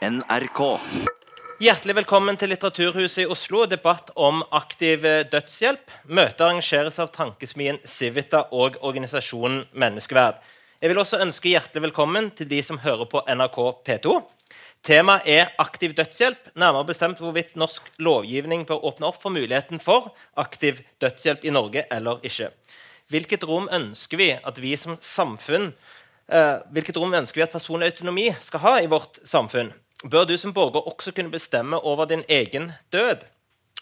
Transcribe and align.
NRK. 0.00 0.60
Hjertelig 1.60 1.94
velkommen 1.98 2.38
til 2.40 2.48
Litteraturhuset 2.48 3.26
i 3.26 3.28
Oslo. 3.28 3.66
Debatt 3.68 4.08
om 4.16 4.38
aktiv 4.56 5.02
eh, 5.04 5.26
dødshjelp. 5.28 5.92
Møtet 6.08 6.40
arrangeres 6.40 6.96
av 7.02 7.10
Tankesmien 7.12 7.76
Civita 7.84 8.46
og 8.56 8.78
organisasjonen 8.80 9.66
Menneskeverd. 9.76 10.38
Jeg 10.80 10.88
vil 10.88 11.00
også 11.02 11.20
ønske 11.20 11.52
hjertelig 11.52 11.90
velkommen 11.90 12.30
til 12.32 12.48
de 12.48 12.62
som 12.64 12.80
hører 12.80 13.10
på 13.12 13.20
NRK 13.28 13.58
P2. 13.84 14.14
Temaet 14.88 15.28
er 15.28 15.52
aktiv 15.60 15.92
dødshjelp, 15.98 16.48
nærmere 16.56 16.88
bestemt 16.94 17.20
hvorvidt 17.20 17.52
norsk 17.60 17.92
lovgivning 18.00 18.64
bør 18.70 18.80
åpne 18.88 19.10
opp 19.10 19.20
for 19.20 19.36
muligheten 19.36 19.84
for 19.84 20.14
aktiv 20.40 20.80
dødshjelp 21.04 21.44
i 21.44 21.52
Norge 21.52 21.84
eller 21.92 22.24
ikke. 22.24 22.48
Hvilket 23.12 23.44
rom 23.44 23.68
ønsker 23.68 24.16
vi 24.16 24.32
at 24.32 24.64
vi 24.64 24.72
som 24.80 24.96
samfunn 25.04 25.74
eh, 26.32 26.56
hvilket 26.72 26.96
rom 26.96 27.12
ønsker 27.20 27.42
vi 27.42 27.46
at 27.50 27.52
personlig 27.52 27.92
autonomi 27.92 28.30
skal 28.40 28.64
ha 28.64 28.74
i 28.80 28.88
vårt 28.88 29.20
samfunn? 29.28 29.74
Bør 30.04 30.24
du 30.24 30.36
som 30.38 30.54
borger 30.56 30.86
også 30.88 31.12
kunne 31.12 31.32
bestemme 31.32 31.78
over 31.80 32.08
din 32.08 32.24
egen 32.28 32.72
død? 32.92 33.26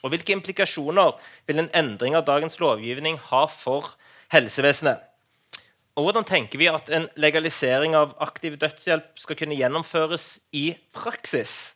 Og 0.03 0.13
hvilke 0.13 0.33
implikasjoner 0.33 1.17
vil 1.47 1.59
en 1.59 1.71
endring 1.75 2.15
av 2.15 2.27
dagens 2.27 2.61
lovgivning 2.63 3.19
ha 3.31 3.47
for 3.51 3.95
helsevesenet? 4.33 5.03
Og 5.99 6.07
hvordan 6.07 6.27
tenker 6.27 6.61
vi 6.61 6.69
at 6.71 6.91
en 6.95 7.09
legalisering 7.19 7.97
av 7.99 8.15
aktiv 8.23 8.55
dødshjelp 8.61 9.19
skal 9.19 9.39
kunne 9.41 9.59
gjennomføres 9.59 10.37
i 10.55 10.71
praksis? 10.95 11.75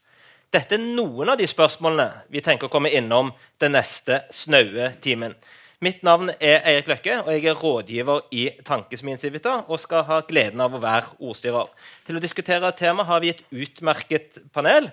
Dette 0.53 0.77
er 0.77 0.85
noen 0.85 1.33
av 1.33 1.41
de 1.41 1.49
spørsmålene 1.49 2.29
vi 2.31 2.43
tenker 2.45 2.69
å 2.69 2.73
komme 2.73 2.93
innom 2.93 3.33
den 3.63 3.75
neste 3.75 4.21
snaue 4.31 4.93
timen. 5.03 5.35
Mitt 5.83 6.05
navn 6.07 6.31
er 6.39 6.61
Eirik 6.63 6.87
Løkke, 6.87 7.15
og 7.25 7.33
jeg 7.35 7.49
er 7.51 7.57
rådgiver 7.59 8.21
i 8.31 8.45
Tankesmien 8.63 9.19
Civita 9.19 9.57
og 9.67 9.81
skal 9.83 10.05
ha 10.07 10.21
gleden 10.29 10.63
av 10.63 10.77
å 10.77 10.81
være 10.83 11.17
ordstyrer. 11.19 11.73
Til 12.07 12.21
å 12.21 12.23
diskutere 12.23 12.71
temaet 12.79 13.09
har 13.09 13.25
vi 13.25 13.33
et 13.33 13.43
utmerket 13.51 14.39
panel. 14.55 14.87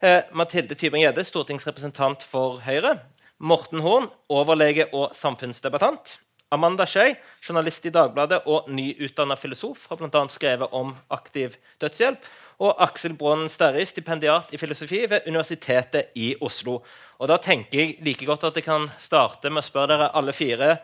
Eh, 0.00 0.22
Mathilde 0.32 0.78
Tybring-Gjedde, 0.80 1.26
stortingsrepresentant 1.28 2.24
for 2.24 2.56
Høyre. 2.64 2.94
Morten 3.36 3.84
Horn, 3.84 4.08
overlege 4.32 4.88
og 4.96 5.12
samfunnsdebattant. 5.18 6.16
Amanda 6.56 6.88
Skei, 6.88 7.18
journalist 7.44 7.84
i 7.84 7.92
Dagbladet 7.92 8.40
og 8.48 8.72
nyutdanna 8.72 9.36
filosof, 9.36 9.90
har 9.92 10.00
bl.a. 10.00 10.24
skrevet 10.32 10.72
om 10.72 10.96
aktiv 11.12 11.60
dødshjelp. 11.84 12.24
Og 12.60 12.76
Aksel 12.84 13.14
Braanen 13.16 13.48
Sterri, 13.48 13.86
stipendiat 13.88 14.50
i 14.52 14.58
filosofi 14.60 15.06
ved 15.08 15.28
Universitetet 15.30 16.10
i 16.20 16.34
Oslo. 16.44 16.80
Og 17.20 17.30
da 17.30 17.38
tenker 17.40 17.80
jeg 17.80 17.94
like 18.04 18.26
godt 18.28 18.44
at 18.50 18.58
jeg 18.60 18.66
kan 18.66 18.84
starte 19.00 19.52
med 19.52 19.62
å 19.62 19.68
spørre 19.68 19.94
dere 19.94 20.10
alle 20.16 20.34
fire 20.36 20.74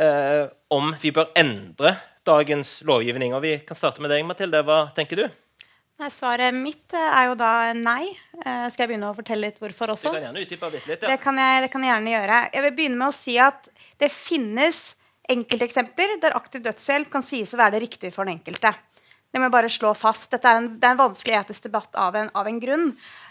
eh, 0.00 0.48
om 0.74 0.90
vi 0.98 1.12
bør 1.14 1.30
endre 1.38 1.94
dagens 2.26 2.80
lovgivning. 2.86 3.36
Og 3.36 3.44
vi 3.46 3.54
kan 3.66 3.78
starte 3.78 4.02
med 4.02 4.10
deg, 4.10 4.26
Mathilde. 4.26 4.64
Hva 4.66 4.82
tenker 4.96 5.22
du? 5.22 5.28
Nei, 6.00 6.08
svaret 6.08 6.56
mitt 6.56 6.94
eh, 6.96 7.10
er 7.12 7.28
jo 7.28 7.34
da 7.38 7.52
nei. 7.76 8.08
Eh, 8.40 8.66
skal 8.72 8.86
jeg 8.86 8.94
begynne 8.94 9.10
å 9.10 9.16
fortelle 9.16 9.50
litt 9.50 9.58
hvorfor 9.60 9.92
også? 9.94 10.08
Du 10.08 10.16
kan 10.16 10.30
gjerne 10.30 10.44
utdype 10.46 10.70
litt, 10.72 10.88
ja. 10.88 11.00
det, 11.04 11.18
kan 11.22 11.40
jeg, 11.42 11.66
det 11.66 11.70
kan 11.72 11.84
jeg 11.84 11.92
gjerne 11.92 12.14
gjøre. 12.14 12.38
Jeg 12.54 12.66
vil 12.66 12.76
begynne 12.78 13.00
med 13.02 13.12
å 13.12 13.16
si 13.16 13.36
at 13.42 13.68
det 14.00 14.08
finnes 14.14 14.80
enkelteksempler 15.30 16.16
der 16.22 16.34
aktiv 16.38 16.64
dødshjelp 16.64 17.10
kan 17.12 17.22
sies 17.22 17.52
å 17.54 17.60
være 17.60 17.76
det 17.76 17.84
riktige 17.84 18.14
for 18.14 18.26
den 18.26 18.38
enkelte. 18.38 18.72
Det 19.30 19.38
må 19.38 19.46
jeg 19.46 19.54
bare 19.54 19.70
slå 19.70 19.92
fast. 19.94 20.30
Dette 20.32 20.50
er 20.50 20.58
en, 20.58 20.68
det 20.80 20.86
er 20.86 20.96
en 20.96 21.02
vanskelig 21.04 21.36
etisk 21.38 21.68
debatt 21.68 21.94
av 21.98 22.16
en, 22.18 22.30
av 22.34 22.48
en 22.50 22.60
grunn. 22.62 22.86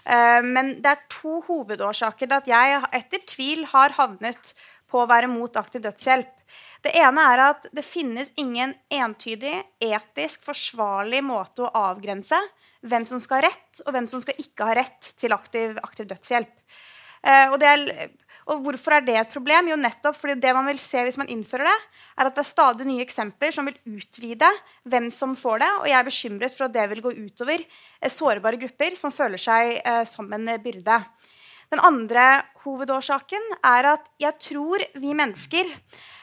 Uh, 0.08 0.40
men 0.46 0.78
det 0.80 0.94
er 0.94 1.08
to 1.12 1.42
hovedårsaker 1.48 2.30
til 2.30 2.38
at 2.38 2.48
jeg 2.50 2.82
etter 3.02 3.26
tvil 3.28 3.66
har 3.74 3.96
havnet 3.98 4.54
på 4.90 5.02
å 5.02 5.10
være 5.10 5.30
mot 5.32 5.60
aktiv 5.60 5.84
dødshjelp. 5.84 6.32
Det 6.88 6.94
ene 6.96 7.26
er 7.34 7.44
at 7.50 7.68
det 7.76 7.84
finnes 7.84 8.32
ingen 8.40 8.72
entydig, 8.96 9.58
etisk 9.84 10.48
forsvarlig 10.48 11.20
måte 11.28 11.68
å 11.68 11.74
avgrense 11.92 12.40
hvem 12.88 13.04
som 13.06 13.20
skal 13.20 13.42
ha 13.42 13.50
rett, 13.50 13.82
og 13.84 13.92
hvem 13.92 14.08
som 14.08 14.24
skal 14.24 14.40
ikke 14.40 14.70
ha 14.70 14.78
rett 14.80 15.12
til 15.20 15.36
aktiv, 15.36 15.76
aktiv 15.84 16.08
dødshjelp. 16.08 16.56
Uh, 17.28 17.52
og 17.52 17.60
det 17.60 17.74
er 17.76 17.86
og 18.50 18.64
hvorfor 18.66 18.96
er 18.98 19.06
det 19.06 19.16
et 19.20 19.34
problem? 19.34 19.70
Jo, 19.70 19.78
nettopp 19.78 20.18
fordi 20.18 20.36
det 20.42 20.54
man 20.58 20.68
vil 20.72 20.80
se 20.82 21.04
hvis 21.06 21.20
man 21.22 21.30
innfører 21.30 21.70
det, 21.70 21.78
er 22.18 22.30
at 22.30 22.36
det 22.36 22.44
er 22.44 22.50
stadig 22.50 22.88
nye 22.90 23.06
eksempler 23.06 23.54
som 23.54 23.70
vil 23.70 23.78
utvide 23.86 24.50
hvem 24.90 25.10
som 25.14 25.36
får 25.38 25.62
det. 25.64 25.72
Og 25.82 25.90
jeg 25.92 25.98
er 26.00 26.08
bekymret 26.08 26.56
for 26.58 26.66
at 26.68 26.76
det 26.76 26.88
vil 26.94 27.04
gå 27.06 27.14
utover 27.20 27.62
eh, 27.62 28.14
sårbare 28.14 28.62
grupper 28.62 28.98
som 28.98 29.14
føler 29.14 29.42
seg 29.42 29.76
eh, 29.84 30.06
som 30.10 30.32
en 30.34 30.54
byrde. 30.64 31.02
Den 31.70 31.84
andre 31.86 32.26
hovedårsaken 32.64 33.44
er 33.62 33.92
at 33.94 34.08
jeg 34.22 34.42
tror 34.42 34.82
vi 34.98 35.14
mennesker 35.14 35.70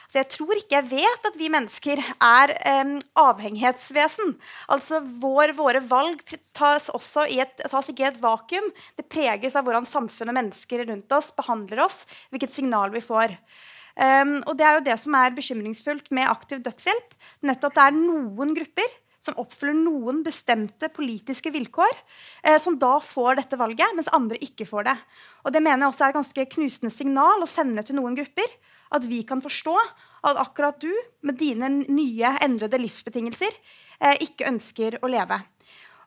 så 0.07 0.21
jeg 0.21 0.29
tror 0.31 0.55
ikke 0.55 0.77
jeg 0.77 0.87
vet 0.87 1.25
at 1.27 1.35
vi 1.35 1.49
mennesker 1.51 1.99
er 1.99 2.53
um, 2.79 2.93
avhengighetsvesen. 3.19 4.37
Altså 4.71 5.01
vår, 5.03 5.51
Våre 5.57 5.81
valg 5.83 6.21
tas, 6.55 6.87
et, 7.27 7.63
tas 7.67 7.89
ikke 7.91 8.05
i 8.05 8.07
et 8.07 8.21
vakuum. 8.21 8.69
Det 8.95 9.07
preges 9.11 9.57
av 9.59 9.67
hvordan 9.67 9.87
samfunnet 9.89 10.31
og 10.31 10.37
mennesker 10.39 10.85
rundt 10.87 11.17
oss 11.17 11.33
behandler 11.35 11.83
oss, 11.83 12.05
hvilket 12.31 12.55
signal 12.55 12.93
vi 12.93 13.03
får. 13.03 13.35
Um, 13.97 14.37
og 14.45 14.55
Det 14.55 14.67
er 14.67 14.77
jo 14.77 14.85
det 14.85 14.95
som 15.01 15.17
er 15.19 15.35
bekymringsfullt 15.35 16.07
med 16.15 16.31
aktiv 16.31 16.63
dødshjelp. 16.63 17.17
Nettopp 17.49 17.75
det 17.75 17.89
er 17.89 17.99
noen 17.99 18.55
grupper 18.55 18.95
som 19.27 19.35
oppfyller 19.41 19.75
noen 19.75 20.21
bestemte 20.23 20.87
politiske 20.93 21.51
vilkår, 21.51 21.91
eh, 22.47 22.55
som 22.63 22.77
da 22.79 22.93
får 23.03 23.41
dette 23.41 23.59
valget, 23.59 23.91
mens 23.97 24.07
andre 24.15 24.39
ikke 24.39 24.69
får 24.69 24.87
det. 24.87 24.95
Og 25.43 25.51
Det 25.51 25.59
mener 25.59 25.83
jeg 25.83 25.91
også 25.91 26.05
er 26.05 26.13
et 26.13 26.19
ganske 26.21 26.45
knusende 26.55 26.93
signal 26.93 27.43
å 27.43 27.49
sende 27.49 27.83
til 27.83 27.97
noen 27.99 28.15
grupper 28.15 28.55
at 28.93 29.07
vi 29.09 29.23
kan 29.27 29.41
forstå 29.43 29.75
at 30.27 30.39
akkurat 30.41 30.79
du, 30.81 30.91
med 31.27 31.39
dine 31.39 31.69
nye, 31.87 32.33
endrede 32.43 32.79
livsbetingelser, 32.81 33.53
eh, 33.99 34.17
ikke 34.27 34.49
ønsker 34.49 34.99
å 35.01 35.11
leve. 35.11 35.41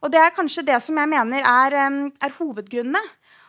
Og 0.01 0.11
Det 0.11 0.21
er 0.21 0.33
kanskje 0.33 0.65
det 0.65 0.81
som 0.83 0.97
jeg 0.97 1.09
mener 1.13 1.45
er, 1.45 1.77
er 1.77 2.37
hovedgrunnene. 2.39 3.03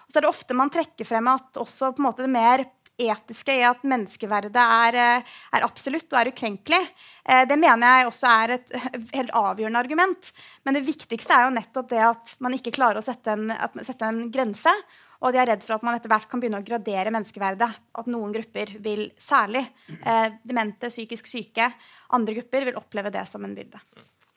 Og 0.04 0.12
så 0.12 0.20
er 0.20 0.26
det 0.26 0.34
ofte 0.34 0.58
man 0.58 0.70
trekker 0.70 1.08
frem 1.08 1.30
at 1.32 1.56
også 1.56 1.94
på 1.96 2.04
en 2.04 2.10
måte 2.10 2.26
det 2.26 2.34
mer 2.34 2.66
etiske 3.02 3.54
i 3.56 3.64
at 3.66 3.84
menneskeverdet 3.88 4.62
er, 4.62 4.98
eh, 5.00 5.30
er 5.56 5.66
absolutt 5.66 6.12
og 6.12 6.20
er 6.20 6.32
ukrenkelig. 6.32 6.82
Eh, 7.26 7.46
det 7.46 7.58
mener 7.60 7.88
jeg 7.88 8.10
også 8.10 8.28
er 8.30 8.56
et 8.58 8.76
helt 9.18 9.32
avgjørende 9.32 9.80
argument. 9.80 10.32
Men 10.66 10.78
det 10.78 10.86
viktigste 10.86 11.34
er 11.34 11.48
jo 11.48 11.56
nettopp 11.56 11.90
det 11.90 12.04
at 12.04 12.36
man 12.40 12.54
ikke 12.58 12.76
klarer 12.76 13.02
å 13.02 13.06
sette 13.06 13.32
en, 13.34 13.50
sette 13.82 14.06
en 14.06 14.28
grense. 14.34 14.74
Og 15.22 15.34
de 15.34 15.42
er 15.42 15.52
redd 15.52 15.66
for 15.66 15.78
at 15.78 15.86
man 15.86 15.98
etter 15.98 16.10
hvert 16.10 16.28
kan 16.30 16.42
begynne 16.42 16.62
å 16.62 16.66
gradere 16.66 17.14
menneskeverdet. 17.14 17.70
At 18.02 18.10
noen 18.10 18.34
grupper 18.34 18.74
vil, 18.82 19.06
særlig 19.22 19.64
eh, 20.02 20.34
demente, 20.48 20.90
psykisk 20.90 21.30
syke, 21.30 21.70
andre 22.18 22.40
grupper 22.40 22.72
vil 22.72 22.80
oppleve 22.82 23.14
det 23.14 23.28
som 23.30 23.46
en 23.46 23.54
byrde. 23.58 23.82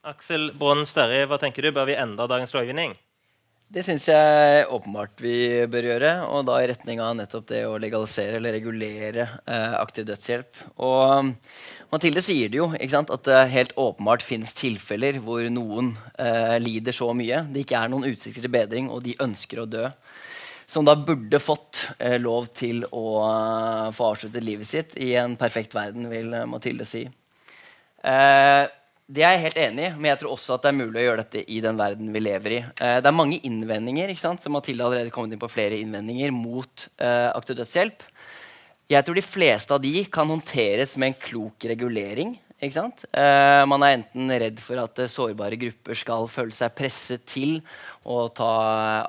Aksel 0.04 0.50
Braanen 0.60 0.84
Sterri, 0.88 1.24
hva 1.24 1.40
tenker 1.40 1.64
du? 1.64 1.72
Bør 1.72 1.88
vi 1.88 1.96
endre 1.96 2.28
dagens 2.28 2.52
lovgivning? 2.52 2.92
Det 3.74 3.82
syns 3.82 4.04
jeg 4.06 4.66
åpenbart 4.70 5.22
vi 5.24 5.64
bør 5.72 5.86
gjøre, 5.88 6.10
og 6.28 6.44
da 6.46 6.58
i 6.60 6.66
retning 6.68 7.00
av 7.02 7.14
nettopp 7.16 7.46
det 7.48 7.62
å 7.66 7.78
legalisere 7.80 8.36
eller 8.38 8.54
regulere 8.54 9.24
eh, 9.24 9.74
aktiv 9.80 10.04
dødshjelp. 10.06 10.60
Og 10.84 11.32
Mathilde 11.90 12.22
sier 12.22 12.52
det 12.52 12.60
jo, 12.60 12.68
sant, 12.92 13.10
at 13.10 13.24
det 13.26 13.40
helt 13.54 13.72
åpenbart 13.80 14.22
finnes 14.22 14.54
tilfeller 14.54 15.18
hvor 15.24 15.48
noen 15.50 15.94
eh, 16.20 16.54
lider 16.62 16.94
så 16.94 17.08
mye 17.16 17.40
det 17.50 17.64
ikke 17.64 17.80
er 17.80 17.90
noen 17.90 18.06
utsikter 18.12 18.44
til 18.44 18.52
bedring, 18.52 18.92
og 18.92 19.02
de 19.08 19.16
ønsker 19.24 19.64
å 19.64 19.66
dø 19.66 19.88
som 20.66 20.86
da 20.86 20.94
burde 20.96 21.40
fått 21.42 21.88
eh, 21.98 22.16
lov 22.20 22.48
til 22.56 22.84
å 22.88 23.04
uh, 23.24 23.90
få 23.94 24.12
avsluttet 24.12 24.44
livet 24.44 24.68
sitt 24.68 24.96
i 25.00 25.12
en 25.20 25.36
perfekt 25.40 25.74
verden, 25.76 26.08
vil 26.12 26.32
uh, 26.32 26.46
Mathilde 26.48 26.86
si. 26.88 27.04
Uh, 28.04 28.64
det 29.04 29.20
er 29.20 29.34
jeg 29.34 29.42
helt 29.42 29.60
enig 29.66 29.86
i, 29.86 29.92
men 29.98 30.10
jeg 30.12 30.22
tror 30.22 30.32
også 30.32 30.56
at 30.56 30.64
det 30.64 30.70
er 30.70 30.78
mulig 30.78 31.02
å 31.02 31.04
gjøre 31.04 31.24
dette 31.26 31.44
i 31.52 31.60
den 31.64 31.76
verden 31.76 32.08
vi 32.14 32.22
lever 32.24 32.54
i. 32.56 32.60
det 32.72 33.10
er 33.10 33.16
mange 33.16 33.36
innvendinger, 33.44 34.08
ikke 34.08 34.22
sant? 34.22 34.40
så 34.40 34.52
Mathilde 34.52 34.80
har 34.80 34.94
allerede 34.94 35.12
kommet 35.12 35.36
inn 35.36 35.42
på 35.42 35.50
flere 35.52 35.76
innvendinger 35.76 36.32
mot 36.32 36.86
aktiv 36.96 37.58
dødshjelp. 37.58 38.06
Jeg 38.88 39.04
tror 39.04 39.20
de 39.20 39.26
fleste 39.28 39.76
av 39.76 39.84
de 39.84 39.92
kan 40.08 40.32
håndteres 40.32 40.96
med 40.96 41.12
en 41.12 41.18
klok 41.20 41.68
regulering. 41.68 42.32
Ikke 42.62 42.76
sant? 42.76 43.02
Uh, 43.10 43.64
man 43.66 43.82
er 43.82 43.96
enten 43.96 44.30
redd 44.30 44.60
for 44.62 44.78
at 44.78 45.00
uh, 45.02 45.10
sårbare 45.10 45.58
grupper 45.58 45.98
skal 45.98 46.28
føle 46.30 46.54
seg 46.54 46.74
presset 46.78 47.24
til 47.26 47.56
å 48.06 48.28
ta 48.30 48.50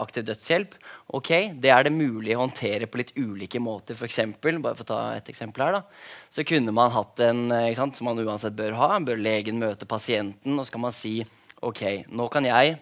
aktiv 0.01 0.25
dødshjelp. 0.25 0.73
Ok, 1.15 1.29
Det 1.61 1.69
er 1.69 1.85
det 1.85 1.93
mulig 1.93 2.33
å 2.33 2.41
håndtere 2.41 2.89
på 2.89 2.99
litt 2.99 3.13
ulike 3.15 3.61
måter. 3.61 3.95
For 3.95 4.09
eksempel, 4.09 4.57
bare 4.63 4.79
for 4.79 4.87
å 4.87 4.89
ta 4.89 4.99
et 5.19 5.29
eksempel 5.29 5.67
her, 5.67 5.77
da, 5.77 5.83
så 6.33 6.43
kunne 6.47 6.73
man 6.75 6.91
hatt 6.95 7.21
en 7.27 7.45
uh, 7.53 7.69
sant, 7.77 7.95
som 7.95 8.09
man 8.09 8.19
uansett 8.25 8.57
bør 8.57 8.75
ha. 8.81 8.89
Bør 9.05 9.21
legen 9.21 9.61
møte 9.61 9.87
pasienten, 9.87 10.57
og 10.57 10.65
så 10.65 10.75
kan 10.75 10.85
man 10.89 10.97
si 10.97 11.19
ok, 11.65 12.09
nå 12.11 12.27
kan 12.33 12.49
jeg 12.49 12.79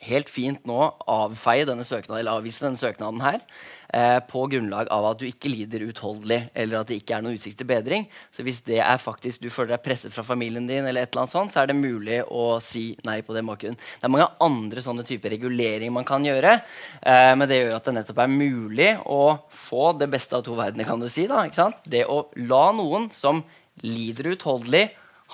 helt 0.00 0.30
fint 0.32 0.64
nå 0.68 0.78
avfeie 1.10 1.66
denne 1.68 1.84
søknaden, 1.84 2.20
eller 2.22 2.38
avvise 2.38 2.64
denne 2.64 2.80
søknaden 2.80 3.20
her 3.24 3.42
eh, 3.92 4.18
på 4.26 4.44
grunnlag 4.52 4.90
av 4.92 5.06
at 5.10 5.20
du 5.20 5.26
ikke 5.28 5.50
lider 5.52 5.84
utholdelig, 5.88 6.40
eller 6.54 6.80
at 6.80 6.90
det 6.90 7.00
ikke 7.00 7.16
er 7.16 7.24
noen 7.24 7.38
utsikt 7.38 7.60
til 7.60 7.68
bedring. 7.70 8.06
Så 8.34 8.44
hvis 8.46 8.62
det 8.66 8.80
er 8.84 9.02
faktisk 9.02 9.42
du 9.44 9.50
føler 9.52 9.74
deg 9.74 9.84
presset 9.84 10.14
fra 10.14 10.24
familien 10.26 10.68
din, 10.68 10.86
eller 10.86 11.04
et 11.04 11.12
eller 11.12 11.24
annet 11.24 11.34
sånt, 11.34 11.54
så 11.54 11.62
er 11.62 11.70
det 11.70 11.78
mulig 11.78 12.20
å 12.26 12.46
si 12.64 12.90
nei 13.08 13.20
på 13.26 13.36
den 13.36 13.48
bakgrunnen. 13.50 13.80
Det 13.80 14.08
er 14.08 14.14
mange 14.14 14.30
andre 14.46 14.84
sånne 14.84 15.06
typer 15.08 15.34
reguleringer 15.36 15.94
man 15.94 16.08
kan 16.08 16.24
gjøre, 16.26 16.56
eh, 17.02 17.32
men 17.36 17.50
det 17.50 17.60
gjør 17.62 17.76
at 17.78 17.90
det 17.90 17.96
nettopp 17.98 18.24
er 18.24 18.34
mulig 18.34 18.90
å 19.06 19.22
få 19.52 19.92
det 19.98 20.10
beste 20.12 20.38
av 20.38 20.46
to 20.46 20.56
verdener, 20.58 20.88
kan 20.88 21.00
du 21.00 21.08
si. 21.10 21.26
da, 21.30 21.44
ikke 21.46 21.62
sant? 21.62 21.84
Det 21.84 22.06
å 22.06 22.24
la 22.48 22.64
noen 22.76 23.10
som 23.14 23.44
lider 23.86 24.32
utholdelig, 24.34 24.88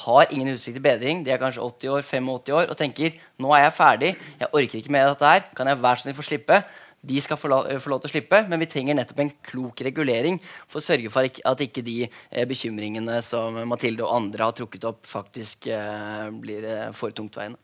har 0.05 0.33
ingen 0.33 0.53
utsikt 0.53 0.77
til 0.77 0.85
bedring, 0.85 1.23
de 1.25 1.33
er 1.33 1.41
kanskje 1.41 1.63
80 1.65 1.93
år, 1.95 2.03
85 2.05 2.51
år, 2.53 2.67
og 2.69 2.77
tenker 2.77 3.15
nå 3.41 3.53
er 3.57 3.63
jeg 3.65 3.77
ferdig, 3.79 4.11
jeg 4.43 4.51
orker 4.53 4.81
ikke 4.81 4.93
mer 4.93 5.07
av 5.07 5.15
dette 5.15 5.31
her, 5.31 5.47
kan 5.57 5.71
jeg 5.71 5.81
være 5.81 6.01
så 6.01 6.07
snill 6.07 6.19
få 6.19 6.27
slippe? 6.27 6.59
De 7.07 7.21
skal 7.23 7.39
få 7.39 7.51
lov, 7.53 7.69
få 7.83 7.93
lov, 7.93 8.03
til 8.03 8.11
å 8.11 8.15
slippe, 8.15 8.41
men 8.51 8.63
vi 8.63 8.69
trenger 8.71 8.99
nettopp 8.99 9.21
en 9.23 9.35
klok 9.51 9.85
regulering 9.87 10.41
for 10.67 10.81
å 10.81 10.87
sørge 10.87 11.13
for 11.13 11.29
at 11.29 11.63
ikke 11.63 11.85
de 11.87 12.01
eh, 12.07 12.47
bekymringene 12.49 13.21
som 13.23 13.61
Mathilde 13.71 14.03
og 14.07 14.17
andre 14.17 14.49
har 14.49 14.57
trukket 14.57 14.89
opp, 14.91 15.07
faktisk 15.07 15.71
eh, 15.71 16.27
blir 16.35 16.67
eh, 16.67 16.91
for 16.97 17.15
tungtveiende. 17.15 17.61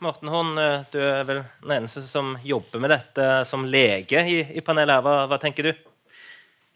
Morten 0.00 0.30
Horn, 0.32 0.56
eh, 0.56 0.86
du 0.88 0.96
er 0.96 1.26
vel 1.28 1.42
den 1.60 1.72
eneste 1.74 2.00
som 2.08 2.32
jobber 2.40 2.80
med 2.80 2.88
dette 2.94 3.24
som 3.44 3.66
lege 3.68 4.22
i, 4.24 4.38
i 4.56 4.62
panelet. 4.64 4.96
her. 4.96 5.04
Hva, 5.04 5.16
hva, 5.28 5.38
tenker 5.42 5.68
du? 5.68 5.72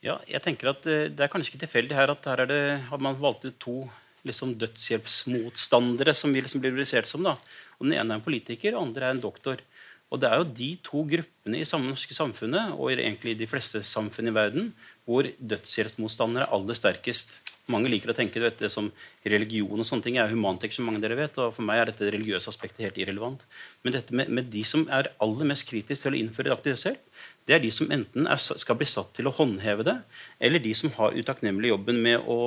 Ja, 0.04 0.18
jeg 0.28 0.42
tenker 0.44 0.74
at 0.74 0.84
eh, 0.84 1.06
Det 1.08 1.24
er 1.24 1.30
kanskje 1.32 1.54
ikke 1.54 1.62
tilfeldig 1.62 1.96
her 1.96 2.12
at 2.12 2.28
her 2.28 2.42
er 2.44 2.50
det, 2.50 2.62
har 2.90 3.00
man 3.00 3.16
valgt 3.16 3.46
ut 3.48 3.56
to 3.56 3.78
liksom, 4.28 4.52
dødshjelpsmotstandere 4.60 6.12
som 6.12 6.36
vi 6.36 6.42
liksom 6.44 6.60
blir 6.60 6.74
rubrisert 6.74 7.08
som. 7.08 7.24
da. 7.24 7.32
Og 7.78 7.88
Den 7.88 7.96
ene 7.96 8.12
er 8.12 8.20
en 8.20 8.26
politiker, 8.26 8.74
og 8.74 8.82
den 8.82 8.90
andre 8.90 9.08
er 9.08 9.16
en 9.16 9.24
doktor. 9.24 9.64
Og 10.12 10.20
Det 10.20 10.28
er 10.30 10.38
jo 10.38 10.52
de 10.56 10.68
to 10.84 11.00
gruppene 11.10 11.60
i 11.60 11.66
samme 11.66 11.88
norske 11.90 12.14
samfunnet 12.14 12.76
og 12.76 12.92
egentlig 12.92 13.34
i 13.34 13.40
de 13.40 13.48
fleste 13.50 13.80
samfunn 13.82 14.30
i 14.30 14.34
verden 14.36 14.68
hvor 15.04 15.26
dødshjelpsmotstandere 15.26 16.46
er 16.46 16.54
aller 16.54 16.78
sterkest. 16.78 17.40
Mange 17.72 17.88
liker 17.88 18.12
å 18.12 18.16
tenke 18.16 18.40
det 18.44 18.68
som 18.72 18.90
religion 19.24 19.80
og 19.80 19.86
sånne 19.88 20.04
ting. 20.04 20.18
Er 20.20 20.32
humantek, 20.32 20.72
som 20.72 20.84
mange 20.84 21.00
dere 21.00 21.16
vet, 21.16 21.36
og 21.40 21.54
For 21.56 21.64
meg 21.64 21.80
er 21.80 21.90
dette 21.90 22.10
religiøse 22.12 22.50
aspektet 22.52 22.84
helt 22.84 23.00
irrelevant. 23.00 23.44
Men 23.82 23.96
dette 23.96 24.16
med, 24.16 24.28
med, 24.28 24.50
de 24.52 24.64
som 24.68 24.84
er 24.92 25.10
aller 25.24 25.48
mest 25.48 25.66
kritiske 25.68 26.04
til 26.04 26.16
å 26.16 26.20
innføre 26.20 26.52
aktiv 26.52 26.74
dødshjelp, 26.74 27.22
det 27.48 27.56
er 27.56 27.64
de 27.64 27.72
som 27.72 27.90
enten 27.92 28.28
er, 28.28 28.40
skal 28.40 28.78
bli 28.80 28.88
satt 28.88 29.14
til 29.16 29.28
å 29.28 29.34
håndheve 29.36 29.86
det, 29.88 29.96
eller 30.40 30.60
de 30.60 30.74
som 30.76 30.92
har 30.98 31.16
utakknemlig 31.16 31.72
jobben 31.72 32.00
med 32.04 32.28
å, 32.28 32.38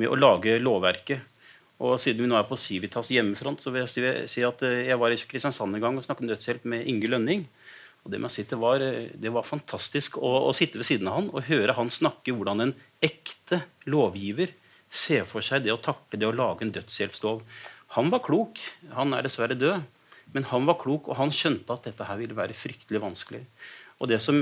med 0.00 0.08
å 0.08 0.18
lage 0.18 0.56
lovverket. 0.60 1.33
Og 1.82 1.98
Siden 1.98 2.22
vi 2.22 2.30
nå 2.30 2.36
er 2.38 2.46
på 2.46 2.58
Civitas 2.60 3.10
hjemmefront, 3.10 3.62
så 3.62 3.72
vil 3.74 3.82
jeg 3.82 4.28
si 4.30 4.44
at 4.46 4.62
eh, 4.62 4.86
jeg 4.90 4.98
var 5.00 5.10
i 5.10 5.18
Kristiansand 5.18 5.74
en 5.74 5.82
gang 5.82 5.98
og 5.98 6.06
snakket 6.06 6.30
dødshjelp 6.30 6.66
med 6.70 6.86
Inge 6.90 7.10
Lønning. 7.10 7.46
Og 8.04 8.12
Det, 8.12 8.20
med 8.20 8.28
å 8.28 8.34
sitte 8.34 8.58
var, 8.60 8.82
det 9.16 9.32
var, 9.32 9.46
fantastisk 9.48 10.18
å, 10.20 10.30
å, 10.50 10.52
sitte 10.54 10.78
ved 10.78 10.86
siden 10.86 11.08
av 11.08 11.16
han 11.18 11.30
og 11.32 11.46
høre 11.48 11.74
han 11.74 11.90
snakke 11.90 12.34
hvordan 12.36 12.60
en 12.66 12.74
ekte 13.02 13.62
lovgiver 13.88 14.52
ser 14.94 15.24
for 15.26 15.42
seg 15.42 15.64
det 15.64 15.72
å 15.72 15.80
takle 15.82 16.20
det 16.20 16.28
å 16.28 16.36
lage 16.36 16.66
en 16.66 16.74
dødshjelpslov. 16.74 17.40
Han 17.96 18.12
var 18.12 18.22
klok. 18.26 18.60
Han 18.94 19.16
er 19.16 19.24
dessverre 19.24 19.56
død. 19.58 19.82
Men 20.34 20.46
han 20.50 20.66
var 20.68 20.78
klok, 20.80 21.08
og 21.08 21.18
han 21.18 21.32
skjønte 21.34 21.74
at 21.74 21.88
dette 21.88 22.06
her 22.08 22.18
ville 22.18 22.36
være 22.36 22.56
fryktelig 22.56 23.02
vanskelig. 23.02 23.42
Og 24.02 24.10
det 24.10 24.20
som, 24.22 24.40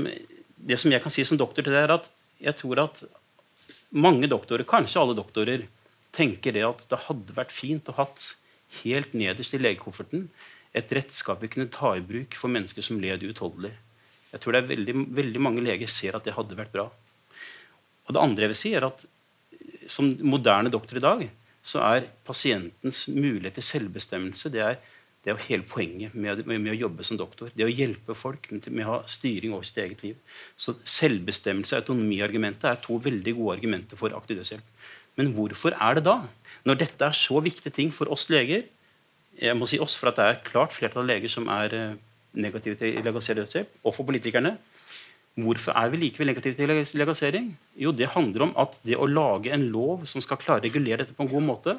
det 0.57 0.77
som 0.81 0.93
jeg 0.93 1.03
kan 1.03 1.13
si 1.13 1.25
som 1.27 1.39
doktor 1.39 1.65
til 1.65 1.75
det, 1.75 1.83
er 1.85 1.93
at 1.95 2.09
jeg 2.43 2.57
tror 2.59 2.81
at 2.87 3.03
mange 3.93 4.29
doktorer, 4.31 4.65
kanskje 4.67 5.01
alle 5.03 5.15
doktorer, 5.17 5.67
tenker 6.13 6.55
det 6.55 6.65
at 6.67 6.85
det 6.89 7.05
hadde 7.07 7.35
vært 7.35 7.53
fint 7.53 7.89
å 7.89 7.97
hatt 7.97 8.33
helt 8.81 9.13
nederst 9.17 9.53
i 9.53 9.61
legekofferten 9.61 10.27
et 10.73 10.93
redskap 10.97 11.41
vi 11.43 11.51
kunne 11.53 11.71
ta 11.73 11.93
i 11.97 12.05
bruk 12.05 12.35
for 12.37 12.51
mennesker 12.53 12.85
som 12.85 12.99
led 13.01 13.23
uutholdelig. 13.23 13.73
Jeg 14.33 14.41
tror 14.41 14.55
det 14.55 14.63
er 14.63 14.71
veldig, 14.71 14.95
veldig, 15.13 15.41
mange 15.45 15.61
leger 15.61 15.89
ser 15.91 16.17
at 16.17 16.25
det 16.25 16.33
hadde 16.33 16.57
vært 16.57 16.73
bra. 16.73 16.87
Og 18.07 18.15
det 18.15 18.23
andre 18.23 18.47
jeg 18.47 18.53
vil 18.53 18.61
si 18.63 18.73
er 18.77 18.89
at 18.89 19.05
Som 19.87 20.13
moderne 20.23 20.71
doktor 20.71 20.95
i 20.95 21.03
dag 21.03 21.21
så 21.63 21.81
er 21.83 22.05
pasientens 22.23 23.01
mulighet 23.07 23.57
til 23.57 23.65
selvbestemmelse 23.67 24.49
det 24.51 24.61
er, 24.63 24.77
det 25.23 25.31
er 25.31 25.41
hele 25.49 25.67
poenget 25.67 26.15
med, 26.15 26.45
med, 26.47 26.61
med, 26.61 26.71
å 26.71 26.77
jobbe 26.85 27.03
som 27.03 27.19
doktor. 27.19 27.51
Det 27.51 27.65
å 27.65 27.71
hjelpe 27.71 28.15
folk 28.15 28.47
med, 28.51 28.69
med 28.71 28.87
å 28.87 28.93
ha 28.93 29.01
styring 29.07 29.51
over 29.51 29.67
sitt 29.67 29.81
eget 29.83 30.03
liv. 30.03 30.39
Så 30.55 30.77
selvbestemmelse 30.87 31.75
og 31.75 31.83
autonomiargumentet 31.83 32.69
er 32.69 32.79
to 32.83 32.95
veldig 33.03 33.35
gode 33.41 33.57
argumenter 33.57 33.99
for 33.99 34.15
aktiv 34.15 34.39
dødshjelp. 34.39 34.72
Men 35.19 35.33
hvorfor 35.35 35.75
er 35.77 35.99
det 35.99 36.05
da, 36.07 36.21
når 36.65 36.79
dette 36.79 37.05
er 37.05 37.17
så 37.17 37.41
viktige 37.43 37.73
ting 37.73 37.91
for 37.93 38.09
oss 38.13 38.27
leger, 38.33 38.65
jeg 39.41 39.57
må 39.57 39.67
si 39.69 39.79
oss, 39.81 39.95
for 39.97 40.11
at 40.11 40.19
det 40.19 40.25
er 40.25 40.43
klart 40.45 40.73
flertall 40.75 41.03
av 41.03 41.09
leger 41.09 41.31
som 41.31 41.49
er 41.51 41.73
eh, 41.77 41.95
negative 42.37 42.77
til 42.79 42.99
legalisert 43.01 43.41
dødshjelp, 43.41 43.75
og 43.83 43.95
for 43.95 44.07
politikerne. 44.07 44.55
Hvorfor 45.33 45.73
er 45.73 45.89
vi 45.89 45.97
likevel 45.97 46.29
negative 46.29 46.53
til 46.53 46.69
legalisering? 46.69 47.47
Jo, 47.75 47.91
Det 47.91 48.11
handler 48.13 48.43
om 48.47 48.53
at 48.57 48.77
det 48.85 48.97
å 48.97 49.09
lage 49.09 49.49
en 49.53 49.65
lov 49.73 50.05
som 50.05 50.21
skal 50.21 50.37
klare 50.37 50.61
å 50.61 50.65
regulere 50.67 51.01
dette 51.01 51.17
på 51.17 51.25
en 51.25 51.31
god 51.31 51.45
måte, 51.47 51.77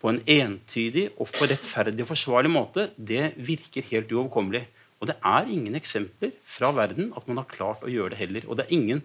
på 0.00 0.08
en 0.08 0.20
entydig 0.24 1.10
og 1.18 1.28
på 1.34 1.48
rettferdig 1.50 2.04
og 2.04 2.12
forsvarlig 2.12 2.50
måte, 2.54 2.88
det 2.96 3.34
virker 3.36 3.84
helt 3.90 4.12
uoverkommelig. 4.12 4.64
Og 5.02 5.10
det 5.10 5.18
er 5.20 5.50
ingen 5.52 5.76
eksempler 5.76 6.32
fra 6.46 6.70
verden 6.74 7.12
at 7.16 7.26
man 7.28 7.42
har 7.42 7.50
klart 7.50 7.84
å 7.84 7.92
gjøre 7.92 8.14
det 8.14 8.22
heller. 8.22 8.46
Og 8.48 8.56
det 8.56 8.66
er 8.66 8.76
ingen, 8.78 9.02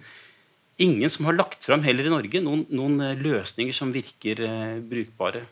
ingen 0.81 1.09
som 1.09 1.25
har 1.25 1.37
lagt 1.37 1.65
fram 1.65 1.83
heller 1.85 2.07
i 2.07 2.13
Norge 2.13 2.41
noen, 2.41 2.65
noen 2.73 3.01
eh, 3.03 3.19
løsninger 3.19 3.75
som 3.75 3.93
virker 3.93 4.41
eh, 4.45 4.79
brukbare. 4.81 5.43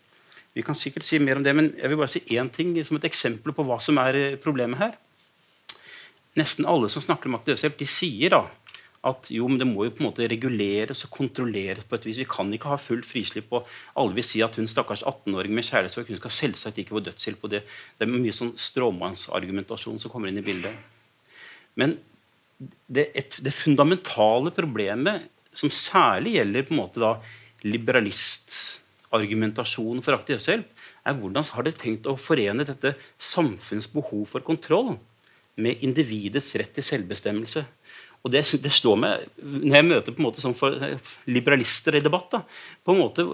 Vi 0.53 0.63
kan 0.67 0.75
sikkert 0.75 1.05
si 1.07 1.19
mer 1.21 1.39
om 1.39 1.45
det, 1.45 1.53
men 1.55 1.71
jeg 1.77 1.91
vil 1.91 1.99
bare 1.99 2.11
si 2.11 2.23
én 2.35 2.49
ting 2.51 2.73
som 2.83 2.97
et 2.97 3.07
eksempel 3.07 3.55
på 3.55 3.65
hva 3.67 3.79
som 3.83 3.99
er 4.01 4.17
eh, 4.19 4.39
problemet 4.41 4.81
her. 4.81 4.97
Nesten 6.39 6.67
alle 6.69 6.89
som 6.91 7.03
snakker 7.03 7.29
om 7.29 7.37
aktiv 7.37 7.59
de 7.77 7.87
sier 7.87 8.31
da 8.31 8.45
at 9.01 9.31
jo, 9.33 9.47
men 9.49 9.57
det 9.57 9.65
må 9.65 9.87
jo 9.87 9.93
på 9.95 10.03
en 10.03 10.07
måte 10.11 10.27
reguleres 10.29 10.99
og 11.07 11.13
kontrolleres 11.15 11.87
på 11.89 11.97
et 11.97 12.03
vis. 12.05 12.19
Vi 12.21 12.27
kan 12.29 12.51
ikke 12.53 12.69
ha 12.69 12.77
fullt 12.77 13.07
frislipp. 13.09 13.49
og 13.49 13.65
Alle 13.97 14.13
vil 14.13 14.25
si 14.25 14.43
at 14.45 14.59
hun 14.59 14.69
stakkars 14.69 15.01
18-åring 15.01 15.55
med 15.57 15.65
kjærlighetssorg 15.65 16.11
hun 16.11 16.19
skal 16.19 16.35
selvsagt 16.35 16.77
ikke 16.77 16.93
få 16.93 17.01
dødshjelp. 17.07 17.41
og 17.41 17.49
Det, 17.49 17.63
det 17.97 18.05
er 18.05 18.13
mye 18.13 18.35
sånn 18.37 18.53
stråmannsargumentasjon 18.53 19.97
som 20.03 20.13
kommer 20.13 20.29
inn 20.29 20.37
i 20.37 20.45
bildet. 20.45 20.77
Men 21.81 21.97
det, 22.87 23.07
et, 23.17 23.37
det 23.43 23.53
fundamentale 23.55 24.53
problemet, 24.55 25.27
som 25.53 25.71
særlig 25.73 26.37
gjelder 26.37 26.67
på 26.67 26.75
en 26.75 26.81
måte 26.83 27.01
da 27.01 27.15
liberalist 27.67 28.81
argumentasjonen 29.11 30.03
for 30.05 30.15
aktiv 30.15 30.37
dødshjelp, 30.37 30.81
er 31.01 31.17
hvordan 31.17 31.47
har 31.55 31.65
dere 31.65 31.81
tenkt 31.81 32.07
å 32.07 32.17
forene 32.19 32.65
dette 32.67 32.93
samfunnets 33.17 33.89
behov 33.91 34.27
for 34.31 34.45
kontroll 34.45 34.93
med 35.61 35.81
individets 35.83 36.53
rett 36.59 36.71
til 36.77 36.85
selvbestemmelse. 36.85 37.65
Og 38.21 38.29
det, 38.33 38.43
det 38.61 38.71
slår 38.73 38.99
meg 39.01 39.25
når 39.41 39.77
jeg 39.79 39.87
møter 39.87 40.13
på 40.13 40.21
en 40.21 40.27
måte 40.27 40.43
sånn 40.43 40.57
for 40.57 40.77
liberalister 41.25 41.97
i 41.97 42.03
debatt. 42.05 42.37
Da, 42.37 42.43
på 42.85 42.93
en 42.93 43.01
måte 43.01 43.27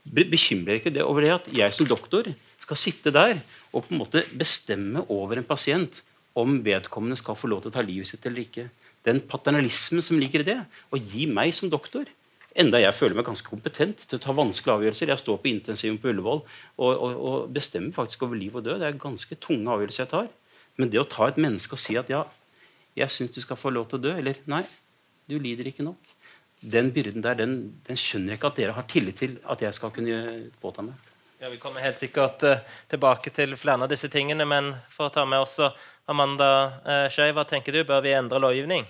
Bekymrer 0.00 0.78
ikke 0.78 0.92
det 0.94 1.02
over 1.04 1.20
det 1.26 1.32
at 1.34 1.48
jeg 1.52 1.74
som 1.76 1.84
doktor 1.84 2.30
skal 2.62 2.78
sitte 2.80 3.12
der 3.12 3.42
og 3.68 3.84
på 3.84 3.92
en 3.92 4.00
måte 4.00 4.22
bestemme 4.32 5.02
over 5.12 5.36
en 5.36 5.44
pasient 5.46 6.00
om 6.38 6.60
vedkommende 6.64 7.18
skal 7.18 7.38
få 7.38 7.50
lov 7.50 7.64
til 7.64 7.72
å 7.72 7.76
ta 7.78 7.84
livet 7.84 8.08
sitt 8.10 8.26
eller 8.28 8.44
ikke? 8.44 8.68
Den 9.06 9.22
paternalismen 9.26 10.04
som 10.04 10.20
ligger 10.20 10.44
i 10.44 10.50
det, 10.52 10.58
å 10.92 11.00
gi 11.00 11.26
meg 11.30 11.54
som 11.56 11.72
doktor 11.72 12.08
Enda 12.58 12.80
jeg 12.80 12.96
føler 12.98 13.14
meg 13.14 13.28
ganske 13.28 13.46
kompetent 13.46 14.02
til 14.10 14.18
å 14.18 14.22
ta 14.22 14.32
vanskelige 14.34 14.74
avgjørelser. 14.74 15.10
Jeg 15.12 15.22
står 15.22 15.36
på 15.38 15.50
intensiven 15.52 16.00
på 16.02 16.10
Ullevål 16.10 16.40
og, 16.42 16.88
og, 16.90 17.12
og, 17.14 17.36
bestemmer 17.54 17.94
faktisk 17.94 18.24
over 18.26 18.38
liv 18.40 18.56
og 18.58 18.64
død. 18.66 18.80
Det 18.82 18.88
er 18.88 18.98
ganske 18.98 19.38
tunge 19.38 19.70
avgjørelser 19.70 20.02
jeg 20.02 20.10
tar. 20.10 20.30
Men 20.80 20.90
det 20.90 20.98
å 20.98 21.06
ta 21.06 21.28
et 21.30 21.38
menneske 21.38 21.78
og 21.78 21.82
si 21.82 21.94
at 22.00 22.10
ja, 22.10 22.24
jeg 22.98 23.14
syns 23.14 23.36
du 23.36 23.40
skal 23.44 23.60
få 23.60 23.70
lov 23.70 23.86
til 23.90 24.00
å 24.00 24.04
dø, 24.08 24.16
eller 24.18 24.40
nei, 24.50 24.64
du 25.30 25.36
lider 25.38 25.68
ikke 25.70 25.86
nok, 25.86 26.10
den 26.60 26.90
byrden 26.92 27.22
der, 27.24 27.38
den, 27.38 27.54
den 27.86 27.98
skjønner 27.98 28.34
jeg 28.34 28.40
ikke 28.40 28.50
at 28.50 28.58
dere 28.58 28.76
har 28.76 28.88
tillit 28.90 29.20
til 29.22 29.38
at 29.48 29.62
jeg 29.62 29.76
skal 29.76 29.94
kunne 29.94 30.18
påta 30.60 30.84
meg. 30.84 31.09
Ja, 31.40 31.48
Vi 31.48 31.56
kommer 31.56 31.80
helt 31.80 31.98
sikkert 31.98 32.42
uh, 32.44 32.58
tilbake 32.88 33.30
til 33.32 33.56
flere 33.56 33.86
av 33.86 33.88
disse 33.88 34.10
tingene, 34.12 34.44
men 34.44 34.74
for 34.92 35.08
å 35.08 35.12
ta 35.14 35.24
med 35.24 35.40
også 35.40 35.70
Amanda 36.12 36.50
uh, 36.84 37.06
Skei, 37.08 37.30
hva 37.32 37.46
tenker 37.48 37.72
du? 37.72 37.80
Bør 37.88 38.02
vi 38.04 38.12
endre 38.12 38.42
lovgivning? 38.44 38.84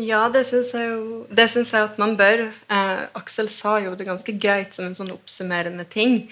Ja, 0.00 0.22
det 0.32 0.46
syns 0.48 0.70
jeg 0.72 0.88
jo 0.88 1.24
det 1.28 1.50
synes 1.52 1.72
jeg 1.74 1.84
at 1.84 1.98
man 2.00 2.14
bør. 2.16 2.46
Eh, 2.48 3.00
Aksel 3.18 3.50
sa 3.52 3.74
jo 3.82 3.92
det 3.98 4.06
ganske 4.08 4.32
greit 4.40 4.72
som 4.72 4.86
en 4.86 4.96
sånn 4.96 5.12
oppsummerende 5.12 5.84
ting. 5.84 6.30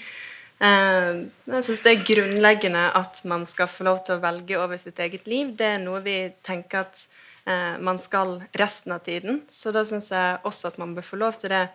Eh, 0.64 1.10
jeg 1.44 1.66
syns 1.66 1.82
det 1.84 1.92
er 1.92 2.06
grunnleggende 2.08 2.86
at 2.96 3.20
man 3.28 3.44
skal 3.50 3.68
få 3.68 3.84
lov 3.90 4.00
til 4.06 4.16
å 4.16 4.22
velge 4.22 4.56
over 4.56 4.80
sitt 4.80 5.02
eget 5.04 5.28
liv. 5.28 5.52
Det 5.58 5.74
er 5.74 5.82
noe 5.82 6.00
vi 6.06 6.16
tenker 6.46 6.86
at 6.86 7.04
eh, 7.44 7.76
man 7.84 8.00
skal 8.00 8.38
resten 8.56 8.96
av 8.96 9.04
tiden. 9.04 9.42
Så 9.52 9.74
da 9.76 9.84
syns 9.84 10.08
jeg 10.14 10.40
også 10.48 10.72
at 10.72 10.80
man 10.80 10.96
bør 10.96 11.10
få 11.10 11.20
lov 11.20 11.36
til 11.42 11.52
det 11.52 11.66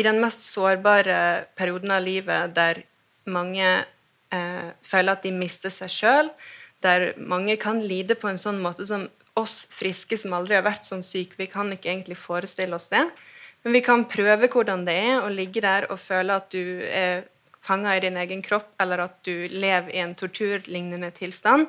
i 0.00 0.06
den 0.06 0.22
mest 0.22 0.48
sårbare 0.48 1.48
perioden 1.58 1.92
av 1.92 2.06
livet 2.06 2.56
der 2.56 2.86
mange 3.30 3.66
eh, 4.34 4.68
føler 4.84 5.14
at 5.14 5.24
de 5.24 5.32
mister 5.34 5.72
seg 5.72 5.92
sjøl, 5.92 6.32
der 6.84 7.12
mange 7.18 7.56
kan 7.60 7.80
lide 7.82 8.14
på 8.18 8.30
en 8.30 8.38
sånn 8.38 8.60
måte 8.62 8.86
som 8.86 9.08
oss 9.38 9.64
friske 9.70 10.18
som 10.18 10.34
aldri 10.34 10.56
har 10.58 10.66
vært 10.66 10.86
sånn 10.86 11.04
syke, 11.04 11.38
vi 11.38 11.48
kan 11.50 11.70
ikke 11.74 11.90
egentlig 11.90 12.18
forestille 12.18 12.74
oss 12.74 12.88
det. 12.92 13.04
Men 13.62 13.74
vi 13.74 13.82
kan 13.86 14.06
prøve 14.10 14.50
hvordan 14.50 14.84
det 14.86 14.94
er 15.10 15.20
å 15.22 15.30
ligge 15.32 15.62
der 15.62 15.88
og 15.90 16.00
føle 16.02 16.38
at 16.38 16.50
du 16.54 16.82
er 16.86 17.26
fanga 17.64 17.96
i 17.96 18.02
din 18.02 18.16
egen 18.16 18.42
kropp, 18.42 18.70
eller 18.80 19.04
at 19.04 19.18
du 19.26 19.48
lever 19.50 19.92
i 19.94 20.02
en 20.02 20.14
torturlignende 20.18 21.10
tilstand. 21.14 21.66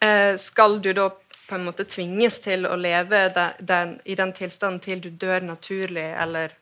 Eh, 0.00 0.34
skal 0.40 0.80
du 0.82 0.92
da 0.96 1.10
på 1.46 1.54
en 1.54 1.66
måte 1.68 1.86
tvinges 1.86 2.40
til 2.42 2.66
å 2.66 2.74
leve 2.76 3.28
den, 3.34 3.52
den, 3.60 3.92
i 4.04 4.16
den 4.18 4.32
tilstanden 4.34 4.82
til 4.82 5.02
du 5.04 5.10
dør 5.10 5.44
naturlig, 5.46 6.08
eller 6.18 6.56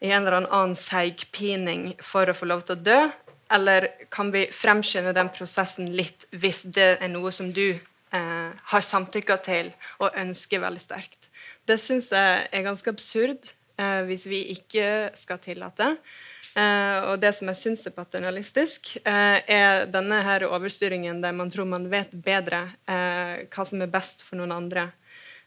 i 0.00 0.10
en 0.10 0.24
eller 0.24 0.48
annen 0.48 0.76
seigpining 0.78 1.92
for 2.04 2.30
å 2.30 2.36
få 2.36 2.48
lov 2.48 2.64
til 2.66 2.78
å 2.78 2.84
dø? 2.88 3.00
Eller 3.50 3.88
kan 4.14 4.30
vi 4.32 4.46
fremskynde 4.54 5.14
den 5.16 5.30
prosessen 5.34 5.90
litt 5.96 6.28
hvis 6.30 6.62
det 6.70 6.92
er 7.00 7.10
noe 7.10 7.32
som 7.34 7.50
du 7.52 7.66
eh, 7.74 8.50
har 8.72 8.84
samtykka 8.86 9.40
til 9.46 9.72
og 9.98 10.14
ønsker 10.18 10.62
veldig 10.62 10.82
sterkt. 10.82 11.30
Det 11.66 11.78
syns 11.82 12.10
jeg 12.14 12.44
er 12.46 12.66
ganske 12.66 12.92
absurd 12.92 13.50
eh, 13.80 14.02
hvis 14.08 14.26
vi 14.30 14.44
ikke 14.54 15.10
skal 15.18 15.42
tillate. 15.42 15.96
Eh, 16.58 16.96
og 17.10 17.20
det 17.22 17.30
som 17.36 17.50
jeg 17.50 17.60
syns 17.60 17.84
er 17.86 17.94
paternalistisk, 17.94 18.96
eh, 19.04 19.38
er 19.46 19.84
denne 19.90 20.22
her 20.26 20.48
overstyringen 20.48 21.20
der 21.22 21.34
man 21.36 21.50
tror 21.50 21.68
man 21.70 21.90
vet 21.92 22.14
bedre 22.14 22.64
eh, 22.90 23.46
hva 23.50 23.66
som 23.66 23.82
er 23.82 23.92
best 23.92 24.24
for 24.26 24.40
noen 24.40 24.54
andre. 24.56 24.88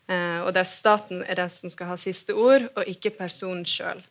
Eh, 0.07 0.39
og 0.43 0.53
der 0.55 0.67
staten 0.67 1.23
er 1.23 1.39
det 1.39 1.49
som 1.55 1.71
skal 1.71 1.91
ha 1.91 1.99
siste 1.99 2.35
ord, 2.35 2.69
og 2.75 2.87
ikke 2.87 3.15
personen 3.17 3.65
sjøl. 3.67 4.03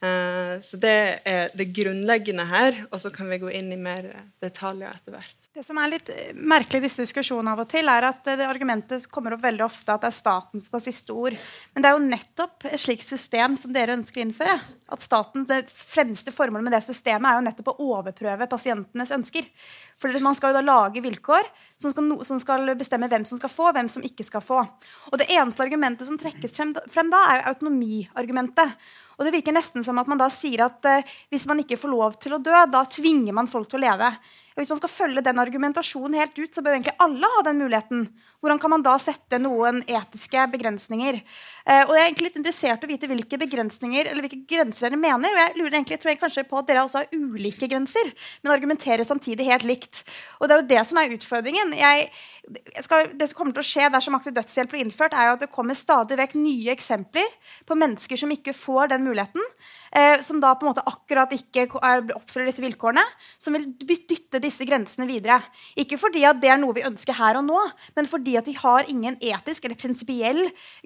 Eh, 0.00 0.54
så 0.64 0.80
det 0.80 0.96
er 1.28 1.52
det 1.56 1.72
grunnleggende 1.76 2.46
her, 2.48 2.84
og 2.90 3.00
så 3.02 3.12
kan 3.12 3.28
vi 3.32 3.40
gå 3.42 3.52
inn 3.52 3.72
i 3.72 3.80
mer 3.80 4.08
detaljer 4.42 4.96
etter 4.96 5.16
hvert. 5.16 5.39
Det 5.50 5.64
som 5.66 5.80
er 5.82 5.88
litt 5.90 6.06
eh, 6.14 6.28
merkelig 6.30 6.78
i 6.78 6.84
disse 6.84 7.02
diskusjonene 7.02 7.50
av 7.56 7.64
og 7.64 7.66
til, 7.72 7.88
er 7.90 8.04
at 8.06 8.28
eh, 8.30 8.36
det 8.38 8.46
argumentet 8.46 9.08
kommer 9.10 9.34
opp 9.34 9.40
veldig 9.42 9.64
ofte 9.64 9.90
at 9.90 10.04
det 10.04 10.06
er 10.12 10.14
staten 10.14 10.60
som 10.60 10.62
skal 10.62 10.78
ha 10.78 10.84
siste 10.84 11.10
ord. 11.10 11.34
Men 11.74 11.82
det 11.82 11.88
er 11.90 11.96
jo 11.96 12.04
nettopp 12.04 12.66
et 12.68 12.78
slikt 12.78 13.02
system 13.02 13.56
som 13.58 13.72
dere 13.74 13.96
ønsker 13.98 14.22
å 14.22 14.24
innføre. 14.28 14.54
At 14.94 15.02
statens 15.02 15.50
fremste 15.74 16.30
formål 16.30 16.62
med 16.68 16.76
det 16.76 16.84
systemet 16.86 17.32
er 17.32 17.40
jo 17.40 17.46
nettopp 17.48 17.72
å 17.72 17.88
overprøve 17.96 18.46
pasientenes 18.52 19.10
ønsker. 19.18 19.50
For 19.98 20.22
Man 20.22 20.38
skal 20.38 20.54
jo 20.54 20.60
da 20.60 20.62
lage 20.62 21.02
vilkår 21.02 21.50
som 21.74 21.90
skal, 21.90 22.12
som 22.30 22.38
skal, 22.46 22.70
bestemme 22.78 23.10
hvem 23.10 23.26
som 23.26 23.42
skal 23.42 23.50
få, 23.50 23.72
hvem 23.74 23.90
som 23.90 24.06
ikke 24.06 24.30
skal 24.30 24.46
få. 24.46 24.62
Og 25.10 25.18
Det 25.18 25.32
eneste 25.34 25.66
argumentet 25.66 26.06
som 26.06 26.18
trekkes 26.20 26.54
frem, 26.60 26.76
frem 26.94 27.10
da, 27.10 27.26
er 27.26 27.40
jo 27.40 27.56
autonomiargumentet. 27.56 28.78
Og 29.18 29.26
det 29.26 29.34
virker 29.34 29.58
nesten 29.58 29.82
som 29.84 29.98
at 29.98 30.06
man 30.08 30.22
da 30.22 30.30
sier 30.32 30.62
at 30.64 30.86
eh, 30.88 31.10
hvis 31.34 31.50
man 31.50 31.58
ikke 31.60 31.76
får 31.76 31.92
lov 31.92 32.14
til 32.22 32.38
å 32.38 32.40
dø, 32.40 32.54
da 32.70 32.86
tvinger 32.86 33.34
man 33.36 33.50
folk 33.50 33.66
til 33.68 33.82
å 33.82 33.88
leve. 33.90 34.14
Hvis 34.60 34.68
man 34.68 34.80
skal 34.80 34.92
følge 34.92 35.22
den 35.24 35.40
argumentasjonen 35.40 36.18
helt 36.20 36.36
ut, 36.36 36.52
så 36.52 36.60
bør 36.60 36.76
egentlig 36.76 36.92
alle 37.00 37.28
ha 37.32 37.44
den 37.46 37.62
muligheten. 37.62 38.02
Hvordan 38.40 38.60
kan 38.60 38.72
man 38.74 38.84
da 38.84 38.92
sette 39.00 39.38
noen 39.40 39.80
etiske 39.88 40.44
begrensninger? 40.52 41.20
Uh, 41.64 41.86
og 41.86 41.94
jeg 41.94 42.00
er 42.00 42.06
egentlig 42.06 42.28
litt 42.28 42.38
interessert 42.42 42.84
i 42.84 42.88
å 42.88 42.90
vite 42.90 43.08
hvilke 43.08 43.38
begrensninger, 43.40 44.10
eller 44.10 44.26
hvilke 44.26 44.42
grenser 44.50 44.90
dere 44.90 45.00
mener. 45.00 45.32
Og 45.32 45.40
jeg 45.40 45.56
lurer 45.56 45.78
egentlig, 45.78 46.00
tror 46.02 46.12
jeg 46.12 46.20
kanskje 46.20 46.46
på 46.50 46.60
at 46.60 46.68
dere 46.68 46.84
også 46.84 47.02
har 47.02 47.16
ulike 47.16 47.70
grenser, 47.72 48.12
men 48.42 48.52
argumenterer 48.52 49.08
samtidig 49.08 49.48
helt 49.48 49.64
likt. 49.68 50.04
Og 50.40 50.48
det 50.48 50.56
er 50.56 50.62
jo 50.62 50.70
det 50.74 50.84
som 50.90 51.00
er 51.00 51.16
utfordringen. 51.16 51.74
Jeg, 51.80 52.08
skal, 52.84 53.10
det 53.16 53.30
som 53.30 53.40
kommer 53.40 53.56
til 53.56 53.64
å 53.64 53.70
skje 53.70 53.90
dersom 53.96 54.20
aktiv 54.20 54.36
dødshjelp 54.36 54.74
blir 54.74 54.84
innført, 54.84 55.16
er 55.16 55.30
jo 55.30 55.36
at 55.38 55.44
det 55.46 55.52
kommer 55.54 55.78
stadig 55.78 56.20
vekk 56.20 56.36
nye 56.40 56.74
eksempler 56.76 57.32
på 57.68 57.80
mennesker 57.80 58.20
som 58.20 58.36
ikke 58.36 58.56
får 58.56 58.92
den 58.92 59.08
muligheten. 59.08 59.52
Eh, 59.90 60.22
som 60.22 60.38
da 60.40 60.52
på 60.54 60.66
en 60.66 60.70
måte 60.70 60.84
akkurat 60.86 61.32
ikke 61.34 61.64
oppfyller 61.74 62.46
disse 62.46 62.62
vilkårene. 62.62 63.02
Som 63.42 63.56
vil 63.56 63.66
dytte 63.74 64.38
disse 64.42 64.66
grensene 64.68 65.06
videre. 65.08 65.40
Ikke 65.80 65.98
fordi 65.98 66.22
at 66.28 66.38
det 66.42 66.52
er 66.52 66.60
noe 66.62 66.76
vi 66.76 66.84
ønsker 66.86 67.16
her 67.18 67.40
og 67.40 67.46
nå, 67.48 67.58
men 67.96 68.08
fordi 68.10 68.36
at 68.38 68.46
vi 68.46 68.54
har 68.58 68.86
ingen 68.90 69.18
etisk 69.18 69.66
eller 69.66 69.78
prinsipiell 69.80 70.44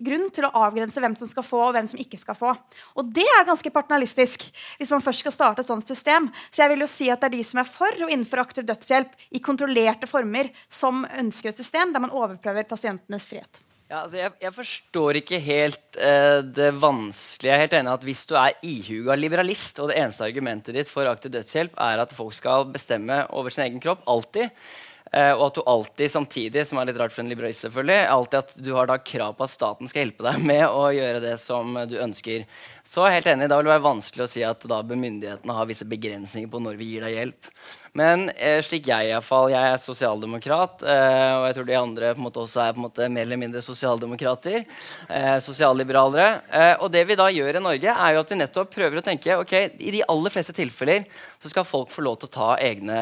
grunn 0.09 0.31
til 0.35 0.49
å 0.49 0.53
avgrense 0.65 1.03
hvem 1.03 1.17
som 1.19 1.29
skal 1.31 1.47
få, 1.47 1.61
og 1.67 1.77
hvem 1.77 1.91
som 1.91 2.01
ikke 2.01 2.21
skal 2.21 2.39
få. 2.39 2.55
Og 2.97 3.13
det 3.15 3.27
er 3.37 3.49
ganske 3.49 3.75
partnalistisk 3.75 4.49
hvis 4.79 4.95
man 4.95 5.05
først 5.05 5.25
skal 5.25 5.37
starte 5.37 5.65
et 5.65 5.69
sånt 5.69 5.87
system. 5.87 6.31
Så 6.51 6.65
jeg 6.65 6.73
vil 6.73 6.87
jo 6.87 6.91
si 6.91 7.11
at 7.13 7.21
det 7.21 7.33
er 7.33 7.37
de 7.37 7.45
som 7.45 7.61
er 7.61 7.69
for 7.69 8.07
å 8.07 8.11
innføre 8.13 8.47
aktiv 8.49 8.69
dødshjelp 8.69 9.29
i 9.37 9.45
kontrollerte 9.45 10.09
former, 10.11 10.49
som 10.73 11.05
ønsker 11.21 11.53
et 11.53 11.61
system 11.61 11.93
der 11.93 12.05
man 12.05 12.15
overprøver 12.15 12.69
pasientenes 12.69 13.29
frihet. 13.29 13.65
Ja, 13.85 13.99
altså 14.01 14.17
jeg, 14.17 14.33
jeg, 14.41 14.53
forstår 14.57 15.19
ikke 15.21 15.39
helt 15.45 15.99
uh, 15.99 16.41
det 16.41 16.71
vanskelige. 16.81 17.51
Jeg 17.51 17.59
er 17.59 17.63
helt 17.67 17.77
enig 17.77 17.93
at 17.93 18.07
Hvis 18.09 18.23
du 18.31 18.33
er 18.41 18.57
ihuga 18.65 19.17
liberalist, 19.19 19.79
og 19.79 19.91
det 19.91 19.99
eneste 20.01 20.25
argumentet 20.25 20.79
ditt 20.79 20.89
for 20.89 21.11
aktiv 21.11 21.35
dødshjelp 21.35 21.77
er 21.85 22.01
at 22.01 22.15
folk 22.17 22.33
skal 22.33 22.65
bestemme 22.73 23.21
over 23.37 23.53
sin 23.53 23.67
egen 23.67 23.83
kropp, 23.85 24.01
alltid, 24.09 24.49
uh, 25.13 25.35
og 25.35 25.45
at 25.51 25.59
du 25.59 25.63
alltid 25.69 26.15
samtidig, 26.15 26.65
som 26.65 26.81
er 26.81 26.89
litt 26.89 27.03
rart 27.03 27.13
for 27.13 27.27
en 27.27 27.29
liberalist, 27.35 27.67
selvfølgelig, 27.67 28.01
alltid 28.17 28.39
at 28.41 28.57
du 28.65 28.73
har 28.79 28.89
da 28.89 28.97
krav 29.13 29.37
på 29.37 29.45
at 29.45 29.53
staten 29.53 29.93
skal 29.93 30.07
hjelpe 30.07 30.25
deg 30.31 30.41
med 30.53 30.65
å 30.65 30.89
gjøre 30.97 31.21
det 31.27 31.37
som 31.45 31.77
du 31.91 31.99
ønsker, 32.07 32.49
så 32.85 33.07
helt 33.09 33.27
enig, 33.27 33.49
da 33.49 33.57
vil 33.57 33.65
det 33.65 33.73
være 33.73 33.87
vanskelig 33.87 34.27
å 34.27 34.29
si 34.29 34.43
at 34.45 34.65
da 34.69 34.83
bør 34.85 34.99
myndighetene 35.01 35.55
ha 35.57 35.65
visse 35.65 35.87
begrensninger 35.89 36.51
på 36.53 36.61
når 36.61 36.77
vi 36.77 36.89
gir 36.93 37.07
deg 37.07 37.15
hjelp. 37.17 37.49
Men 37.97 38.27
eh, 38.35 38.59
slik 38.67 38.91
jeg 38.91 39.09
i 39.09 39.21
fall, 39.25 39.49
jeg 39.55 39.71
er 39.73 39.81
sosialdemokrat, 39.81 40.85
eh, 40.85 41.31
og 41.39 41.47
jeg 41.49 41.57
tror 41.57 41.69
de 41.71 41.79
andre 41.79 42.13
på 42.19 42.25
måte 42.27 42.43
også 42.43 42.61
er 42.61 42.77
på 42.77 42.85
måte 42.85 43.09
mer 43.09 43.25
eller 43.25 43.41
mindre 43.41 43.63
sosialdemokrater. 43.65 44.67
Eh, 45.09 45.37
sosialliberalere. 45.43 46.29
Eh, 46.51 46.75
og 46.77 46.93
det 46.93 47.07
vi 47.09 47.17
da 47.19 47.31
gjør 47.33 47.57
i 47.57 47.65
Norge, 47.65 47.95
er 47.95 48.15
jo 48.15 48.25
at 48.25 48.35
vi 48.35 48.41
nettopp 48.43 48.75
prøver 48.77 49.01
å 49.01 49.07
tenke 49.07 49.39
ok, 49.41 49.55
i 49.81 49.95
de 49.95 50.05
aller 50.05 50.35
fleste 50.35 50.57
tilfeller 50.57 51.07
så 51.41 51.55
skal 51.55 51.69
folk 51.69 51.95
få 51.95 52.05
lov 52.05 52.21
til 52.21 52.29
å 52.29 52.37
ta 52.37 52.51
egne, 52.61 52.99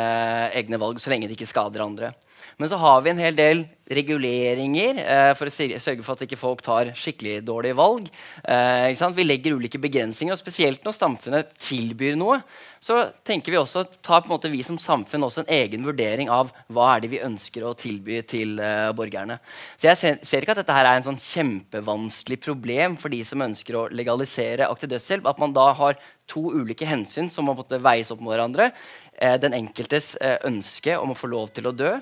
egne 0.54 0.78
valg 0.78 1.02
så 1.02 1.10
lenge 1.10 1.26
de 1.26 1.34
ikke 1.34 1.50
skader 1.50 1.82
andre. 1.82 2.14
Men 2.58 2.72
så 2.72 2.80
har 2.80 3.02
vi 3.02 3.12
en 3.12 3.22
hel 3.22 3.38
del 3.38 3.64
reguleringer 3.92 4.98
eh, 5.02 5.30
for 5.36 5.48
å 5.48 5.52
sørge 5.52 6.04
for 6.04 6.14
at 6.14 6.24
ikke 6.26 6.38
folk 6.40 6.62
tar 6.64 6.92
skikkelig 6.96 7.40
dårlige 7.46 7.76
valg. 7.78 8.08
Eh, 8.44 8.92
vi 9.16 9.26
legger 9.26 9.56
ulike 9.58 9.80
begrensninger, 9.82 10.34
og 10.34 10.40
spesielt 10.40 10.84
når 10.86 10.96
samfunnet 10.96 11.52
tilbyr 11.60 12.16
noe, 12.18 12.40
så 12.82 12.98
tenker 13.26 13.54
vi 13.54 13.60
også, 13.60 13.84
tar 14.04 14.24
vi 14.48 14.62
som 14.66 14.78
samfunn 14.80 15.26
også 15.26 15.44
en 15.44 15.52
egen 15.58 15.84
vurdering 15.86 16.30
av 16.32 16.52
hva 16.72 16.94
er 16.94 17.04
det 17.04 17.12
vi 17.12 17.22
ønsker 17.24 17.66
å 17.66 17.74
tilby 17.78 18.22
til 18.28 18.58
eh, 18.62 18.90
borgerne. 18.96 19.38
Så 19.76 19.90
jeg 19.90 20.00
ser, 20.00 20.18
ser, 20.22 20.42
ikke 20.42 20.56
at 20.56 20.62
dette 20.62 20.78
her 20.78 20.88
er 20.88 21.00
en 21.00 21.10
sånn 21.10 21.20
kjempevanskelig 21.20 22.40
problem 22.42 22.96
for 23.00 23.12
de 23.12 23.22
som 23.26 23.44
ønsker 23.44 23.78
å 23.78 23.86
legalisere 23.92 24.70
aktiv 24.70 24.94
dødshjelp. 24.94 25.28
At 25.28 25.42
man 25.42 25.54
da 25.56 25.70
har 25.78 26.00
to 26.30 26.48
ulike 26.54 26.86
hensyn 26.88 27.28
som 27.30 27.48
må 27.48 27.56
veies 27.68 28.10
opp 28.12 28.22
mot 28.22 28.32
hverandre. 28.32 28.70
Eh, 29.22 29.38
den 29.38 29.54
enkeltes 29.54 30.16
eh, 30.18 30.40
ønske 30.48 30.96
om 30.98 31.12
å 31.12 31.18
få 31.18 31.30
lov 31.30 31.52
til 31.54 31.68
å 31.70 31.76
dø, 31.76 31.94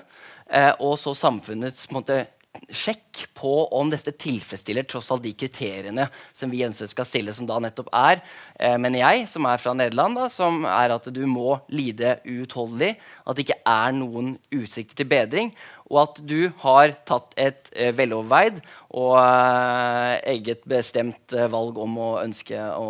eh, 0.49 0.71
og 0.81 0.95
så 0.97 1.13
samfunnets 1.17 1.89
måte, 1.93 2.23
sjekk 2.71 3.21
på 3.37 3.51
om 3.77 3.89
dette 3.91 4.11
tilfredsstiller 4.19 4.83
tross 4.89 5.07
alt 5.13 5.23
de 5.23 5.31
kriteriene 5.37 6.07
som 6.35 6.51
vi 6.51 6.63
ønsker 6.65 6.89
skal 6.91 7.07
stille, 7.07 7.35
som 7.35 7.47
da 7.47 7.59
nettopp 7.63 7.87
er, 7.95 8.21
eh, 8.59 8.77
mener 8.77 8.99
jeg, 8.99 9.27
som 9.31 9.45
er 9.45 9.61
fra 9.61 9.73
Nederland, 9.73 10.17
da, 10.19 10.27
som 10.27 10.65
er 10.65 10.91
at 10.91 11.07
du 11.13 11.25
må 11.27 11.61
lide 11.69 12.19
uutholdelig, 12.25 12.97
at 13.25 13.35
det 13.37 13.47
ikke 13.47 13.61
er 13.65 13.95
noen 13.95 14.37
utsikter 14.51 14.99
til 14.99 15.11
bedring, 15.13 15.53
og 15.91 15.97
at 16.05 16.21
du 16.23 16.51
har 16.63 16.95
tatt 17.07 17.35
et 17.39 17.71
eh, 17.75 17.91
veloverveid 17.95 18.61
og 18.95 19.15
eh, 19.19 20.15
eget 20.33 20.63
bestemt 20.67 21.35
eh, 21.35 21.49
valg 21.51 21.77
om 21.83 21.97
å 21.99 22.09
ønske 22.21 22.55
å, 22.55 22.87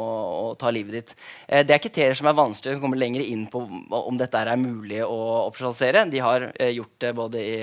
å 0.51 0.53
ta 0.59 0.69
livet 0.73 0.97
ditt. 0.97 1.13
Det 1.51 1.73
er 1.73 1.81
kriterier 1.81 2.17
som 2.17 2.29
er 2.29 2.37
vanskelig 2.37 2.77
å 2.77 2.83
komme 2.83 2.99
lenger 2.99 3.23
inn 3.25 3.47
på 3.51 3.63
om 3.65 4.17
dette 4.19 4.37
er 4.37 4.53
mulig 4.59 5.01
å 5.03 5.17
operasjonalisere. 5.47 6.05
De 6.11 6.21
har 6.23 6.47
gjort 6.71 6.95
det 7.03 7.11
både 7.17 7.41
i 7.41 7.55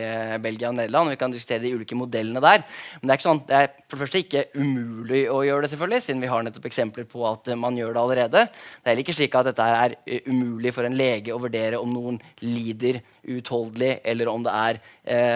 Belgia 0.43 0.73
og 0.73 0.79
Nederland, 0.79 1.09
og 1.09 1.15
vi 1.15 1.21
kan 1.21 1.35
diskutere 1.35 1.63
de 1.65 1.73
ulike 1.77 1.99
modellene 1.99 2.43
der. 2.43 2.65
Men 3.01 3.11
det 3.11 3.17
er, 3.17 3.25
sånn, 3.25 3.43
det 3.49 3.59
er 3.59 3.71
for 3.85 3.97
det 3.97 4.03
første 4.05 4.23
ikke 4.23 4.45
umulig 4.59 5.25
å 5.33 5.41
gjøre 5.47 5.65
det, 5.65 5.73
selvfølgelig, 5.73 6.05
siden 6.07 6.25
vi 6.25 6.33
har 6.33 6.45
nettopp 6.47 6.69
eksempler 6.71 7.09
på 7.11 7.25
at 7.29 7.53
man 7.61 7.79
gjør 7.79 7.95
det 7.95 8.03
allerede. 8.03 8.45
Det 8.51 8.85
er 8.85 8.93
heller 8.93 9.05
ikke 9.07 9.17
slik 9.19 9.39
at 9.39 9.51
dette 9.51 9.69
er 9.87 9.97
umulig 10.29 10.75
for 10.77 10.89
en 10.89 10.99
lege 10.99 11.35
å 11.35 11.43
vurdere 11.43 11.81
om 11.81 11.95
noen 11.95 12.21
lider 12.45 13.01
uutholdelig, 13.29 13.99
eller 14.09 14.31
om 14.33 14.45
det 14.47 14.55
er 14.55 14.81
eh, 15.05 15.28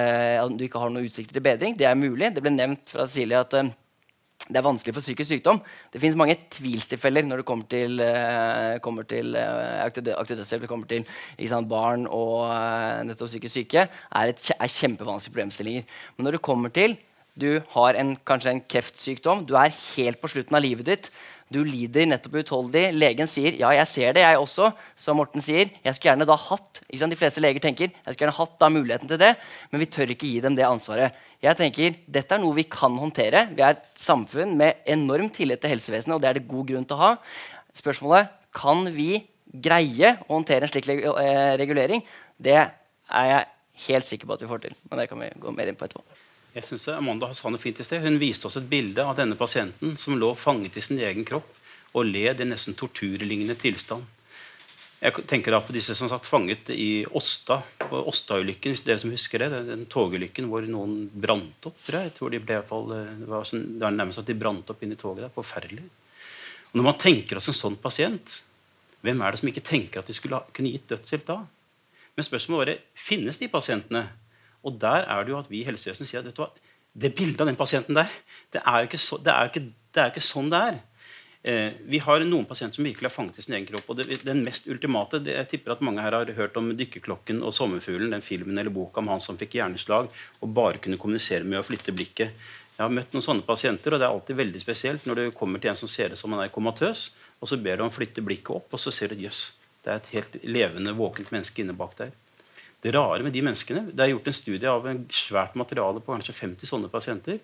du 0.57 0.67
ikke 0.67 0.81
har 0.83 0.91
noen 0.93 1.07
utsikter 1.09 1.37
til 1.37 1.45
bedring. 1.45 1.77
Det 1.79 1.87
er 1.89 1.99
mulig. 1.99 2.33
Det 2.35 2.43
ble 2.45 2.53
nevnt 2.55 2.93
fra 2.93 3.07
Silje 3.11 3.41
at 3.41 3.57
eh, 3.59 3.71
det 4.49 4.59
er 4.59 4.65
vanskelig 4.67 4.95
for 4.97 5.05
psykisk 5.05 5.29
sykdom. 5.31 5.61
Det 5.93 6.01
finnes 6.03 6.19
mange 6.19 6.35
tvilstilfeller 6.51 7.27
når 7.29 7.43
det 7.43 7.47
kommer 7.47 7.69
til, 7.71 8.01
uh, 8.03 8.81
kommer 8.83 9.07
til 9.07 9.37
uh, 9.39 9.85
aktiv 9.85 10.09
dødshjelp. 10.09 10.65
Det 10.65 10.71
kommer 10.71 10.91
til 10.91 11.07
sant, 11.49 11.69
barn 11.71 12.09
og 12.11 12.51
uh, 12.51 13.05
nettopp 13.07 13.31
psykisk 13.31 13.55
syke. 13.61 13.87
er, 13.87 14.33
er 14.35 14.75
kjempevanskelige 14.81 15.37
problemstillinger. 15.37 15.87
Men 16.17 16.27
når 16.27 16.37
det 16.37 16.43
kommer 16.43 16.75
til 16.75 16.99
du 17.39 17.63
har 17.73 17.97
en, 17.97 18.17
kanskje 18.29 18.51
en 18.53 18.65
kreftsykdom, 18.69 19.47
du 19.49 19.55
er 19.57 19.73
helt 19.95 20.21
på 20.21 20.29
slutten 20.29 20.59
av 20.59 20.61
livet 20.61 20.91
ditt, 20.91 21.07
du 21.53 21.61
lider 21.67 22.09
nettopp 22.09 22.39
utholdig. 22.41 22.85
Legen 22.97 23.29
sier 23.31 23.57
ja, 23.61 23.71
jeg 23.77 23.89
ser 23.91 24.17
det, 24.17 24.25
jeg 24.25 24.41
også. 24.41 24.71
Som 24.99 25.21
Morten 25.21 25.45
sier, 25.45 25.71
jeg 25.85 25.97
skulle 25.97 26.13
gjerne 26.13 26.29
da 26.29 26.37
hatt 26.49 26.83
ikke 26.87 27.01
sant? 27.03 27.15
De 27.15 27.19
fleste 27.21 27.43
leger 27.45 27.65
tenker 27.65 27.91
jeg 27.91 28.15
skulle 28.15 28.27
gjerne 28.27 28.39
hatt 28.39 28.57
da 28.61 28.71
muligheten 28.73 29.11
til 29.11 29.21
det, 29.21 29.33
men 29.73 29.83
vi 29.83 29.91
tør 29.93 30.15
ikke 30.15 30.31
gi 30.31 30.43
dem 30.45 30.57
det 30.59 30.67
ansvaret. 30.69 31.19
Jeg 31.43 31.59
tenker, 31.59 31.99
Dette 32.19 32.37
er 32.37 32.43
noe 32.43 32.57
vi 32.57 32.67
kan 32.71 32.97
håndtere. 32.99 33.47
Vi 33.53 33.65
er 33.65 33.77
et 33.77 33.87
samfunn 33.99 34.57
med 34.59 34.83
enorm 34.97 35.31
tillit 35.35 35.63
til 35.63 35.75
helsevesenet, 35.75 36.17
og 36.17 36.23
det 36.23 36.31
er 36.31 36.41
det 36.41 36.49
god 36.51 36.69
grunn 36.71 36.89
til 36.89 36.99
å 36.99 37.03
ha. 37.03 37.13
Spørsmålet 37.77 38.33
kan 38.57 38.85
vi 38.95 39.11
greie 39.53 40.17
å 40.27 40.37
håndtere 40.37 40.69
en 40.69 40.73
slik 40.73 40.89
eh, 40.93 41.55
regulering. 41.61 42.05
Det 42.41 42.59
er 42.59 43.33
jeg 43.33 43.49
helt 43.89 44.09
sikker 44.09 44.29
på 44.29 44.37
at 44.37 44.45
vi 44.45 44.51
får 44.51 44.67
til. 44.67 44.77
Men 44.89 45.03
det 45.03 45.09
kan 45.11 45.21
vi 45.21 45.33
gå 45.43 45.57
mer 45.57 45.71
inn 45.73 45.79
på 45.79 45.89
etterpå. 45.89 46.32
Jeg 46.53 46.67
synes 46.69 46.89
Amanda 46.93 47.31
sa 47.33 47.49
noe 47.49 47.61
fint 47.61 47.79
i 47.81 47.85
sted. 47.87 48.03
Hun 48.05 48.19
viste 48.21 48.49
oss 48.49 48.59
et 48.61 48.69
bilde 48.69 49.05
av 49.05 49.17
denne 49.17 49.39
pasienten 49.41 49.97
som 49.97 50.19
lå 50.21 50.35
fanget 50.37 50.77
i 50.77 50.85
sin 50.85 51.01
egen 51.01 51.25
kropp 51.25 51.49
og 51.97 52.09
led 52.09 52.41
i 52.41 52.49
nesten 52.49 52.77
torturlignende 52.77 53.57
tilstand. 53.61 54.05
Jeg 55.03 55.25
tenker 55.27 55.51
da 55.51 55.59
på 55.65 55.75
disse 55.75 55.97
som 55.99 56.07
satt 56.07 56.29
fanget 56.31 56.69
i 56.71 57.03
Åsta, 57.19 57.57
på 57.81 58.03
Åsta-ulykken. 58.07 58.77
dere 58.85 58.99
som 58.99 59.11
husker 59.11 59.39
det, 59.39 59.49
Den 59.67 59.87
togulykken 59.87 60.47
hvor 60.47 60.63
noen 60.63 61.09
brant 61.11 61.67
opp. 61.67 61.77
tror 61.85 61.99
jeg. 61.99 62.05
jeg 62.05 62.15
tror 62.15 62.31
de 62.31 62.39
ble, 62.39 62.61
det 62.61 63.29
var, 63.29 63.45
sånn, 63.45 63.67
det 63.79 63.83
var 63.83 63.91
nærmest 63.91 64.23
at 64.23 64.27
de 64.27 64.39
brant 64.39 64.71
opp 64.71 64.83
inni 64.83 64.95
i 64.95 65.01
toget. 65.01 65.25
der, 65.25 65.35
Forferdelig. 65.35 65.83
Og 66.71 66.77
Når 66.79 66.85
man 66.85 66.99
tenker 66.99 67.37
oss 67.37 67.49
en 67.49 67.59
sånn 67.59 67.77
pasient, 67.77 68.43
hvem 69.03 69.21
er 69.23 69.33
det 69.33 69.41
som 69.41 69.49
ikke 69.49 69.65
tenker 69.67 70.01
at 70.01 70.07
de 70.07 70.13
skulle 70.13 70.37
ha, 70.39 70.47
kunne 70.53 70.71
gitt 70.71 70.87
dødshjelp 70.89 71.27
da? 71.27 71.41
Men 72.15 72.25
spørsmålet 72.25 72.61
var 72.61 72.79
finnes 72.95 73.39
de 73.41 73.49
pasientene? 73.49 74.07
Og 74.63 74.79
der 74.81 75.09
er 75.11 75.25
det 75.25 75.35
jo 75.35 75.41
at 75.41 75.51
vi 75.51 75.63
i 75.63 75.67
helsevesenet 75.67 76.11
sier 76.11 76.27
at 76.27 76.63
det 76.93 77.15
bildet 77.17 77.41
av 77.41 77.49
den 77.49 77.59
pasienten 77.59 77.97
der, 77.97 78.09
det 78.53 78.61
er 78.63 78.83
jo 78.83 78.91
ikke, 78.91 79.01
så, 79.01 79.19
det 79.19 79.33
er 79.33 79.47
jo 79.47 79.53
ikke, 79.53 79.69
det 79.95 80.03
er 80.03 80.11
ikke 80.13 80.25
sånn 80.25 80.51
det 80.53 80.65
er. 80.71 80.81
Eh, 81.43 81.73
vi 81.91 81.99
har 81.99 82.23
noen 82.23 82.45
pasienter 82.47 82.79
som 82.79 82.87
virkelig 82.87 83.09
har 83.09 83.15
fanget 83.15 83.41
i 83.41 83.43
sin 83.43 83.57
egen 83.57 83.67
kropp. 83.67 83.89
og 83.91 83.97
det, 83.99 84.21
Den 84.23 84.45
mest 84.45 84.69
ultimate 84.71 85.19
det, 85.19 85.35
Jeg 85.35 85.49
tipper 85.49 85.73
at 85.73 85.81
mange 85.81 86.03
her 86.03 86.13
har 86.13 86.33
hørt 86.37 86.57
om 86.57 86.71
'Dykkerklokken' 86.71 87.43
og 87.43 87.53
'Sommerfuglen', 87.53 88.13
den 88.13 88.23
filmen 88.23 88.59
eller 88.59 88.71
boka 88.71 89.01
om 89.01 89.09
han 89.09 89.21
som 89.21 89.37
fikk 89.37 89.59
hjerneslag 89.59 90.09
og 90.41 90.55
bare 90.55 90.79
kunne 90.79 90.99
kommunisere 90.99 91.45
med 91.45 91.59
å 91.59 91.67
flytte 91.67 91.93
blikket. 91.93 92.31
Jeg 92.79 92.85
har 92.85 92.89
møtt 92.89 93.13
noen 93.13 93.23
sånne 93.23 93.47
pasienter, 93.47 93.93
og 93.93 93.99
det 94.01 94.07
er 94.07 94.15
alltid 94.15 94.37
veldig 94.37 94.61
spesielt 94.61 95.05
når 95.07 95.15
du 95.15 95.31
kommer 95.33 95.59
til 95.59 95.71
en 95.71 95.77
som 95.77 95.89
ser 95.89 96.13
ut 96.13 96.19
som 96.19 96.33
han 96.33 96.45
er 96.45 96.49
komatøs, 96.49 97.11
og 97.41 97.49
så 97.49 97.57
ber 97.57 97.77
du 97.77 97.83
ham 97.83 97.91
flytte 97.91 98.23
blikket 98.23 98.51
opp, 98.51 98.69
og 98.73 98.79
så 98.79 98.93
ser 98.93 99.09
du 99.09 99.15
jøss, 99.15 99.53
yes, 99.53 99.57
det 99.85 99.91
er 99.91 99.97
et 99.97 100.13
helt 100.15 100.45
levende, 100.45 100.95
våkent 100.95 101.31
menneske 101.35 101.63
inne 101.63 101.75
bak 101.75 101.97
der. 101.99 102.13
Det 102.83 102.93
rare 102.95 103.23
med 103.23 103.33
de 103.33 103.43
menneskene 103.47 103.93
Det 103.93 104.03
er 104.03 104.11
gjort 104.11 104.27
en 104.27 104.35
studie 104.35 104.71
av 104.71 104.87
en 104.91 105.05
svært 105.09 105.55
materiale 105.59 106.03
på 106.03 106.15
kanskje 106.15 106.35
50 106.35 106.67
sånne 106.67 106.91
pasienter. 106.91 107.39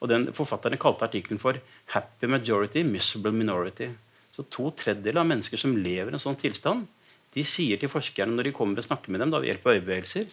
Og 0.00 0.08
den 0.08 0.30
Forfatterne 0.32 0.80
kalte 0.80 1.04
artikkelen 1.04 1.40
for 1.40 1.60
'Happy 1.86 2.26
majority, 2.26 2.82
miserable 2.82 3.32
minority'. 3.32 3.94
Så 4.32 4.48
To 4.48 4.70
tredjedeler 4.70 5.20
av 5.20 5.26
mennesker 5.26 5.58
som 5.58 5.76
lever 5.76 6.10
i 6.10 6.14
en 6.14 6.18
sånn 6.18 6.38
tilstand, 6.38 6.86
de 7.34 7.44
sier 7.44 7.76
til 7.78 7.88
forskerne 7.88 8.34
når 8.34 8.44
de 8.44 8.52
kommer 8.52 8.78
og 8.78 8.84
snakker 8.84 9.10
med 9.10 9.20
dem 9.20 9.30
da, 9.30 9.38
ved 9.38 9.48
hjelp 9.48 9.66
av 9.66 9.72
øyebevegelser 9.74 10.26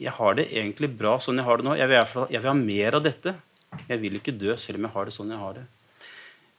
jeg 0.00 0.14
har 0.16 0.36
det 0.38 0.48
egentlig 0.50 0.90
bra 0.98 1.16
sånn 1.22 1.38
jeg 1.38 1.46
har 1.46 1.60
det 1.60 1.66
nå. 1.68 1.76
Jeg 1.78 1.90
vil, 1.90 2.26
jeg 2.34 2.42
vil, 2.42 2.50
ha 2.50 2.56
mer 2.58 2.98
av 2.98 3.04
dette. 3.04 3.34
Jeg 3.88 4.00
vil 4.02 4.18
ikke 4.18 4.34
dø 4.36 4.56
selv 4.58 4.80
om 4.80 4.88
jeg 4.88 4.94
har 4.96 5.08
det 5.08 5.14
sånn 5.14 5.32
jeg 5.34 5.42
har 5.42 5.58
det. 5.58 5.64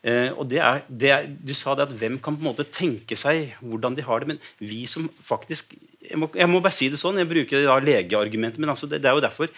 Eh, 0.06 0.30
og 0.36 0.48
det 0.52 0.62
er, 0.62 0.82
det 0.88 1.12
er, 1.12 1.28
Du 1.28 1.54
sa 1.58 1.75
det 1.75 1.88
at 1.88 1.96
hvem 2.00 2.20
kan 2.22 2.38
på 2.38 2.44
en 2.44 2.52
måte 2.52 2.68
tenke 2.70 3.18
seg 3.20 3.56
hvordan 3.62 3.98
de 3.98 4.06
har 4.06 4.24
det. 4.24 4.36
Men 4.36 4.42
vi 4.62 4.86
som 4.92 5.10
faktisk 5.24 5.75
Jeg 6.06 6.20
må, 6.22 6.30
jeg 6.38 6.50
må 6.52 6.62
bare 6.64 6.76
si 6.76 6.90
det 6.92 7.00
sånn, 7.02 7.20
jeg 7.22 7.30
bruker 7.30 7.66
da 7.66 7.78
legeargumentet, 7.82 8.62
men 8.62 8.72
altså 8.74 8.90
det, 8.90 9.02
det 9.04 9.10
er 9.10 9.18
jo 9.18 9.24
derfor 9.26 9.52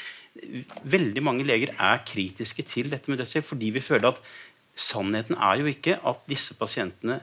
veldig 0.88 1.24
mange 1.26 1.46
leger 1.48 1.74
er 1.74 2.04
kritiske 2.08 2.66
til 2.68 2.92
dette 2.94 3.12
med 3.12 3.20
dødshjelp. 3.22 3.48
Fordi 3.48 3.72
vi 3.76 3.84
føler 3.84 4.12
at 4.12 4.22
sannheten 4.78 5.38
er 5.38 5.62
jo 5.62 5.72
ikke 5.72 5.98
at 6.08 6.24
disse 6.30 6.56
pasientene 6.60 7.20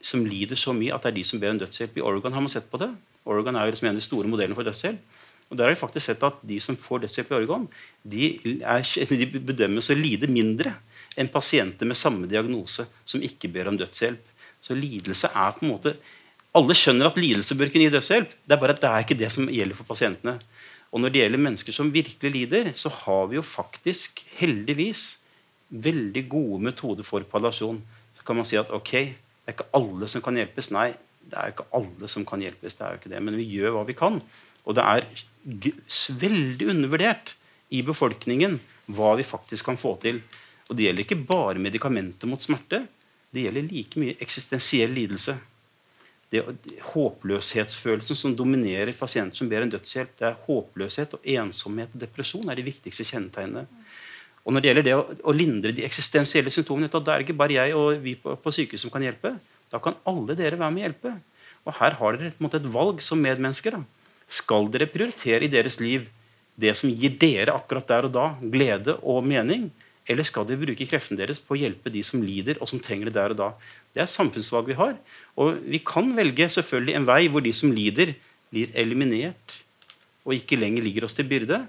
som 0.00 0.24
lider 0.26 0.58
så 0.58 0.72
mye, 0.76 0.94
at 0.94 1.04
det 1.04 1.12
er 1.12 1.18
de 1.18 1.26
som 1.26 1.40
ber 1.42 1.54
om 1.54 1.60
dødshjelp. 1.60 1.98
I 1.98 2.04
Oregon 2.06 2.34
har 2.34 2.44
man 2.44 2.52
sett 2.52 2.68
på 2.70 2.80
det. 2.80 2.90
Oregon 3.28 3.56
er 3.58 3.66
jo 3.66 3.74
liksom 3.74 3.88
en 3.88 3.96
av 3.96 4.00
de 4.00 4.06
store 4.06 4.30
modellene 4.30 4.58
for 4.58 4.66
dødshjelp. 4.66 5.16
Og 5.48 5.56
der 5.56 5.64
har 5.64 5.72
vi 5.72 5.80
faktisk 5.80 6.10
sett 6.10 6.24
at 6.26 6.40
De 6.44 6.58
som 6.60 6.76
får 6.76 7.06
dødshjelp 7.06 7.30
i 7.32 7.36
Oregon, 7.38 7.66
de, 8.04 8.32
er, 8.60 8.84
de 9.22 9.28
bedømmes 9.40 9.90
å 9.90 9.98
lide 9.98 10.30
mindre 10.30 10.74
enn 11.18 11.30
pasienter 11.32 11.88
med 11.88 11.98
samme 11.98 12.28
diagnose 12.30 12.86
som 13.04 13.22
ikke 13.24 13.50
ber 13.52 13.70
om 13.70 13.78
dødshjelp. 13.80 14.34
Så 14.60 14.74
lidelse 14.74 15.30
er 15.30 15.54
på 15.54 15.64
en 15.64 15.72
måte 15.72 15.94
Alle 16.58 16.74
skjønner 16.74 17.06
at 17.10 17.18
lidelse 17.20 17.54
bør 17.58 17.70
kunne 17.70 17.86
gi 17.86 17.92
dødshjelp. 17.92 18.32
Det 18.42 18.54
er 18.54 18.60
bare 18.60 18.74
at 18.74 18.82
det 18.82 18.90
er 18.90 19.04
ikke 19.04 19.18
det 19.20 19.30
som 19.30 19.46
gjelder 19.52 19.78
for 19.78 19.86
pasientene. 19.86 20.38
Og 20.88 21.02
når 21.02 21.12
det 21.12 21.20
gjelder 21.22 21.42
mennesker 21.44 21.76
som 21.76 21.92
virkelig 21.94 22.30
lider, 22.34 22.70
så 22.74 22.90
har 23.04 23.28
vi 23.30 23.36
jo 23.36 23.44
faktisk, 23.44 24.22
heldigvis, 24.40 25.20
veldig 25.68 26.24
gode 26.32 26.62
metoder 26.70 27.06
for 27.06 27.26
palliasjon. 27.28 27.82
Så 28.16 28.24
kan 28.26 28.38
man 28.40 28.48
si 28.48 28.58
at 28.58 28.72
ok, 28.74 28.92
det 29.12 29.52
er 29.52 29.56
ikke 29.56 29.68
alle 29.76 30.08
som 30.10 30.24
kan 30.24 30.40
hjelpes. 30.40 30.70
Nei, 30.74 30.88
det 31.28 31.36
er 31.38 31.52
ikke 31.52 31.68
alle 31.76 32.10
som 32.10 32.24
kan 32.26 32.42
hjelpes. 32.42 32.78
det 32.78 32.86
er 32.86 32.94
jo 32.94 33.02
ikke 33.02 33.12
det, 33.12 33.22
Men 33.22 33.36
vi 33.36 33.46
gjør 33.52 33.76
hva 33.76 33.84
vi 33.86 33.98
kan. 33.98 34.18
Og 34.64 34.74
det 34.76 34.84
er 34.84 35.06
veldig 36.24 36.70
undervurdert 36.72 37.34
i 37.70 37.84
befolkningen 37.84 38.58
hva 38.96 39.14
vi 39.20 39.28
faktisk 39.28 39.68
kan 39.68 39.76
få 39.80 39.94
til. 40.00 40.22
Og 40.68 40.76
det 40.76 40.88
gjelder 40.88 41.04
ikke 41.04 41.22
bare 41.28 41.60
medikamenter 41.60 42.28
mot 42.28 42.42
smerte. 42.42 42.86
Det 43.30 43.44
gjelder 43.44 43.68
like 43.68 44.00
mye 44.00 44.16
eksistensiell 44.24 44.92
lidelse 44.96 45.36
det, 46.32 46.42
håpløshetsfølelsen 46.90 48.18
som 48.18 48.34
dominerer 48.36 48.92
pasienter 48.96 49.38
som 49.38 49.48
ber 49.48 49.64
en 49.64 49.72
dødshjelp. 49.72 50.16
det 50.18 50.26
er 50.28 50.40
Håpløshet 50.46 51.14
og 51.16 51.24
ensomhet 51.24 51.94
og 51.94 52.02
depresjon 52.02 52.50
er 52.50 52.58
de 52.58 52.66
viktigste 52.66 53.06
kjennetegnene. 53.08 53.64
Og 54.44 54.54
når 54.54 54.64
det 54.64 54.68
gjelder 54.70 54.86
det 54.86 54.96
å, 54.96 55.04
å 55.28 55.32
lindre 55.36 55.72
de 55.76 55.84
eksistensielle 55.84 56.52
symptomene, 56.52 56.88
da 56.88 57.00
er 57.00 57.20
det 57.20 57.28
ikke 57.28 57.40
bare 57.40 57.56
jeg 57.56 57.74
og 57.76 57.98
vi 58.04 58.14
på, 58.20 58.36
på 58.36 58.52
sykehuset 58.54 58.86
som 58.86 58.92
kan 58.92 59.04
hjelpe. 59.04 59.34
Da 59.68 59.80
kan 59.84 59.98
alle 60.08 60.36
dere 60.36 60.56
være 60.56 60.72
med 60.72 60.82
å 60.82 60.86
hjelpe. 60.86 61.14
Og 61.68 61.74
her 61.80 61.96
har 61.98 62.16
dere 62.16 62.36
måte, 62.40 62.60
et 62.60 62.70
valg 62.72 63.02
som 63.04 63.20
medmennesker. 63.20 63.76
Da. 63.76 63.82
Skal 64.28 64.70
dere 64.72 64.88
prioritere 64.88 65.44
i 65.44 65.52
deres 65.52 65.76
liv 65.80 66.08
det 66.58 66.72
som 66.76 66.90
gir 66.90 67.12
dere 67.20 67.54
akkurat 67.56 67.88
der 67.88 68.08
og 68.08 68.14
da 68.16 68.30
glede 68.40 68.96
og 69.02 69.20
mening? 69.26 69.68
Eller 70.08 70.24
skal 70.24 70.46
de 70.48 70.56
bruke 70.56 70.86
kreftene 70.88 71.20
deres 71.20 71.40
på 71.44 71.54
å 71.54 71.60
hjelpe 71.60 71.92
de 71.92 72.02
som 72.06 72.22
lider, 72.24 72.56
og 72.62 72.70
som 72.70 72.80
trenger 72.80 73.10
det 73.10 73.18
der 73.18 73.34
og 73.34 73.40
da? 73.40 73.48
Det 73.92 74.02
er 74.02 74.10
samfunnsvalg 74.10 74.70
vi 74.70 74.78
har. 74.78 74.96
Og 75.36 75.60
vi 75.68 75.80
kan 75.84 76.08
velge 76.16 76.48
selvfølgelig 76.54 76.96
en 76.96 77.08
vei 77.08 77.22
hvor 77.28 77.44
de 77.44 77.52
som 77.56 77.72
lider, 77.74 78.16
blir 78.48 78.70
eliminert 78.80 79.58
og 80.28 80.36
ikke 80.36 80.56
lenger 80.60 80.84
ligger 80.84 81.04
oss 81.08 81.16
til 81.16 81.28
byrde. 81.28 81.62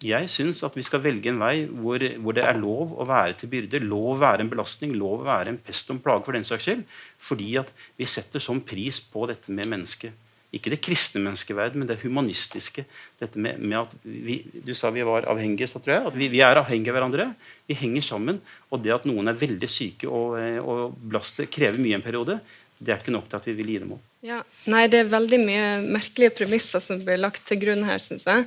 Jeg 0.00 0.30
syns 0.32 0.62
at 0.64 0.76
vi 0.78 0.84
skal 0.86 1.02
velge 1.04 1.28
en 1.28 1.40
vei 1.42 1.66
hvor, 1.66 2.00
hvor, 2.22 2.36
det 2.36 2.44
er 2.46 2.56
lov 2.56 2.94
å 2.96 3.04
være 3.08 3.34
til 3.42 3.50
byrde, 3.52 3.82
lov 3.84 4.14
å 4.14 4.20
være 4.22 4.46
en 4.46 4.50
belastning, 4.52 4.94
lov 4.96 5.20
å 5.20 5.28
være 5.28 5.52
en 5.52 5.60
pest 5.60 5.90
og 5.90 5.98
en 5.98 6.02
plage 6.04 6.24
for 6.24 6.38
den 6.38 6.46
saks 6.48 6.68
skyld. 6.68 6.84
Fordi 7.20 7.50
at 7.60 7.74
vi 8.00 8.08
setter 8.08 8.42
sånn 8.42 8.62
pris 8.64 9.02
på 9.12 9.26
dette 9.28 9.52
med 9.52 9.68
mennesket. 9.68 10.14
Ikke 10.50 10.72
det 10.72 10.80
kristne 10.82 11.22
menneskeverd, 11.22 11.76
men 11.78 11.86
det 11.86 12.00
humanistiske. 12.02 12.82
Dette 13.20 13.38
med, 13.38 13.60
med 13.62 13.76
at 13.84 13.92
vi, 14.02 14.40
Du 14.66 14.72
sa 14.74 14.90
vi 14.90 15.04
var 15.06 15.28
avhengige, 15.30 15.68
så 15.70 15.78
tror 15.78 15.94
jeg. 15.94 16.06
At 16.10 16.16
vi, 16.18 16.30
vi, 16.32 16.42
er 16.42 16.58
avhengige 16.58 16.90
av 16.90 16.98
hverandre. 16.98 17.28
Vi 17.70 17.78
henger 17.78 18.06
sammen. 18.06 18.40
Og 18.70 18.82
det 18.82 18.96
at 18.96 19.06
noen 19.06 19.30
er 19.30 19.38
veldig 19.38 19.70
syke 19.70 20.10
og, 20.10 20.34
og 20.64 20.98
belastet, 20.98 21.52
krever 21.54 21.78
mye 21.78 22.00
en 22.00 22.04
periode, 22.04 22.40
det 22.80 22.94
er 22.94 23.02
ikke 23.02 23.12
nok 23.12 23.26
til 23.28 23.36
at 23.36 23.46
vi 23.46 23.54
vil 23.58 23.74
gi 23.74 23.80
dem 23.82 23.90
opp. 23.94 24.04
Ja, 24.24 24.40
nei, 24.72 24.86
Det 24.88 25.02
er 25.02 25.12
veldig 25.12 25.40
mye 25.42 25.66
merkelige 25.84 26.32
premisser 26.38 26.80
som 26.80 27.02
blir 27.04 27.20
lagt 27.20 27.44
til 27.46 27.60
grunn 27.60 27.84
her, 27.88 28.00
syns 28.00 28.26
jeg. 28.28 28.46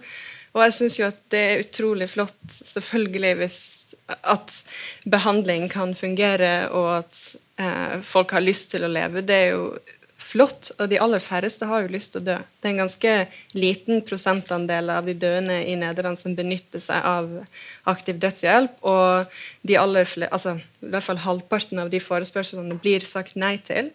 Og 0.54 0.62
jeg 0.66 0.76
syns 0.78 1.00
jo 1.00 1.08
at 1.10 1.20
det 1.34 1.42
er 1.42 1.62
utrolig 1.64 2.08
flott, 2.10 2.42
selvfølgelig, 2.50 3.34
hvis 3.40 3.60
at 4.10 4.58
behandling 5.10 5.70
kan 5.72 5.94
fungere, 5.98 6.70
og 6.74 6.90
at 7.00 7.22
eh, 7.62 8.02
folk 8.06 8.34
har 8.36 8.46
lyst 8.46 8.74
til 8.74 8.86
å 8.86 8.92
leve. 8.92 9.24
Det 9.26 9.38
er 9.38 9.54
jo 9.54 9.68
flott, 10.24 10.72
og 10.80 10.90
de 10.92 11.00
aller 11.04 11.22
færreste 11.24 11.68
har 11.70 11.84
jo 11.84 11.94
lyst 11.94 12.14
til 12.14 12.24
å 12.24 12.28
dø. 12.32 12.38
Det 12.40 12.70
er 12.70 12.74
en 12.74 12.84
ganske 12.86 13.14
liten 13.58 14.04
prosentandel 14.08 14.92
av 14.96 15.08
de 15.10 15.16
døende 15.20 15.60
i 15.68 15.76
Nederland 15.80 16.20
som 16.22 16.36
benytter 16.38 16.84
seg 16.84 17.04
av 17.06 17.30
aktiv 17.90 18.20
dødshjelp, 18.24 18.80
og 18.88 19.34
de 19.68 19.80
aller 19.80 20.08
flere, 20.10 20.32
altså, 20.34 20.58
i 20.84 20.92
hvert 20.94 21.08
fall 21.08 21.24
halvparten 21.26 21.84
av 21.84 21.92
de 21.94 22.02
forespørslene 22.04 22.80
blir 22.84 23.06
sagt 23.08 23.38
nei 23.40 23.58
til. 23.68 23.92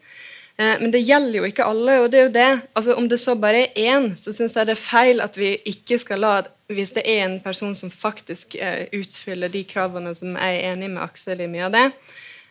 Eh, 0.59 0.77
men 0.81 0.91
det 0.91 1.05
gjelder 1.07 1.38
jo 1.38 1.49
ikke 1.49 1.67
alle, 1.71 1.99
og 2.03 2.11
det 2.11 2.21
er 2.21 2.25
jo 2.27 2.35
det. 2.35 2.53
Altså, 2.75 2.95
om 2.99 3.09
det 3.11 3.21
så 3.23 3.37
bare 3.38 3.69
er 3.69 3.93
én, 3.95 4.11
så 4.19 4.35
syns 4.35 4.57
jeg 4.59 4.67
det 4.67 4.75
er 4.75 4.83
feil 4.83 5.23
at 5.23 5.38
vi 5.38 5.55
ikke 5.71 6.01
skal 6.03 6.25
la 6.25 6.37
Hvis 6.69 6.91
det 6.93 7.07
er 7.09 7.23
en 7.25 7.38
person 7.41 7.73
som 7.73 7.88
faktisk 7.88 8.59
eh, 8.61 8.91
utfyller 8.93 9.49
de 9.49 9.62
kravene 9.64 10.11
som 10.12 10.35
jeg 10.37 10.57
er 10.59 10.75
enig 10.75 10.91
med 10.93 11.01
Aksel 11.01 11.41
i 11.41 11.47
mye 11.49 11.64
av 11.64 11.73
det, 11.73 11.85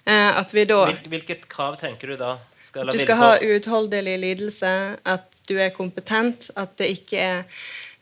eh, 0.10 0.32
at 0.40 0.54
vi 0.56 0.63
da 0.66 0.88
Hvilket 1.06 1.46
krav 1.52 1.78
tenker 1.78 2.16
du 2.16 2.16
da? 2.18 2.40
Skal 2.78 2.94
du 2.94 3.02
skal 3.02 3.20
ha 3.22 3.30
uutholdelig 3.42 4.16
lidelse, 4.22 4.72
at 5.06 5.42
du 5.50 5.56
er 5.58 5.74
kompetent, 5.74 6.52
at 6.56 6.76
det 6.78 6.92
ikke 7.00 7.22
er 7.24 7.40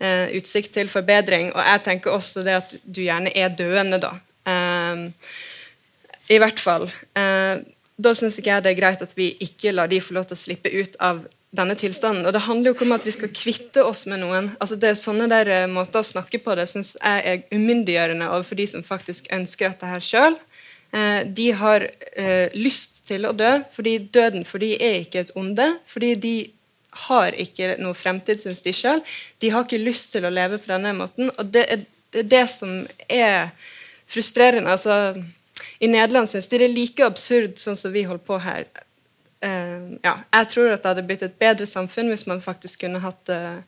uh, 0.03 0.35
utsikt 0.35 0.73
til 0.75 0.91
forbedring. 0.91 1.53
Og 1.53 1.61
jeg 1.63 1.83
tenker 1.85 2.15
også 2.15 2.43
det 2.43 2.57
at 2.59 2.75
du 2.83 3.05
gjerne 3.05 3.31
er 3.31 3.55
døende, 3.55 4.01
da. 4.03 4.11
Uh, 4.45 5.07
I 6.29 6.41
hvert 6.41 6.59
fall. 6.59 6.89
Uh, 7.15 7.63
da 7.95 8.11
syns 8.11 8.35
ikke 8.39 8.51
jeg 8.51 8.65
det 8.65 8.73
er 8.73 8.81
greit 8.81 9.03
at 9.05 9.15
vi 9.15 9.31
ikke 9.39 9.71
lar 9.71 9.87
de 9.87 10.01
få 10.03 10.17
lov 10.17 10.27
til 10.27 10.35
å 10.35 10.43
slippe 10.43 10.71
ut 10.73 10.97
av 10.99 11.23
denne 11.55 11.77
tilstanden. 11.79 12.25
Og 12.27 12.33
det 12.35 12.43
handler 12.49 12.69
jo 12.69 12.75
ikke 12.75 12.87
om 12.89 12.97
at 12.97 13.05
vi 13.07 13.13
skal 13.15 13.31
kvitte 13.31 13.85
oss 13.87 14.03
med 14.11 14.19
noen. 14.25 14.51
Altså 14.59 14.75
det 14.75 14.91
er 14.91 14.99
Sånne 14.99 15.29
der 15.31 15.69
måter 15.71 16.01
å 16.01 16.07
snakke 16.07 16.41
på 16.43 16.57
det 16.59 16.67
syns 16.67 16.97
jeg 16.97 17.23
er 17.23 17.45
umyndiggjørende 17.55 18.27
overfor 18.27 18.59
de 18.59 18.67
som 18.67 18.83
faktisk 18.83 19.31
ønsker 19.31 19.71
dette 19.71 19.93
her 19.93 20.03
sjøl. 20.03 20.35
Eh, 20.91 21.21
de 21.27 21.51
har 21.51 21.87
eh, 22.15 22.51
lyst 22.53 23.03
til 23.07 23.25
å 23.27 23.33
dø, 23.35 23.57
fordi 23.73 23.97
døden 24.13 24.45
for 24.47 24.63
de 24.63 24.75
er 24.75 25.01
ikke 25.03 25.25
et 25.25 25.33
onde. 25.35 25.67
Fordi 25.89 26.13
de 26.15 26.35
har 27.07 27.35
ikke 27.35 27.75
noe 27.83 27.97
fremtid, 27.97 28.39
syns 28.43 28.63
de 28.63 28.73
sjøl. 28.75 29.01
De 29.43 29.51
har 29.51 29.65
ikke 29.65 29.81
lyst 29.81 30.13
til 30.15 30.27
å 30.27 30.33
leve 30.33 30.61
på 30.61 30.71
denne 30.71 30.93
måten. 30.95 31.31
Og 31.35 31.51
det 31.51 31.65
er 31.71 31.83
det, 32.23 32.45
som 32.49 32.85
er 33.11 33.51
frustrerende. 34.07 34.71
Altså, 34.71 35.15
I 35.83 35.91
Nederland 35.91 36.31
syns 36.31 36.47
de 36.47 36.61
det 36.61 36.69
er 36.69 36.75
like 36.75 37.03
absurd 37.03 37.59
sånn 37.59 37.75
som 37.79 37.91
vi 37.91 38.05
holder 38.07 38.23
på 38.23 38.39
her. 38.45 38.67
Uh, 39.43 39.99
ja, 40.01 40.15
jeg 40.31 40.47
tror 40.53 40.71
at 40.71 40.81
det 40.81 40.89
hadde 40.93 41.03
blitt 41.05 41.23
et 41.25 41.35
bedre 41.37 41.67
samfunn 41.69 42.07
hvis 42.09 42.23
man 42.25 42.39
faktisk 42.41 42.85
kunne 42.85 43.01
hatt 43.03 43.29
uh, 43.29 43.59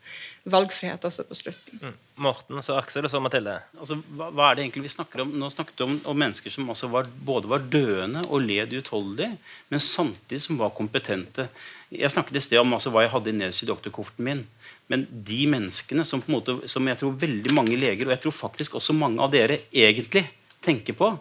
valgfrihet 0.51 1.05
også 1.07 1.25
på 1.27 1.38
slutten. 1.38 1.79
Mm. 1.81 1.95
Morten, 2.23 2.60
så 2.65 2.77
Aksel 2.79 3.05
og 3.05 3.12
så 3.13 3.19
Mathilde. 3.21 3.57
Altså, 3.77 3.99
hva, 4.17 4.29
hva, 4.31 4.47
er 4.47 4.57
det 4.57 4.63
egentlig 4.65 4.86
vi 4.88 4.93
snakker 4.93 5.23
om? 5.23 5.33
Nå 5.38 5.49
snakket 5.53 5.81
vi 5.81 5.86
om, 5.86 5.97
om 6.13 6.17
mennesker 6.23 6.53
som 6.53 6.69
altså 6.73 6.89
var, 6.91 7.10
både 7.29 7.51
var 7.51 7.65
døende 7.73 8.23
og 8.27 8.45
led 8.45 8.73
utholdelig, 8.79 9.29
men 9.69 9.83
samtidig 9.83 10.41
som 10.45 10.60
var 10.62 10.73
kompetente. 10.77 11.49
Jeg 11.93 12.13
snakket 12.13 12.39
i 12.39 12.45
sted 12.47 12.62
om 12.62 12.73
altså, 12.77 12.93
hva 12.93 13.05
jeg 13.05 13.13
hadde 13.13 13.36
nederst 13.36 13.65
i 13.65 13.69
doktorkofferten 13.69 14.27
min. 14.27 14.43
Men 14.91 15.05
de 15.12 15.43
menneskene 15.51 16.05
som, 16.07 16.23
på 16.23 16.31
en 16.31 16.38
måte, 16.39 16.57
som 16.71 16.88
jeg 16.88 16.99
tror 17.01 17.21
veldig 17.21 17.53
mange 17.55 17.77
leger, 17.79 18.07
og 18.07 18.15
jeg 18.15 18.25
tror 18.25 18.39
faktisk 18.47 18.79
også 18.79 18.95
mange 18.97 19.23
av 19.23 19.33
dere 19.33 19.62
egentlig 19.75 20.25
tenker 20.63 20.95
på, 20.97 21.12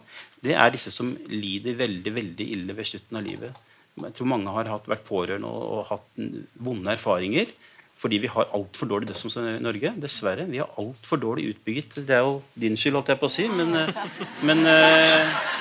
det 0.42 0.54
er 0.54 0.72
disse 0.74 0.92
som 0.94 1.12
lider 1.30 1.78
veldig 1.78 2.12
veldig 2.14 2.50
ille 2.54 2.76
ved 2.76 2.88
slutten 2.88 3.18
av 3.18 3.26
livet. 3.26 3.64
Jeg 3.96 4.12
tror 4.16 4.28
mange 4.28 4.52
har 4.52 4.68
hatt, 4.68 4.88
vært 4.90 5.06
pårørende 5.08 5.48
og, 5.48 5.64
og 5.78 5.86
hatt 5.90 6.60
vonde 6.62 6.92
erfaringer. 6.92 7.50
Fordi 7.96 8.18
vi 8.20 8.28
har 8.28 8.50
altfor 8.52 8.90
dårlig 8.90 9.08
dødsomsorg 9.08 9.54
i 9.54 9.62
Norge. 9.64 9.94
Dessverre. 10.02 10.44
Vi 10.50 10.60
har 10.60 10.72
altfor 10.80 11.20
dårlig 11.20 11.54
utbygget. 11.54 11.96
Det 12.04 12.16
er 12.18 12.26
jo 12.26 12.42
din 12.52 12.76
skyld, 12.76 12.98
holdt 12.98 13.14
jeg 13.14 13.20
på 13.22 13.28
å 13.30 13.32
si. 13.32 13.46
Men, 13.48 13.72
eh, 13.80 14.00
eh, 14.52 15.54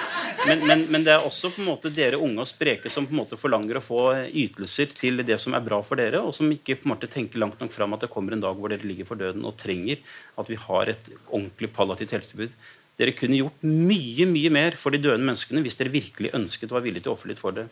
men, 0.45 0.65
men, 0.67 0.83
men, 0.91 1.05
det 1.05 1.13
er 1.13 1.23
også 1.23 1.53
på 1.55 1.63
en 1.63 1.69
måte 1.69 1.89
dere 1.95 2.19
unge 2.19 2.43
og 2.43 2.49
spreke 2.49 2.91
som 2.91 3.07
på 3.07 3.15
en 3.15 3.21
måte 3.21 3.39
forlanger 3.39 3.79
å 3.79 3.83
få 3.85 4.01
ytelser 4.27 4.91
til 4.93 5.23
det 5.25 5.37
som 5.41 5.55
er 5.55 5.63
bra 5.63 5.79
for 5.85 6.01
dere, 6.01 6.19
og 6.21 6.35
som 6.35 6.51
ikke 6.51 6.75
på 6.81 6.89
en 6.89 6.93
måte 6.93 7.09
tenker 7.11 7.39
langt 7.41 7.61
nok 7.63 7.71
fram 7.73 7.95
at 7.95 8.03
det 8.03 8.11
kommer 8.13 8.35
en 8.35 8.43
dag 8.43 8.59
hvor 8.59 8.73
dere 8.73 8.85
ligger 8.85 9.07
for 9.07 9.21
døden 9.21 9.47
og 9.47 9.55
trenger 9.61 10.03
at 10.35 10.51
vi 10.51 10.59
har 10.59 10.91
et 10.91 11.07
ordentlig 11.25 11.71
palliativt 11.73 12.17
helsetilbud. 12.17 12.57
Dere 12.99 13.15
kunne 13.15 13.39
gjort 13.39 13.63
mye 13.63 14.27
mye 14.29 14.51
mer 14.53 14.75
for 14.79 14.93
de 14.93 15.01
døende 15.03 15.27
menneskene 15.27 15.63
hvis 15.63 15.79
dere 15.79 15.93
virkelig 15.95 16.35
ønsket 16.35 16.69
og 16.69 16.77
var 16.77 16.85
villige 16.85 17.07
til 17.07 17.13
å 17.13 17.15
ofre 17.15 17.31
litt 17.31 17.41
for 17.41 17.55
det. 17.55 17.65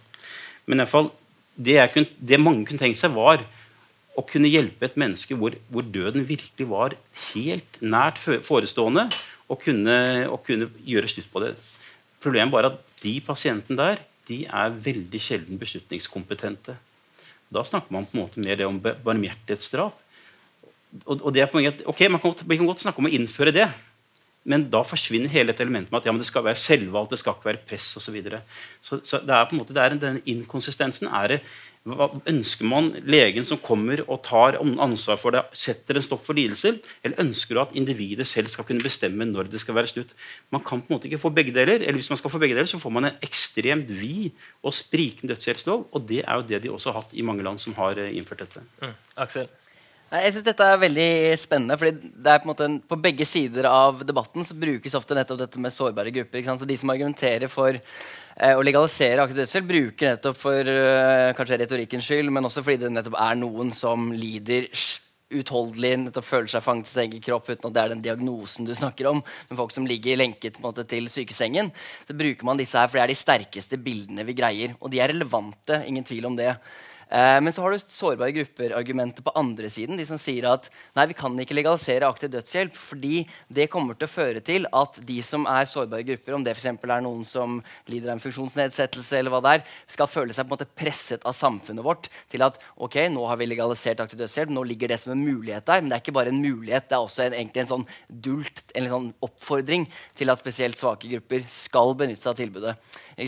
Men 0.66 0.80
i 0.80 0.84
hvert 0.84 0.94
fall, 0.96 1.12
det, 1.56 1.78
kunne, 1.94 2.16
det 2.32 2.40
mange 2.42 2.66
kunne 2.68 2.82
tenkt 2.82 3.00
seg, 3.00 3.14
var 3.16 3.44
å 4.14 4.24
kunne 4.30 4.52
hjelpe 4.52 4.86
et 4.86 4.98
menneske 5.00 5.36
hvor, 5.38 5.56
hvor 5.74 5.86
døden 5.86 6.26
virkelig 6.28 6.68
var 6.70 6.96
helt 7.34 7.80
nært 7.82 8.20
forestående, 8.22 9.08
og 9.52 9.60
kunne, 9.66 9.96
og 10.32 10.44
kunne 10.48 10.70
gjøre 10.88 11.10
slutt 11.12 11.30
på 11.34 11.42
det. 11.44 11.54
Problemet 12.24 12.56
er 12.60 12.70
at 12.70 12.78
de 13.04 13.18
pasientene 13.26 13.78
der 13.80 14.04
de 14.30 14.44
er 14.48 14.76
veldig 14.86 15.20
sjelden 15.20 15.60
beslutningskompetente. 15.60 16.78
Da 17.54 17.64
snakker 17.68 17.92
man 17.92 18.06
på 18.08 18.16
en 18.16 18.22
måte 18.24 18.44
mer 18.44 18.62
om 18.66 18.80
barmhjertighetsdrap. 18.80 19.98
Og, 21.04 21.18
og 21.18 21.34
det 21.36 21.44
er 21.44 21.50
poenget, 21.52 21.82
ok, 21.90 22.06
Man 22.08 22.22
kan, 22.22 22.36
man 22.48 22.58
kan 22.58 22.70
godt 22.70 22.86
snakke 22.86 23.02
om 23.02 23.10
å 23.10 23.14
innføre 23.14 23.52
det, 23.52 23.68
men 24.44 24.66
da 24.72 24.82
forsvinner 24.84 25.32
hele 25.32 25.54
dette 25.54 25.64
elementet 25.64 25.92
med 25.92 26.02
at 26.02 26.10
ja, 26.10 26.14
det 26.20 26.28
skal 26.28 26.44
være 26.44 26.60
selvvalgt, 26.60 27.14
det 27.14 27.22
skal 27.22 27.38
ikke 27.38 27.52
være 27.52 27.62
press 27.68 27.94
osv. 27.96 28.04
Så, 28.04 28.16
videre. 28.16 28.42
så 28.82 29.00
Så 29.04 29.22
det 29.24 29.36
er 29.36 29.46
på 29.48 29.56
en 29.56 29.62
måte, 29.62 29.76
det 29.76 29.84
er 29.84 29.96
den 29.96 30.20
inkonsistensen. 30.26 31.08
er 31.08 31.28
det, 31.28 31.40
hva, 31.84 32.10
Ønsker 32.28 32.68
man 32.68 32.92
legen 33.08 33.48
som 33.48 33.60
kommer 33.60 34.04
og 34.08 34.22
tar 34.24 34.60
ansvar 34.60 35.18
for 35.20 35.36
det, 35.36 35.44
setter 35.56 35.96
en 35.96 36.06
stopp 36.06 36.26
for 36.28 36.36
lidelser? 36.36 36.80
Eller 37.04 37.24
ønsker 37.24 37.56
du 37.56 37.62
at 37.64 37.76
individet 37.76 38.28
selv 38.28 38.52
skal 38.52 38.68
kunne 38.68 38.84
bestemme 38.84 39.26
når 39.26 39.52
det 39.52 39.64
skal 39.64 39.76
være 39.76 39.92
slutt? 39.92 40.14
Man 40.52 40.64
kan 40.64 40.84
på 40.84 40.92
en 40.92 40.98
måte 40.98 41.08
ikke 41.08 41.24
få 41.24 41.32
begge 41.32 41.56
deler. 41.56 41.80
eller 41.80 42.00
hvis 42.00 42.12
man 42.12 42.20
skal 42.20 42.32
få 42.32 42.40
begge 42.40 42.56
deler, 42.56 42.68
så 42.68 42.80
får 42.80 42.92
man 42.92 43.06
en 43.06 43.20
ekstremt 43.24 43.88
vid 43.88 44.32
og 44.64 44.74
sprikende 44.74 45.34
dødshjelpslov. 45.34 45.88
Og 45.92 46.08
det 46.08 46.24
er 46.28 46.36
jo 46.36 46.48
det 46.48 46.64
de 46.64 46.72
også 46.72 46.92
har 46.92 47.02
hatt 47.02 47.14
i 47.16 47.22
mange 47.24 47.44
land 47.44 47.60
som 47.60 47.76
har 47.80 48.00
eh, 48.00 48.16
innført 48.16 48.44
dette. 48.44 48.64
Mm. 48.82 48.96
Aksel? 49.18 49.48
Jeg 50.14 50.34
synes 50.36 50.46
dette 50.46 50.66
er 50.70 50.78
veldig 50.78 51.12
spennende. 51.42 51.78
fordi 51.78 52.12
På, 52.14 52.50
måte 52.52 52.68
på 52.88 52.98
begge 53.02 53.26
sider 53.26 53.66
av 53.66 54.04
debatten 54.06 54.46
så 54.46 54.54
brukes 54.54 54.94
ofte 54.94 55.16
nettopp 55.18 55.40
dette 55.42 55.62
med 55.62 55.74
sårbare 55.74 56.14
grupper. 56.14 56.44
Så 56.44 56.70
De 56.70 56.78
som 56.78 56.92
argumenterer 56.94 57.50
for 57.50 57.74
eh, 57.74 58.54
å 58.54 58.62
legalisere 58.62 59.24
aktiv 59.24 59.42
dødshjelp, 59.42 59.72
bruker 59.72 60.14
nettopp 60.14 60.38
for 60.38 60.70
eh, 60.70 61.32
kanskje 61.34 61.58
retorikkens 61.64 62.06
skyld, 62.06 62.30
men 62.30 62.46
også 62.46 62.62
fordi 62.62 62.84
det 62.86 62.94
nettopp 62.94 63.18
er 63.26 63.42
noen 63.42 63.74
som 63.74 64.12
lider 64.14 64.70
utholdelig, 65.34 65.96
nettopp 65.98 66.28
føler 66.28 66.52
seg 66.52 66.62
fanget 66.62 66.92
i 66.92 66.94
sin 66.94 67.04
egen 67.08 67.26
kropp 67.26 67.50
uten 67.50 67.72
at 67.72 67.74
det 67.74 67.82
er 67.82 67.94
den 67.96 68.06
diagnosen 68.06 68.70
du 68.70 68.74
snakker 68.78 69.10
om. 69.10 69.26
Men 69.50 69.60
folk 69.64 69.74
som 69.74 69.90
ligger 69.90 70.20
lenket 70.22 70.62
måte, 70.62 70.86
til 70.86 71.10
sykesengen. 71.10 71.74
Så 72.06 72.14
bruker 72.14 72.46
man 72.46 72.62
disse 72.62 72.78
her, 72.78 72.86
for 72.92 73.02
det 73.02 73.08
er 73.08 73.16
de 73.16 73.22
sterkeste 73.24 73.82
bildene 73.82 74.30
vi 74.30 74.38
greier. 74.38 74.78
Og 74.78 74.94
de 74.94 75.02
er 75.02 75.10
relevante, 75.10 75.82
ingen 75.90 76.06
tvil 76.06 76.30
om 76.30 76.38
det. 76.38 76.54
Eh, 77.10 77.40
men 77.42 77.54
så 77.54 77.62
har 77.62 77.74
du 77.74 77.84
sårbare 77.88 78.34
grupper-argumentet 78.36 79.24
på 79.26 79.34
andre 79.38 79.70
siden. 79.72 79.98
De 80.00 80.06
som 80.08 80.20
sier 80.22 80.48
at 80.50 80.70
nei, 80.98 81.08
vi 81.12 81.18
kan 81.18 81.36
ikke 81.40 81.58
legalisere 81.58 82.08
aktiv 82.08 82.32
dødshjelp 82.34 82.78
fordi 82.78 83.24
det 83.54 83.70
kommer 83.74 83.98
til 83.98 84.08
å 84.08 84.14
føre 84.14 84.44
til 84.46 84.68
at 84.74 85.00
de 85.06 85.20
som 85.26 85.48
er 85.50 85.70
sårbare 85.70 86.06
grupper, 86.08 86.36
om 86.38 86.46
det 86.46 86.56
f.eks. 86.56 86.70
er 86.72 87.06
noen 87.06 87.26
som 87.28 87.60
lider 87.92 88.12
av 88.12 88.18
en 88.18 88.24
funksjonsnedsettelse, 88.24 89.20
eller 89.20 89.34
hva 89.34 89.42
det 89.44 89.56
er, 89.58 89.66
skal 89.96 90.10
føle 90.10 90.36
seg 90.36 90.48
på 90.48 90.54
en 90.54 90.56
måte 90.56 90.70
presset 90.84 91.26
av 91.28 91.36
samfunnet 91.38 91.86
vårt 91.86 92.10
til 92.32 92.46
at 92.46 92.60
ok, 92.76 93.00
nå 93.14 93.28
har 93.30 93.40
vi 93.42 93.50
legalisert 93.50 94.04
aktiv 94.04 94.22
dødshjelp, 94.24 94.54
nå 94.54 94.66
ligger 94.68 94.94
det 94.94 95.00
som 95.02 95.16
en 95.16 95.24
mulighet 95.24 95.68
der. 95.70 95.84
Men 95.84 95.92
det 95.92 96.00
er 96.00 96.06
ikke 96.06 96.18
bare 96.20 96.34
en 96.34 96.42
mulighet, 96.42 96.90
det 96.90 96.98
er 96.98 97.08
også 97.08 97.28
en, 97.28 97.38
egentlig 97.38 97.66
en 97.66 97.72
sånn 97.74 97.88
dult, 98.08 98.66
en 98.78 98.90
sånn 98.90 99.10
oppfordring 99.24 99.88
til 100.18 100.34
at 100.34 100.42
spesielt 100.42 100.80
svake 100.80 101.12
grupper 101.12 101.46
skal 101.52 101.96
benytte 102.00 102.24
seg 102.24 102.34
av 102.34 102.40
tilbudet. 102.40 102.76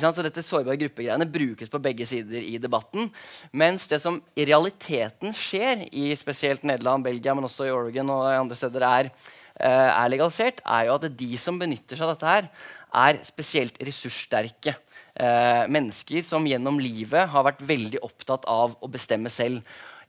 Så 0.05 0.23
dette 0.23 0.43
sårbare 0.45 0.79
gruppegreiene 0.79 1.27
brukes 1.27 1.71
på 1.71 1.81
begge 1.83 2.05
sider 2.07 2.39
i 2.39 2.57
debatten. 2.61 3.09
men 3.51 3.64
mens 3.65 3.89
det 3.89 3.99
som 4.03 4.21
i 4.37 4.45
realiteten 4.47 5.33
skjer 5.35 5.87
i 5.89 6.11
spesielt 6.17 6.65
Nederland, 6.67 7.05
Belgia, 7.05 7.35
men 7.35 7.47
også 7.47 7.67
i 7.67 7.73
Oregon 7.73 8.13
og 8.13 8.27
andre 8.29 8.57
steder 8.57 8.85
er, 8.87 9.11
eh, 9.59 9.89
er 9.89 10.11
legalisert, 10.13 10.61
er 10.65 10.87
jo 10.87 10.97
at 10.99 11.09
de 11.17 11.31
som 11.41 11.59
benytter 11.59 11.97
seg 11.97 12.07
av 12.07 12.15
dette, 12.15 12.33
her, 12.35 12.49
er 12.95 13.19
spesielt 13.27 13.79
ressurssterke. 13.83 14.75
Eh, 15.15 15.65
mennesker 15.71 16.23
som 16.23 16.45
gjennom 16.47 16.79
livet 16.79 17.29
har 17.31 17.45
vært 17.47 17.63
veldig 17.63 18.01
opptatt 18.03 18.47
av 18.51 18.75
å 18.83 18.91
bestemme 18.91 19.31
selv. 19.31 19.63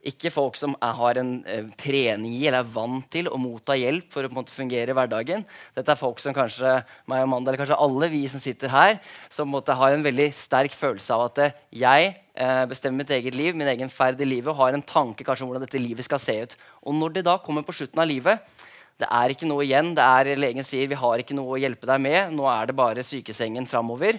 Ikke 0.05 0.29
folk 0.29 0.57
som 0.59 0.75
har 0.77 1.17
en 1.17 1.31
eh, 1.49 1.65
trening 1.79 2.35
i 2.37 2.43
eller 2.45 2.61
er 2.61 2.69
vant 2.75 3.07
til 3.11 3.29
å 3.31 3.39
motta 3.41 3.75
hjelp 3.77 4.11
for 4.13 4.27
å 4.27 4.31
måte, 4.33 4.53
fungere 4.53 4.93
i 4.93 4.95
hverdagen. 4.97 5.41
Dette 5.75 5.93
er 5.93 5.99
folk 5.99 6.21
som 6.21 6.35
kanskje 6.37 6.75
meg 7.09 7.23
og 7.23 7.25
Amanda, 7.25 7.49
eller 7.49 7.63
kanskje 7.63 7.79
alle 7.87 8.11
vi 8.13 8.21
som 8.29 8.43
sitter 8.43 8.71
her, 8.71 8.99
som 9.33 9.49
måte, 9.49 9.75
har 9.77 9.95
en 9.95 10.05
veldig 10.05 10.29
sterk 10.37 10.77
følelse 10.77 11.17
av 11.17 11.25
at 11.31 11.43
eh, 11.43 11.57
jeg 11.81 12.13
eh, 12.13 12.63
bestemmer 12.69 13.01
mitt 13.01 13.15
eget 13.17 13.37
liv, 13.37 13.57
min 13.57 13.71
egen 13.73 13.91
ferd 13.91 14.21
i 14.21 14.29
livet, 14.29 14.51
og 14.53 14.61
har 14.61 14.77
en 14.77 14.85
tanke 14.85 15.25
kanskje 15.25 15.47
om 15.47 15.51
hvordan 15.51 15.65
dette 15.65 15.81
livet 15.81 16.05
skal 16.05 16.21
se 16.21 16.37
ut. 16.43 16.57
Og 16.85 16.95
når 16.99 17.17
det 17.17 17.27
da 17.27 17.39
kommer 17.41 17.65
på 17.65 17.75
slutten 17.75 18.03
av 18.03 18.09
livet, 18.09 18.45
det 18.97 19.09
er 19.13 19.33
ikke 19.33 19.49
noe 19.49 19.65
igjen. 19.65 19.91
det 19.97 20.05
er 20.05 20.39
Legen 20.39 20.65
sier 20.65 20.87
vi 20.89 20.97
har 20.97 21.21
ikke 21.21 21.35
noe 21.37 21.53
å 21.53 21.59
hjelpe 21.61 21.89
deg 21.89 22.01
med. 22.01 22.31
Nå 22.33 22.47
er 22.49 22.69
det 22.69 22.77
bare 22.77 23.05
sykesengen 23.05 23.69
framover. 23.69 24.17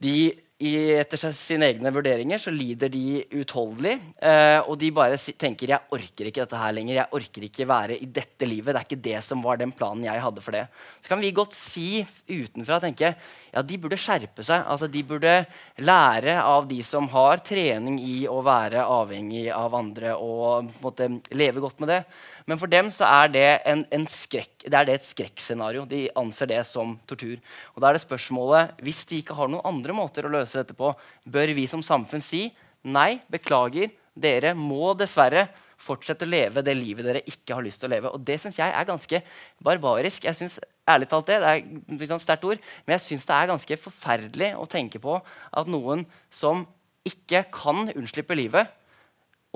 De 0.00 0.32
etter 0.60 1.32
sine 1.32 1.70
egne 1.70 1.88
vurderinger 1.94 2.40
så 2.40 2.52
lider 2.52 2.90
de 2.92 3.22
utholdelig. 3.40 3.94
Eh, 4.20 4.58
og 4.60 4.76
de 4.78 4.90
bare 4.92 5.16
tenker 5.16 5.68
'jeg 5.72 5.80
orker 5.90 6.26
ikke 6.26 6.44
dette 6.44 6.56
her 6.56 6.72
lenger'. 6.72 6.94
'Jeg 6.94 7.12
orker 7.12 7.42
ikke 7.42 7.66
være 7.66 7.96
i 7.96 8.04
dette 8.04 8.44
livet'. 8.44 8.72
Det 8.72 8.76
er 8.76 8.84
ikke 8.84 9.02
det 9.02 9.22
som 9.24 9.42
var 9.42 9.56
den 9.56 9.72
planen 9.72 10.04
jeg 10.04 10.20
hadde 10.20 10.40
for 10.40 10.52
det. 10.52 10.68
Så 11.00 11.08
kan 11.08 11.20
vi 11.20 11.32
godt 11.32 11.54
si 11.54 12.06
utenfra 12.28 12.80
tenke 12.80 13.16
ja, 13.52 13.62
de 13.62 13.78
burde 13.78 13.96
skjerpe 13.96 14.44
seg. 14.44 14.62
Altså, 14.66 14.86
de 14.86 15.02
burde 15.02 15.46
lære 15.78 16.42
av 16.42 16.68
de 16.68 16.82
som 16.82 17.08
har 17.08 17.38
trening 17.38 17.98
i 17.98 18.26
å 18.28 18.42
være 18.42 18.84
avhengig 18.84 19.50
av 19.50 19.74
andre 19.74 20.14
og 20.14 20.70
måtte 20.82 21.08
leve 21.32 21.60
godt 21.60 21.80
med 21.80 21.88
det. 21.88 22.04
Men 22.50 22.58
for 22.58 22.70
dem 22.70 22.88
så 22.90 23.06
er 23.06 23.30
det, 23.30 23.46
en, 23.70 23.84
en 23.94 24.04
skrekk, 24.10 24.64
det, 24.64 24.74
er 24.74 24.88
det 24.88 24.96
et 24.98 25.06
skrekkscenario. 25.06 25.84
De 25.86 26.08
anser 26.18 26.50
det 26.50 26.64
som 26.66 26.96
tortur. 27.06 27.38
Og 27.76 27.82
da 27.82 27.90
er 27.90 27.96
det 27.96 28.02
spørsmålet, 28.02 28.74
Hvis 28.82 29.04
de 29.06 29.20
ikke 29.22 29.36
har 29.38 29.50
noen 29.52 29.62
andre 29.70 29.94
måter 29.94 30.26
å 30.26 30.32
løse 30.34 30.58
dette 30.58 30.74
på, 30.74 30.90
bør 31.30 31.54
vi 31.54 31.68
som 31.70 31.84
samfunn 31.86 32.24
si 32.24 32.48
nei, 32.82 33.20
beklager, 33.30 33.92
dere 34.18 34.56
må 34.58 34.96
dessverre 34.98 35.46
fortsette 35.80 36.26
å 36.26 36.30
leve 36.30 36.64
det 36.64 36.74
livet 36.76 37.06
dere 37.06 37.22
ikke 37.28 37.54
har 37.56 37.64
lyst 37.64 37.80
til 37.80 37.88
å 37.88 37.94
leve. 37.94 38.10
Og 38.10 38.24
det 38.26 38.40
syns 38.42 38.58
jeg 38.58 38.74
er 38.74 38.88
ganske 38.88 39.22
barbarisk. 39.64 40.26
Jeg 40.26 40.36
synes, 40.36 40.58
ærlig 40.90 41.08
talt 41.12 41.30
det, 41.30 41.38
det 41.40 41.54
er 41.54 42.16
et 42.18 42.24
sterkt 42.24 42.46
ord, 42.48 42.60
men 42.84 42.96
jeg 42.96 43.06
syns 43.06 43.28
det 43.28 43.36
er 43.36 43.50
ganske 43.52 43.80
forferdelig 43.80 44.50
å 44.58 44.68
tenke 44.68 45.00
på 45.00 45.20
at 45.22 45.70
noen 45.70 46.02
som 46.32 46.66
ikke 47.06 47.46
kan 47.54 47.86
unnslippe 47.94 48.36
livet, 48.36 48.68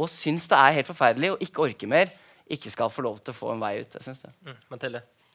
og 0.00 0.08
syns 0.10 0.46
det 0.50 0.58
er 0.58 0.78
helt 0.78 0.90
forferdelig 0.90 1.34
og 1.34 1.42
ikke 1.44 1.66
orker 1.68 1.90
mer, 1.90 2.14
ikke 2.50 2.70
skal 2.70 2.92
få 2.92 3.04
lov 3.06 3.20
til 3.22 3.32
å 3.32 3.36
få 3.36 3.52
en 3.54 3.62
vei 3.62 3.78
ut. 3.80 3.94
Jeg 3.96 4.06
synes 4.08 4.24
det. 4.24 4.32
Mm? 4.44 4.56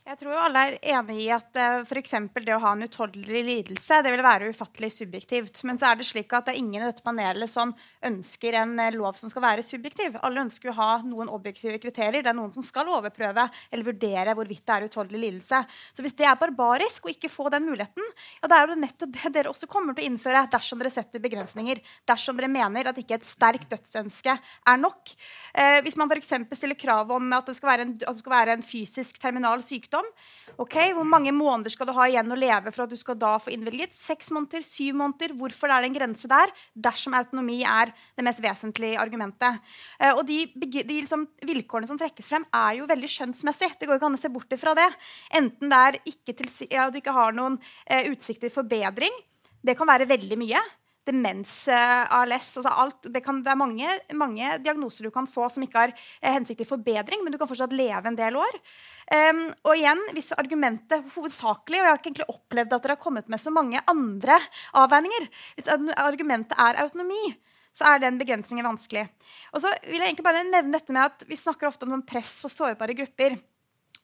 Jeg 0.10 0.18
tror 0.18 0.34
jo 0.34 0.40
alle 0.42 0.62
er 0.66 0.76
enig 0.90 1.16
i 1.22 1.26
at 1.30 1.58
uh, 1.62 1.84
for 1.86 2.42
det 2.42 2.54
å 2.56 2.62
ha 2.64 2.72
en 2.74 2.82
utholdelig 2.82 3.42
lidelse 3.46 4.00
det 4.02 4.10
vil 4.10 4.24
være 4.26 4.48
ufattelig 4.50 4.88
subjektivt. 4.96 5.60
Men 5.70 5.78
så 5.78 5.92
er 5.92 6.00
det 6.00 6.08
slik 6.10 6.32
at 6.34 6.48
det 6.48 6.56
er 6.56 6.62
ingen 6.64 6.82
i 6.82 6.88
dette 6.88 7.04
panelet 7.06 7.52
som 7.52 7.76
ønsker 8.10 8.58
en 8.58 8.72
uh, 8.82 8.88
lov 8.96 9.20
som 9.20 9.30
skal 9.30 9.44
være 9.46 9.66
subjektiv. 9.68 10.18
Alle 10.26 10.42
ønsker 10.48 10.72
å 10.72 10.78
ha 10.80 10.88
noen 11.06 11.30
objektive 11.30 11.78
kriterier. 11.84 12.24
Det 12.26 12.32
er 12.32 12.38
noen 12.40 12.50
som 12.56 12.66
skal 12.66 12.90
overprøve 12.90 13.44
eller 13.70 13.86
vurdere 13.86 14.34
hvorvidt 14.40 14.64
det 14.66 14.78
er 14.80 14.88
utholdelig 14.88 15.22
lidelse. 15.28 15.60
Så 15.94 16.06
hvis 16.08 16.18
det 16.18 16.26
er 16.26 16.42
barbarisk 16.42 17.06
å 17.06 17.14
ikke 17.14 17.30
få 17.30 17.52
den 17.54 17.70
muligheten, 17.70 18.10
ja, 18.42 18.50
da 18.50 18.64
er 18.64 18.74
det 18.74 18.80
nettopp 18.82 19.14
det 19.14 19.34
dere 19.38 19.54
også 19.54 19.70
kommer 19.70 19.94
til 19.94 20.08
å 20.08 20.10
innføre 20.10 20.42
dersom 20.58 20.82
dere 20.82 20.94
setter 20.96 21.22
begrensninger. 21.22 21.84
Dersom 22.10 22.42
dere 22.42 22.50
mener 22.50 22.90
at 22.90 22.98
ikke 22.98 23.20
et 23.20 23.30
sterkt 23.30 23.70
dødsønske 23.76 24.40
er 24.42 24.82
nok. 24.82 25.14
Uh, 25.54 25.78
hvis 25.86 26.02
man 26.02 26.10
f.eks. 26.10 26.34
stiller 26.58 26.82
krav 26.82 27.14
om 27.14 27.30
at 27.38 27.54
det 27.54 27.60
en, 27.78 27.96
det 28.02 28.18
skal 28.24 28.38
være 28.40 28.58
en 28.58 28.66
fysisk 28.66 29.22
terminal 29.22 29.62
sykdom, 29.62 29.99
sykdom. 30.00 30.08
Ok, 30.60 30.76
hvor 30.94 31.06
mange 31.08 31.32
måneder 31.32 31.72
skal 31.72 31.88
du 31.88 31.94
ha 31.96 32.08
igjen 32.10 32.32
å 32.32 32.36
leve 32.36 32.72
for 32.72 32.84
at 32.84 32.92
du 32.92 32.98
skal 32.98 33.16
da 33.16 33.38
få 33.40 33.52
innvilget? 33.54 33.96
Seks 33.96 34.30
måneder? 34.32 34.62
Syv 34.66 34.98
måneder? 35.00 35.32
Hvorfor 35.38 35.70
er 35.72 35.82
det 35.82 35.90
en 35.90 35.96
grense 35.96 36.28
der? 36.28 36.52
Dersom 36.76 37.14
autonomi 37.16 37.62
er 37.64 37.94
det 38.18 38.26
mest 38.26 38.42
vesentlige 38.44 39.00
argumentet. 39.00 39.62
Uh, 40.02 40.18
og 40.18 40.26
de, 40.28 40.42
de 40.56 40.84
liksom, 40.84 41.28
vilkårene 41.48 41.88
som 41.88 42.00
trekkes 42.00 42.28
frem, 42.28 42.44
er 42.52 42.80
jo 42.82 42.90
veldig 42.90 43.12
skjønnsmessig. 43.14 43.72
Det 43.80 43.88
går 43.88 44.00
ikke 44.00 44.10
an 44.10 44.20
å 44.20 44.22
se 44.22 44.34
bort 44.34 44.58
fra 44.60 44.76
det. 44.76 44.90
Enten 45.40 45.72
det 45.72 45.80
er 45.80 46.02
ikke 46.12 46.36
til, 46.36 46.52
ja, 46.74 46.90
du 46.90 47.00
ikke 47.00 47.16
har 47.16 47.36
noen 47.38 47.56
eh, 47.86 48.10
utsikter 48.12 48.52
for 48.52 48.68
bedring. 48.68 49.16
Det 49.64 49.78
kan 49.80 49.88
være 49.88 50.08
veldig 50.10 50.40
mye 50.40 50.60
demens, 51.10 51.54
ALS 51.70 52.54
altså 52.62 52.72
alt, 52.84 53.10
det, 53.10 53.24
kan, 53.26 53.42
det, 53.44 53.52
er 53.52 53.60
mange, 53.60 53.98
mange, 54.18 54.54
diagnoser 54.64 55.08
du 55.08 55.12
kan 55.14 55.28
få 55.30 55.50
som 55.52 55.66
ikke 55.66 55.84
har 55.88 55.94
eh, 55.96 56.32
hensikt 56.32 56.62
til 56.62 56.70
forbedring, 56.70 57.24
men 57.24 57.34
du 57.34 57.40
kan 57.42 57.50
fortsatt 57.50 57.76
leve 57.76 58.10
en 58.10 58.20
del 58.20 58.38
år. 58.40 58.60
Um, 59.10 59.42
og 59.66 59.74
igjen, 59.74 60.02
hvis 60.14 60.32
argumentet 60.38 61.06
hovedsakelig, 61.16 61.80
og 61.80 61.86
jeg 61.86 61.90
har 61.90 62.00
ikke 62.02 62.10
egentlig 62.12 62.30
opplevd 62.30 62.76
at 62.76 62.84
dere 62.84 62.96
har 62.96 63.02
kommet 63.02 63.32
med 63.32 63.42
så 63.42 63.50
mange 63.50 63.82
andre 63.90 64.36
avveininger 64.78 65.26
Hvis 65.58 65.70
argumentet 65.98 66.54
er 66.62 66.84
autonomi, 66.84 67.32
så 67.74 67.90
er 67.90 68.04
den 68.04 68.20
begrensningen 68.20 68.68
vanskelig. 68.68 69.08
Og 69.54 69.64
så 69.64 69.72
vil 69.88 69.98
jeg 69.98 70.12
egentlig 70.12 70.28
bare 70.28 70.46
nevne 70.46 70.78
dette 70.78 70.94
med 70.94 71.08
at 71.08 71.26
Vi 71.30 71.38
snakker 71.40 71.70
ofte 71.70 71.90
om 71.90 72.06
press 72.06 72.38
for 72.44 72.54
sårbare 72.54 72.98
grupper. 72.98 73.40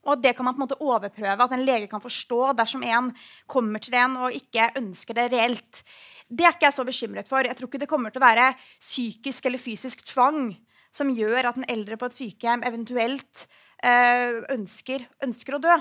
Og 0.06 0.22
det 0.22 0.36
kan 0.38 0.46
man 0.46 0.54
på 0.54 0.62
en 0.62 0.65
måte 0.68 0.82
overprøve, 0.82 1.44
at 1.44 1.54
en 1.56 1.65
lege 1.65 1.89
kan 1.89 2.04
forstå 2.04 2.54
dersom 2.58 2.84
en 2.86 3.10
kommer 3.50 3.82
til 3.82 3.98
en 3.98 4.20
og 4.28 4.38
ikke 4.38 4.70
ønsker 4.78 5.18
det 5.18 5.32
reelt. 5.34 5.82
Det 6.26 6.46
er 6.46 6.56
ikke 6.56 6.66
jeg 6.68 6.78
så 6.78 6.86
bekymret 6.88 7.30
for. 7.30 7.46
Jeg 7.46 7.58
tror 7.58 7.70
ikke 7.70 7.84
det 7.84 7.90
kommer 7.90 8.14
til 8.14 8.22
å 8.22 8.26
være 8.26 8.54
psykisk 8.80 9.46
eller 9.46 9.62
fysisk 9.62 10.02
tvang 10.10 10.56
som 10.96 11.12
gjør 11.14 11.52
at 11.52 11.60
en 11.60 11.68
eldre 11.70 12.00
på 12.00 12.10
et 12.10 12.18
sykehjem 12.18 12.64
eventuelt 12.66 13.46
øh, 13.86 14.42
ønsker, 14.56 15.06
ønsker 15.26 15.58
å 15.58 15.62
dø. 15.62 15.76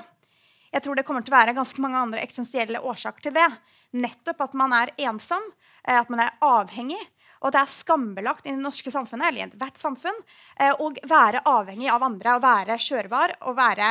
Jeg 0.74 0.83
tror 0.83 0.98
det 0.98 1.07
kommer 1.07 1.22
til 1.24 1.30
å 1.30 1.38
være 1.38 1.54
ganske 1.57 1.83
mange 1.83 2.00
andre 2.02 2.22
eksistensielle 2.24 2.83
årsaker 2.83 3.28
til 3.28 3.37
det. 3.37 3.46
Nettopp 3.94 4.42
at 4.48 4.57
man 4.59 4.74
er 4.74 4.90
ensom, 5.07 5.44
eh, 5.87 5.96
at 6.00 6.11
man 6.12 6.24
er 6.26 6.35
avhengig, 6.44 6.98
og 7.40 7.50
at 7.50 7.57
det 7.57 7.62
er 7.62 7.72
skambelagt 7.74 8.46
i 8.48 8.54
det 8.54 8.61
norske 8.61 8.90
samfunnet 8.90 9.28
eller 9.28 9.52
i 9.52 9.61
hvert 9.61 9.78
samfunn 9.78 10.16
eh, 10.59 10.72
å 10.72 10.90
være 11.09 11.44
avhengig 11.46 11.90
av 11.92 12.04
andre, 12.04 12.35
å 12.35 12.42
være 12.42 12.78
kjørbar 12.80 13.37
og, 13.44 13.52
være, 13.59 13.90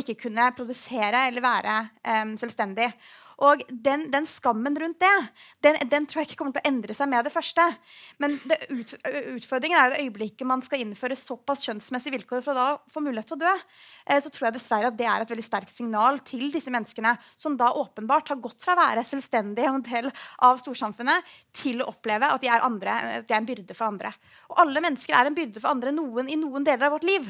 ikke 0.00 0.16
kunne 0.24 0.50
produsere 0.56 1.26
eller 1.28 1.44
være 1.44 1.76
um, 2.06 2.34
selvstendig. 2.38 2.88
Og 3.42 3.62
den, 3.68 4.06
den, 4.12 4.26
skammen 4.30 4.76
rundt 4.78 5.00
det 5.02 5.12
den, 5.64 5.78
den, 5.90 6.06
tror 6.06 6.22
jeg 6.22 6.30
ikke 6.30 6.38
kommer 6.42 6.54
til 6.54 6.62
å 6.62 6.70
endre 6.70 6.94
seg 6.96 7.10
med 7.10 7.26
det 7.26 7.32
første. 7.34 7.64
Men 8.22 8.36
det 8.46 8.58
ut, 8.70 8.94
utfordringen 9.36 9.78
er 9.78 9.88
jo 9.88 9.94
det 9.94 10.04
øyeblikket 10.04 10.48
man 10.48 10.62
skal 10.64 10.84
innføre 10.84 11.18
såpass 11.18 11.64
kjønnsmessige 11.66 12.14
vilkår 12.18 12.44
for 12.44 12.54
å 12.54 12.58
da 12.58 12.92
få 12.92 13.02
mulighet 13.04 13.32
til 13.32 13.38
å 13.38 13.42
dø. 13.44 13.54
Eh, 14.06 14.20
så 14.22 14.30
tror 14.30 14.48
jeg 14.48 14.58
dessverre 14.58 14.92
at 14.92 14.98
det 14.98 15.08
er 15.10 15.24
et 15.24 15.34
veldig 15.34 15.46
sterkt 15.46 15.74
signal 15.74 16.20
til 16.26 16.46
disse 16.54 16.72
menneskene 16.74 17.16
som 17.34 17.58
da 17.60 17.72
åpenbart 17.80 18.30
har 18.32 18.42
gått 18.44 18.62
fra 18.62 18.76
å 18.76 18.82
være 18.82 19.06
selvstendige 19.08 19.72
en 19.72 19.84
del 19.84 20.10
av 20.46 20.60
storsamfunnet 20.62 21.34
til 21.56 21.82
å 21.82 21.90
oppleve 21.94 22.30
at 22.30 22.44
de 22.44 22.52
andre, 22.54 23.00
at 23.20 23.28
de 23.28 23.34
er 23.34 23.42
en 23.42 23.50
byrde 23.50 23.76
for 23.76 23.90
andre. 23.90 24.14
Og 24.52 24.62
alle 24.62 24.84
mennesker 24.84 25.16
er 25.16 25.30
en 25.30 25.36
byrde 25.36 25.62
for 25.62 25.72
andre 25.72 25.94
noen, 25.94 26.30
i 26.30 26.38
noen 26.38 26.66
deler 26.66 26.88
av 26.88 26.98
vårt 26.98 27.08
liv. 27.08 27.28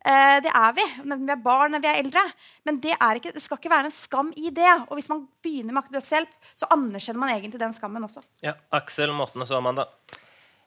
Eh, 0.00 0.38
det 0.40 0.48
er 0.48 0.72
vi 0.78 0.86
når 1.04 1.18
vi 1.20 1.32
er 1.34 1.42
barn 1.44 1.74
når 1.74 1.82
vi 1.84 1.90
er 1.90 2.00
eldre. 2.00 2.22
Men 2.64 2.80
det, 2.80 2.96
ikke, 2.96 3.34
det, 3.36 3.42
skal 3.44 3.60
ikke 3.60 3.72
være 3.72 3.90
en 3.90 3.96
skam 3.96 4.32
i 4.36 4.52
det. 4.54 4.72
Og 4.88 4.96
hvis 4.98 5.10
man 5.12 5.26
begynner 5.44 5.76
med 5.76 5.92
dødshjelp, 5.92 6.32
så 6.56 6.70
anerkjenner 6.72 7.20
man 7.20 7.34
egentlig 7.34 7.60
den 7.60 7.76
skammen 7.76 8.08
også. 8.08 8.24
Ja, 8.44 8.56
Aksel, 8.76 9.12
Morten 9.16 9.44
og 9.44 9.50
så 9.50 9.60
Amanda. 9.60 9.88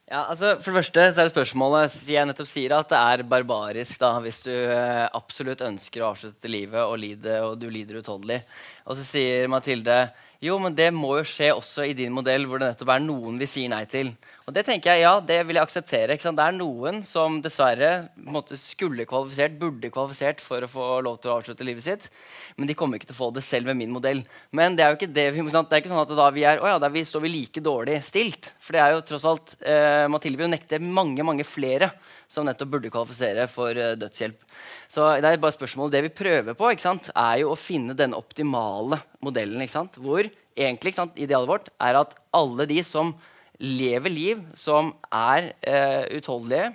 Ja, 0.04 0.26
altså 0.28 0.58
For 0.60 0.68
det 0.68 0.82
første 0.82 1.04
så 1.08 1.22
er 1.22 1.28
det 1.28 1.32
spørsmålet 1.32 1.94
jeg 2.12 2.28
nettopp 2.28 2.48
sier 2.50 2.74
at 2.76 2.90
det 2.92 2.98
er 3.00 3.22
barbarisk 3.24 3.96
da, 4.02 4.10
hvis 4.20 4.42
du 4.44 4.52
eh, 4.52 5.06
absolutt 5.16 5.64
ønsker 5.64 6.04
å 6.04 6.10
avslutte 6.10 6.50
livet 6.50 6.82
og, 6.82 6.98
lide, 7.00 7.38
og 7.40 7.56
du 7.56 7.70
lider 7.72 8.02
utholdelig. 8.02 8.42
Og 8.84 8.98
så 8.98 9.06
sier 9.08 9.48
Mathilde 9.48 10.02
jo, 10.44 10.58
men 10.60 10.74
det 10.76 10.90
må 10.92 11.14
jo 11.16 11.24
skje 11.24 11.54
også 11.54 11.86
i 11.88 11.94
din 11.96 12.12
modell, 12.12 12.44
hvor 12.44 12.60
det 12.60 12.74
nettopp 12.74 12.90
er 12.92 13.00
noen 13.00 13.38
vi 13.40 13.48
sier 13.48 13.70
nei 13.72 13.84
til. 13.88 14.12
Og 14.44 14.52
det 14.52 14.66
tenker 14.66 14.92
jeg, 14.92 15.06
ja, 15.06 15.12
det 15.24 15.38
vil 15.48 15.56
jeg 15.56 15.64
akseptere. 15.64 16.16
Det 16.20 16.44
er 16.44 16.52
noen 16.52 16.98
som 17.06 17.38
dessverre 17.40 18.10
måte, 18.20 18.58
skulle 18.60 19.06
kvalifisert, 19.08 19.54
burde 19.56 19.88
kvalifisert 19.92 20.42
for 20.44 20.60
å 20.60 20.68
få 20.68 20.88
lov 21.06 21.16
til 21.22 21.32
å 21.32 21.38
avslutte 21.38 21.64
livet 21.64 21.86
sitt. 21.86 22.10
Men 22.58 22.68
de 22.68 22.76
kommer 22.76 23.00
ikke 23.00 23.08
til 23.08 23.16
å 23.16 23.22
få 23.22 23.30
det 23.32 23.44
selv 23.46 23.70
med 23.70 23.80
min 23.80 23.94
modell. 23.94 24.20
Men 24.52 24.76
det 24.76 24.84
er 24.84 24.92
jo 24.92 24.98
ikke 24.98 25.08
det 25.16 25.26
vi, 25.32 25.46
det 25.48 25.64
er 25.64 25.80
ikke 25.80 25.94
sånn 25.94 26.02
at 26.02 26.14
da 26.20 26.28
vi 26.36 26.44
er, 26.44 26.60
å 26.60 26.74
ja, 26.74 26.76
da 26.82 26.92
vi 26.92 27.06
står 27.08 27.24
vi 27.24 27.32
like 27.38 27.64
dårlig 27.64 27.96
stilt. 28.04 28.52
For 28.60 28.76
det 28.76 28.84
er 28.84 28.92
jo 28.92 29.02
tross 29.08 29.26
alt 29.32 29.56
eh, 29.64 30.04
Mathilde 30.12 30.42
vil 30.42 30.50
jo 30.50 30.52
nekte 30.58 30.82
mange 30.84 31.24
mange 31.24 31.48
flere 31.48 31.94
som 32.28 32.44
nettopp 32.44 32.76
burde 32.76 32.92
kvalifisere 32.92 33.48
for 33.48 33.72
eh, 33.72 33.96
dødshjelp. 33.96 34.56
Så 34.92 35.08
det 35.24 35.30
er 35.30 35.40
bare 35.40 35.56
spørsmål. 35.56 35.88
Det 35.94 36.04
vi 36.10 36.16
prøver 36.20 36.52
på, 36.52 36.68
er 36.68 37.36
jo 37.40 37.54
å 37.54 37.58
finne 37.58 37.96
den 37.96 38.12
optimale 38.12 39.00
modellen. 39.24 39.64
Hvor 39.96 40.28
egentlig 40.52 40.98
idealet 41.16 41.48
vårt 41.48 41.78
er 41.80 42.04
at 42.04 42.18
alle 42.36 42.68
de 42.68 42.84
som 42.84 43.16
lever 43.62 44.12
liv 44.12 44.40
som 44.58 44.92
er 45.12 45.52
eh, 45.62 46.06
utholdelige, 46.16 46.72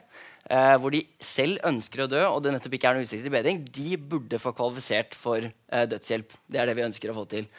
eh, 0.50 0.76
hvor 0.80 0.94
de 0.96 1.04
selv 1.24 1.60
ønsker 1.68 2.06
å 2.06 2.12
dø, 2.12 2.22
og 2.28 2.44
det 2.44 2.54
nettopp 2.56 2.78
ikke 2.78 2.92
er 2.92 3.00
noe 3.00 3.08
utsikt 3.08 3.26
til 3.26 3.34
bedring, 3.34 3.66
de 3.76 3.98
burde 4.00 4.40
få 4.42 4.54
kvalifisert 4.56 5.18
for 5.18 5.44
eh, 5.44 5.86
dødshjelp. 5.92 6.38
Det 6.48 6.62
er 6.62 6.70
det 6.70 6.78
vi 6.80 6.88
ønsker 6.88 7.12
å 7.12 7.18
få 7.18 7.28
til. 7.32 7.50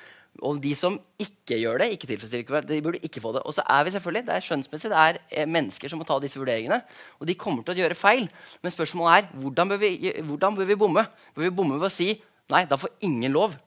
Og 0.47 0.61
de 0.63 0.73
som 0.79 0.95
ikke 1.21 1.59
gjør 1.59 1.83
det, 1.83 1.89
ikke 1.93 2.09
tilfredsstiller 2.09 2.67
de 2.69 2.81
burde 2.85 3.01
ikke 3.05 3.21
få 3.21 3.35
det. 3.35 3.43
Og 3.45 3.55
så 3.57 3.65
er 3.67 3.85
vi 3.85 3.93
selvfølgelig, 3.97 4.27
det 4.29 4.37
er 4.37 4.45
skjønnsmessig, 4.47 4.91
det 4.93 5.01
er 5.43 5.49
mennesker 5.51 5.91
som 5.91 6.01
må 6.01 6.07
ta 6.09 6.17
disse 6.23 6.39
vurderingene. 6.41 6.79
Og 7.19 7.29
de 7.29 7.37
kommer 7.37 7.67
til 7.67 7.75
å 7.75 7.83
gjøre 7.83 7.99
feil. 7.99 8.29
Men 8.63 8.73
spørsmålet 8.73 9.17
er 9.19 9.43
hvordan 9.43 9.73
bør 9.73 9.81
vi, 9.83 9.91
hvordan 10.31 10.57
bør 10.57 10.71
vi 10.71 10.79
bomme? 10.81 11.05
Bør 11.35 11.49
vi 11.49 11.57
bomme 11.59 11.81
ved 11.81 11.91
å 11.91 11.93
si 11.93 12.13
nei, 12.51 12.63
da 12.71 12.79
får 12.81 12.95
ingen 13.07 13.35
lov? 13.35 13.59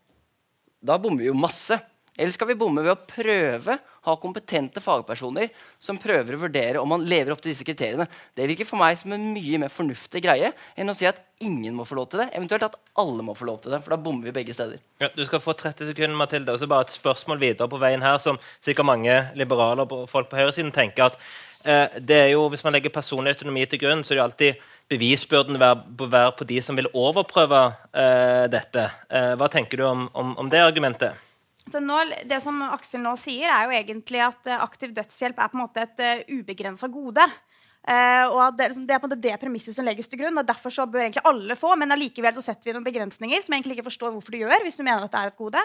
Da 0.84 0.98
bommer 1.00 1.22
vi 1.22 1.30
jo 1.30 1.38
masse. 1.38 1.78
Eller 2.16 2.34
skal 2.34 2.50
vi 2.52 2.58
bomme 2.60 2.84
ved 2.86 2.96
å 2.96 3.04
prøve 3.10 3.78
ha 4.04 4.16
kompetente 4.20 4.82
fagpersoner 4.84 5.52
som 5.82 6.00
prøver 6.02 6.36
å 6.36 6.42
vurdere 6.42 6.82
om 6.82 6.89
man 6.92 7.06
lever 7.08 7.34
opp 7.34 7.44
til 7.44 7.54
disse 7.54 7.68
kriteriene? 7.68 8.08
Det 8.36 8.48
virker 8.50 8.68
for 8.68 8.82
meg 8.82 8.98
som 9.00 9.13
en 9.16 9.30
mye 9.36 9.62
mer 9.62 9.72
fornuftig 9.74 10.24
greie 10.26 10.52
enn 10.76 10.92
å 10.92 10.98
si 10.98 11.08
at 11.10 11.22
ingen 11.44 11.76
må 11.76 11.86
få 11.88 11.98
lov 11.98 12.10
til 12.12 12.24
det. 12.24 12.30
Eventuelt 12.38 12.68
at 12.68 12.78
alle 13.00 13.26
må 13.26 13.36
få 13.38 13.48
lov 13.48 13.62
til 13.63 13.74
det, 13.74 13.82
for 13.84 13.96
da 13.96 14.00
bommer 14.02 14.30
vi 14.30 14.36
begge 14.36 14.56
steder. 14.56 14.82
Ja, 15.04 15.10
du 15.13 15.24
skal 15.28 15.44
få 15.44 15.56
30 15.60 15.92
sekunder, 15.92 16.18
Mathilde. 16.20 16.54
Og 16.54 16.62
så 16.62 16.70
bare 16.72 16.88
et 16.88 16.96
spørsmål 16.96 17.42
videre 17.42 17.70
på 17.72 17.82
veien 17.82 18.04
her, 18.06 18.20
som 18.24 18.39
sikkert 18.63 18.88
mange 18.88 19.18
liberale 19.39 19.84
og 19.84 20.06
folk 20.12 20.32
på 20.32 20.39
høyresiden 20.39 20.72
tenker 20.76 21.10
at 21.10 21.18
eh, 21.66 22.00
det 22.00 22.20
er 22.20 22.30
jo, 22.36 22.48
Hvis 22.52 22.63
man 22.63 22.76
legger 22.76 22.94
personlig 22.94 23.36
autonomi 23.36 23.66
til 23.66 23.82
grunn, 23.84 24.04
så 24.04 24.13
er 24.13 24.16
det 24.16 24.22
jo 24.22 24.30
alltid 24.30 24.70
bevisbyrden 24.94 25.60
bør 25.60 26.10
være 26.12 26.32
på 26.38 26.48
de 26.48 26.62
som 26.62 26.78
vil 26.78 26.92
overprøve 26.94 27.66
eh, 27.96 28.46
dette. 28.52 28.88
Eh, 29.10 29.34
hva 29.39 29.50
tenker 29.52 29.80
du 29.80 29.88
om, 29.88 30.10
om, 30.13 30.36
om 30.38 30.50
det 30.52 30.63
argumentet? 30.63 31.33
Så 31.71 31.80
nå, 31.80 31.95
det 32.28 32.41
som 32.43 32.60
Aksel 32.65 33.04
nå 33.04 33.13
sier, 33.19 33.47
er 33.47 33.67
jo 33.67 33.76
egentlig 33.78 34.19
at 34.26 34.49
uh, 34.52 34.63
aktiv 34.65 34.91
dødshjelp 34.95 35.39
er 35.39 35.52
på 35.52 35.58
en 35.58 35.63
måte 35.63 35.86
et 35.86 36.04
eh, 36.04 36.23
ubegrensa 36.36 36.89
gode. 36.91 37.23
Uh, 37.84 38.30
og 38.32 38.56
det, 38.56 38.69
liksom, 38.72 38.86
det, 38.88 38.96
er 38.96 39.02
på 39.04 39.10
en 39.10 39.12
måte 39.12 39.24
det 39.26 39.36
premisset 39.41 39.76
som 39.76 39.84
legges 39.88 40.08
til 40.08 40.22
grunn. 40.22 40.38
og 40.39 40.48
Derfor 40.48 40.72
så 40.72 40.86
bør 40.88 41.04
egentlig 41.04 41.26
alle 41.28 41.58
få, 41.60 41.74
men 41.80 41.91
allikevel 41.91 42.39
setter 42.39 42.69
vi 42.69 42.78
noen 42.78 42.86
begrensninger 42.86 43.43
som 43.43 43.52
jeg 43.52 43.60
egentlig 43.60 43.80
ikke 43.80 43.89
forstår 43.89 44.13
hvorfor 44.15 44.36
du 44.36 44.39
gjør. 44.43 44.63
hvis 44.63 44.80
du 44.80 44.86
mener 44.86 45.04
at 45.04 45.12
det 45.12 45.22
er 45.22 45.34
et 45.34 45.41
gode. 45.41 45.63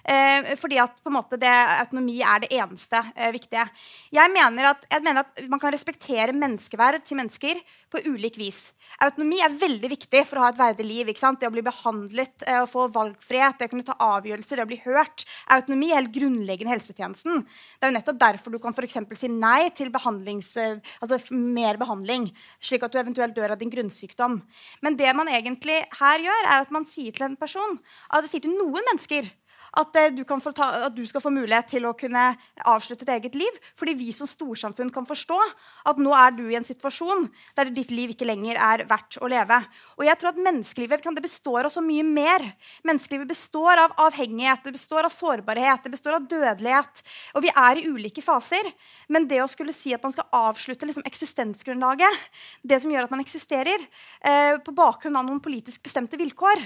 Uh, 0.00 0.50
fordi 0.58 0.80
at 0.82 0.98
på 0.98 1.12
en 1.12 1.18
måte 1.18 1.38
det, 1.38 1.52
autonomi 1.84 2.18
er 2.26 2.42
det 2.42 2.50
eneste 2.58 2.98
uh, 2.98 3.30
viktige. 3.36 3.68
Jeg 4.16 4.34
mener, 4.34 4.72
at, 4.72 4.88
jeg 4.90 5.06
mener, 5.06 5.22
at, 5.22 5.46
man 5.52 5.62
kan 5.62 5.74
respektere 5.76 6.34
menneskeverd 6.34 7.04
til 7.06 7.20
mennesker 7.20 7.62
på 7.90 8.02
ulik 8.06 8.38
vis. 8.38 8.70
Autonomi 9.02 9.38
er 9.42 9.54
veldig 9.54 9.90
viktig 9.90 10.22
for 10.28 10.38
å 10.38 10.44
ha 10.44 10.50
et 10.52 10.58
verdig 10.58 10.86
liv. 10.86 11.10
Det 11.10 11.48
å 11.48 11.52
bli 11.52 11.62
behandlet, 11.64 12.44
eh, 12.46 12.60
å 12.62 12.68
få 12.70 12.86
valgfrihet, 12.92 13.58
det 13.58 13.68
å 13.68 13.72
kunne 13.72 13.86
ta 13.86 13.96
avgjørelser, 13.98 14.56
det 14.56 14.66
å 14.66 14.70
bli 14.70 14.80
hørt. 14.84 15.24
Autonomi 15.50 15.90
er 15.90 16.02
helt 16.02 16.14
grunnleggende 16.14 16.74
helsetjenesten. 16.74 17.44
Det 17.78 17.86
er 17.86 17.90
jo 17.90 17.98
nettopp 17.98 18.20
derfor 18.20 18.52
du 18.52 18.58
kan 18.58 18.74
for 18.74 18.86
si 18.86 19.28
nei 19.28 19.70
til 19.70 19.90
eh, 19.90 20.80
altså 21.00 21.18
mer 21.60 21.78
behandling, 21.80 22.30
slik 22.60 22.84
at 22.86 22.92
du 22.92 23.00
eventuelt 23.00 23.36
dør 23.36 23.54
av 23.54 23.60
din 23.60 23.72
grunnsykdom. 23.72 24.40
Men 24.82 24.96
det 24.98 25.12
man 25.16 25.30
egentlig 25.30 25.82
her 26.00 26.24
gjør, 26.24 26.48
er 26.48 26.64
at 26.64 26.72
man 26.74 26.88
sier 26.88 27.14
til 27.14 27.28
en 27.28 27.38
person, 27.40 27.78
at 28.10 28.24
det 28.24 28.32
sier 28.32 28.44
til 28.44 28.56
noen 28.56 28.84
mennesker 28.88 29.28
at, 29.78 29.96
eh, 29.96 30.10
du 30.10 30.24
ta, 30.24 30.86
at, 30.86 30.94
du 30.94 31.04
skal 31.06 31.22
få 31.22 31.30
mulighet 31.30 31.68
til 31.70 31.86
å 31.86 31.94
kunne 31.96 32.36
avslutte 32.66 33.04
ditt 33.04 33.14
eget 33.14 33.38
liv. 33.38 33.60
Fordi 33.78 33.94
vi 33.94 34.10
som 34.12 34.26
storsamfunn 34.26 34.92
kan 34.92 35.06
forstå 35.06 35.38
at 35.86 36.00
nå 36.00 36.14
er 36.16 36.34
du 36.34 36.44
i 36.50 36.56
en 36.58 36.66
situasjon 36.66 37.28
der 37.58 37.70
ditt 37.70 37.90
liv 37.94 38.14
ikke 38.14 38.28
lenger 38.28 38.58
er 38.58 38.84
verdt 38.90 39.20
å 39.20 39.30
leve. 39.30 39.60
Og 39.98 40.06
jeg 40.06 40.18
tror 40.18 40.32
at 40.32 40.40
Menneskelivet 40.40 41.02
kan, 41.04 41.14
består 41.20 41.66
av 41.68 41.72
så 41.74 41.82
mye 41.84 42.04
mer. 42.06 42.42
Menneskelivet 42.86 43.28
består 43.28 43.78
av 43.82 43.94
avhengighet, 44.06 44.64
det 44.64 44.72
består 44.72 45.04
av 45.04 45.12
sårbarhet, 45.12 45.84
det 45.84 45.92
består 45.92 46.16
av 46.16 46.26
dødelighet. 46.30 47.02
Og 47.36 47.44
vi 47.44 47.52
er 47.52 47.80
i 47.80 47.86
ulike 47.90 48.24
faser. 48.24 48.72
Men 49.08 49.28
det 49.28 49.42
å 49.42 49.50
skulle 49.50 49.74
si 49.76 49.92
at 49.94 50.02
man 50.02 50.14
skal 50.14 50.28
avslutte 50.32 50.88
liksom, 50.88 51.04
eksistensgrunnlaget, 51.06 52.30
det 52.62 52.80
som 52.82 52.92
gjør 52.92 53.06
at 53.06 53.12
man 53.12 53.22
eksisterer, 53.24 53.84
eh, 54.24 54.56
på 54.64 54.74
bakgrunn 54.74 55.18
av 55.18 55.26
noen 55.26 55.42
politisk 55.44 55.82
bestemte 55.84 56.18
vilkår, 56.20 56.64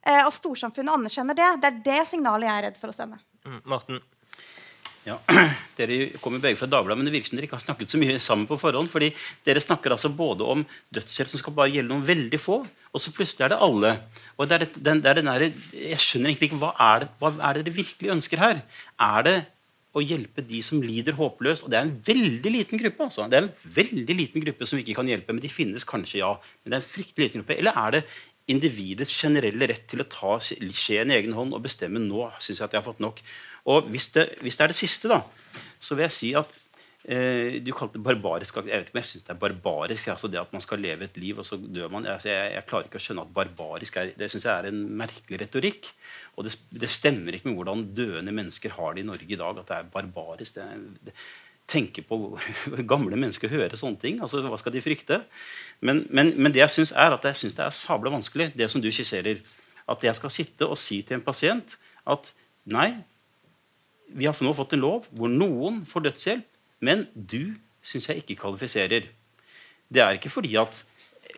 og 0.00 0.32
storsamfunnet 0.32 0.96
anerkjenner 0.96 1.36
det, 1.36 1.50
det 1.60 1.68
er 1.68 1.82
det 1.84 2.00
signalet 2.08 2.48
jeg 2.48 2.56
er 2.56 2.66
redd 2.68 2.80
for 2.80 2.92
å 2.92 2.96
sende. 2.96 3.20
Mm, 3.44 3.60
Morten? 3.68 4.00
Ja, 5.06 5.16
Dere 5.78 6.10
kommer 6.20 6.42
begge 6.42 6.58
fra 6.60 6.68
Dagbladet, 6.68 6.98
men 7.00 7.08
det 7.08 7.14
virker 7.14 7.30
som 7.30 7.38
dere 7.38 7.48
ikke 7.48 7.56
har 7.56 7.64
snakket 7.64 7.92
så 7.92 8.00
mye 8.00 8.18
sammen 8.20 8.48
på 8.48 8.58
forhånd. 8.60 8.90
fordi 8.92 9.08
Dere 9.46 9.62
snakker 9.62 9.94
altså 9.94 10.10
både 10.12 10.44
om 10.54 10.64
dødshjelp 10.92 11.30
som 11.32 11.40
skal 11.40 11.56
bare 11.56 11.72
gjelde 11.72 11.92
noen 11.94 12.04
veldig 12.04 12.40
få, 12.40 12.58
og 12.90 13.00
så 13.00 13.12
plutselig 13.16 13.46
er 13.46 13.54
det 13.54 13.62
alle. 13.64 13.94
Og 14.36 14.50
det 14.50 14.58
er 14.58 14.66
den, 14.76 15.00
det 15.00 15.10
er 15.10 15.20
den 15.20 15.30
der, 15.30 15.46
jeg 15.72 16.02
skjønner 16.04 16.32
egentlig 16.32 16.50
ikke, 16.50 16.60
hva 16.60 16.74
er, 16.90 17.06
det, 17.06 17.10
hva 17.22 17.32
er 17.38 17.56
det 17.56 17.64
dere 17.64 17.78
virkelig 17.80 18.12
ønsker 18.18 18.44
her? 18.44 18.62
Er 19.08 19.26
det 19.26 19.36
å 19.96 20.02
hjelpe 20.04 20.44
de 20.46 20.60
som 20.62 20.84
lider 20.84 21.16
håpløst? 21.16 21.64
Og 21.64 21.72
det 21.72 21.80
er 21.80 21.88
en 21.88 21.96
veldig 22.10 22.52
liten 22.58 22.82
gruppe. 22.82 23.08
altså. 23.08 23.24
Det 23.30 23.40
er 23.40 23.46
en 23.46 23.54
veldig 23.80 24.18
liten 24.20 24.44
gruppe 24.44 24.68
som 24.68 24.78
vi 24.78 24.84
ikke 24.84 25.00
kan 25.00 25.10
hjelpe, 25.10 25.32
men 25.32 25.42
de 25.42 25.50
finnes 25.50 25.88
kanskje, 25.88 26.20
ja. 26.20 26.34
Men 26.60 26.74
det 26.74 26.76
er 26.76 26.84
en 26.84 26.90
fryktelig 26.92 27.30
liten 27.30 27.40
gruppe. 27.40 27.56
Eller 27.56 27.80
er 27.86 27.96
det 27.96 28.04
individets 28.52 29.12
generelle 29.14 29.68
rett 29.70 29.86
til 29.90 30.02
å 30.02 30.08
ta 30.10 30.38
skjeen 30.42 31.12
i 31.12 31.18
egen 31.18 31.36
hånd 31.36 31.54
og 31.56 31.64
bestemme 31.64 32.02
nå 32.02 32.26
synes 32.38 32.58
jeg 32.58 32.66
at 32.66 32.74
jeg 32.74 32.82
har 32.82 32.88
fått 32.88 33.02
nok. 33.04 33.22
Og 33.70 33.90
hvis 33.92 34.10
det, 34.14 34.26
hvis 34.40 34.58
det 34.58 34.66
er 34.66 34.72
det 34.72 34.78
siste, 34.78 35.10
da, 35.10 35.22
så 35.80 35.96
vil 35.96 36.06
jeg 36.06 36.16
si 36.16 36.30
at 36.38 36.54
eh, 37.04 37.58
Du 37.64 37.72
kalte 37.76 37.98
det 37.98 38.04
barbarisk. 38.04 38.56
Jeg 38.56 38.68
vet 38.68 38.88
ikke 38.88 38.96
om 38.96 39.02
jeg 39.02 39.10
syns 39.10 39.26
det 39.26 39.34
er 39.34 39.42
barbarisk. 39.42 40.08
altså 40.14 40.30
Det 40.32 40.40
at 40.40 40.54
man 40.56 40.64
skal 40.64 40.82
leve 40.82 41.06
et 41.06 41.20
liv, 41.20 41.38
og 41.38 41.46
så 41.46 41.58
dør 41.60 41.92
man. 41.92 42.08
Altså 42.08 42.32
jeg, 42.32 42.54
jeg, 42.56 42.66
klarer 42.70 42.88
ikke 42.88 43.00
å 43.00 43.04
skjønne 43.06 43.26
at 43.26 43.36
barbarisk 43.36 44.00
er 44.00 44.14
Det 44.16 44.30
synes 44.32 44.48
jeg 44.48 44.54
er 44.54 44.70
en 44.70 44.80
merkelig 45.02 45.42
retorikk. 45.44 45.92
Og 46.36 46.48
det, 46.48 46.56
det, 46.72 46.90
stemmer 46.90 47.36
ikke 47.36 47.50
med 47.50 47.60
hvordan 47.60 47.86
døende 47.96 48.34
mennesker 48.34 48.76
har 48.78 48.96
det 48.96 49.04
i 49.04 49.10
Norge 49.12 49.28
i 49.28 49.40
dag. 49.44 49.62
At 49.62 49.70
det 49.70 49.78
er 49.78 49.94
barbarisk. 49.94 50.56
Det, 50.56 50.66
det, 51.10 51.16
tenke 51.70 52.02
på 52.06 52.18
gamle 52.92 53.18
mennesker 53.18 53.52
høre 53.52 53.78
sånne 53.78 54.00
ting. 54.02 54.20
altså 54.22 54.42
Hva 54.44 54.58
skal 54.60 54.74
de 54.74 54.84
frykte? 54.84 55.22
Men, 55.80 56.04
men, 56.10 56.34
men 56.36 56.52
det 56.52 56.60
jeg 56.60 56.74
syns 56.74 56.92
er 56.92 57.14
at 57.16 57.24
jeg 57.24 57.36
synes 57.36 57.56
det 57.56 57.64
er 57.64 57.74
sabla 57.74 58.12
vanskelig, 58.12 58.50
det 58.56 58.68
som 58.70 58.82
du 58.82 58.90
skisserer. 58.92 59.40
At 59.90 60.04
jeg 60.04 60.16
skal 60.16 60.32
sitte 60.34 60.68
og 60.68 60.78
si 60.78 61.00
til 61.02 61.18
en 61.18 61.24
pasient 61.24 61.76
at 62.08 62.32
nei, 62.70 62.92
vi 64.10 64.26
har 64.26 64.36
nå 64.44 64.52
fått 64.56 64.74
en 64.76 64.84
lov 64.84 65.08
hvor 65.14 65.30
noen 65.32 65.82
får 65.88 66.06
dødshjelp, 66.08 66.46
men 66.84 67.06
du 67.14 67.54
syns 67.82 68.10
jeg 68.10 68.22
ikke 68.22 68.42
kvalifiserer. 68.42 69.08
Det 69.90 70.02
er 70.02 70.16
ikke 70.16 70.32
fordi 70.32 70.54
at 70.60 70.84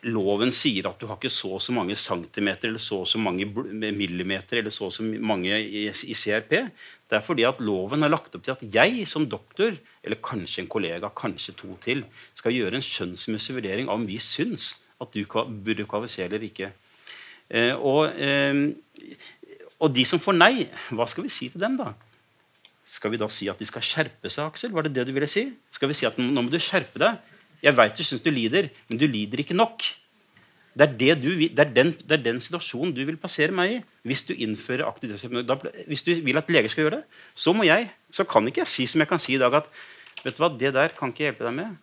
loven 0.03 0.51
sier 0.55 0.87
at 0.89 0.99
du 0.99 1.07
har 1.07 1.17
ikke 1.17 1.31
så 1.31 1.53
og 1.57 1.61
så 1.63 1.73
mange 1.75 1.95
centimeter 1.99 2.69
eller 2.69 2.81
så 2.81 3.01
og 3.03 3.09
så 3.09 3.19
mange 3.21 3.47
millimeter 3.47 4.59
eller 4.59 4.73
så 4.73 4.87
og 4.89 4.93
så 4.95 5.05
mange 5.05 5.59
i, 5.63 5.85
CRP. 5.93 6.53
Det 7.09 7.17
er 7.17 7.23
fordi 7.23 7.45
at 7.47 7.61
loven 7.63 8.03
har 8.03 8.11
lagt 8.11 8.35
opp 8.35 8.43
til 8.45 8.55
at 8.55 8.63
jeg 8.75 9.07
som 9.09 9.27
doktor, 9.29 9.75
eller 10.03 10.21
kanskje 10.23 10.63
en 10.63 10.71
kollega, 10.71 11.11
kanskje 11.15 11.55
to 11.59 11.75
til, 11.83 12.03
skal 12.35 12.55
gjøre 12.55 12.79
en 12.79 12.85
skjønnsmessig 12.85 13.57
vurdering 13.59 13.89
av 13.89 13.99
om 13.99 14.07
vi 14.07 14.19
syns 14.23 14.73
at 15.03 15.13
du 15.15 15.23
burde 15.25 15.87
kvalifisere 15.89 16.31
eller 16.31 16.47
ikke. 16.47 16.71
Eh, 17.49 17.73
og, 17.75 18.15
eh, 18.17 19.19
og 19.79 19.93
de 19.93 20.07
som 20.07 20.21
får 20.23 20.37
nei, 20.39 20.67
hva 20.95 21.07
skal 21.09 21.27
vi 21.27 21.33
si 21.33 21.51
til 21.53 21.63
dem, 21.63 21.77
da? 21.79 21.93
Skal 22.83 23.13
vi 23.13 23.19
da 23.19 23.29
si 23.31 23.47
at 23.51 23.59
de 23.59 23.67
skal 23.67 23.83
skjerpe 23.85 24.31
seg, 24.31 24.49
Aksel? 24.49 24.73
Var 24.75 24.87
det 24.87 24.97
det 24.97 25.07
du 25.07 25.13
ville 25.15 25.29
si? 25.31 25.47
Skal 25.71 25.91
vi 25.91 25.95
si 25.97 26.07
at 26.07 26.19
nå 26.19 26.43
må 26.43 26.51
du 26.51 26.59
skjerpe 26.59 26.99
deg? 26.99 27.21
Jeg 27.63 27.77
veit 27.77 27.95
du 27.95 28.03
syns 28.03 28.23
du 28.23 28.31
lider, 28.33 28.67
men 28.89 28.99
du 28.99 29.05
lider 29.07 29.39
ikke 29.43 29.55
nok. 29.55 29.85
Det 30.73 30.87
er, 30.87 30.93
det, 30.97 31.09
du, 31.21 31.29
det, 31.37 31.61
er 31.61 31.69
den, 31.69 31.91
det 32.01 32.15
er, 32.15 32.21
den, 32.25 32.39
situasjonen 32.41 32.95
du 32.95 33.03
vil 33.05 33.17
plassere 33.21 33.53
meg 33.53 33.75
i. 33.75 33.81
Hvis 34.09 34.25
du 34.25 34.33
innfører 34.33 34.87
aktiv 34.87 35.11
dødshjelp. 35.11 35.67
Hvis 35.85 36.01
du 36.01 36.15
vil 36.25 36.39
at 36.39 36.49
leger 36.49 36.71
skal 36.73 36.87
gjøre 36.87 36.97
det, 36.97 37.19
så 37.37 37.53
må 37.53 37.67
jeg, 37.67 37.91
så 38.09 38.25
kan 38.27 38.47
ikke 38.49 38.63
jeg 38.63 38.71
si 38.71 38.87
som 38.89 39.03
jeg 39.03 39.11
kan 39.11 39.21
si 39.21 39.35
i 39.37 39.41
dag, 39.41 39.53
at 39.61 39.69
vet 40.23 40.33
du 40.33 40.41
hva, 40.41 40.49
det 40.49 40.71
der 40.73 40.95
kan 40.97 41.13
ikke 41.13 41.23
jeg 41.23 41.31
hjelpe 41.31 41.45
deg 41.45 41.55
med, 41.59 41.75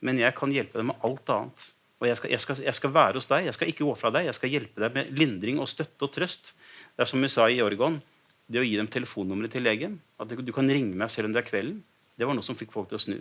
men 0.00 0.22
jeg 0.22 0.34
kan 0.38 0.54
hjelpe 0.56 0.80
deg 0.80 0.88
med 0.88 1.04
alt 1.06 1.34
annet. 1.34 1.66
Og 2.00 2.08
jeg 2.08 2.16
skal, 2.16 2.32
jeg 2.32 2.44
skal, 2.46 2.62
jeg 2.64 2.78
skal 2.78 2.94
være 2.94 3.20
hos 3.20 3.28
deg, 3.28 3.50
jeg 3.50 3.58
skal 3.58 3.72
ikke 3.74 3.88
gå 3.90 3.96
fra 4.00 4.12
deg, 4.16 4.30
jeg 4.30 4.38
skal 4.38 4.54
hjelpe 4.54 4.82
deg 4.86 4.96
med 4.96 5.10
lindring 5.20 5.60
og 5.60 5.68
støtte 5.68 6.08
og 6.08 6.14
trøst. 6.14 6.54
Det 6.96 7.04
er 7.04 7.10
som 7.12 7.20
vi 7.20 7.28
sa 7.28 7.44
i 7.52 7.60
Oregon, 7.60 8.00
det 8.48 8.62
å 8.62 8.64
gi 8.64 8.80
dem 8.80 8.88
telefonnummeret 8.88 9.52
til 9.52 9.68
legen. 9.68 10.00
At 10.16 10.32
du 10.32 10.54
kan 10.56 10.72
ringe 10.72 10.96
meg 10.96 11.12
selv 11.12 11.28
om 11.28 11.36
det 11.36 11.44
er 11.44 11.50
kvelden. 11.52 11.82
Det 12.16 12.24
var 12.24 12.34
noe 12.34 12.46
som 12.46 12.56
fikk 12.56 12.72
folk 12.72 12.88
til 12.88 12.96
å 12.96 13.04
snu 13.04 13.20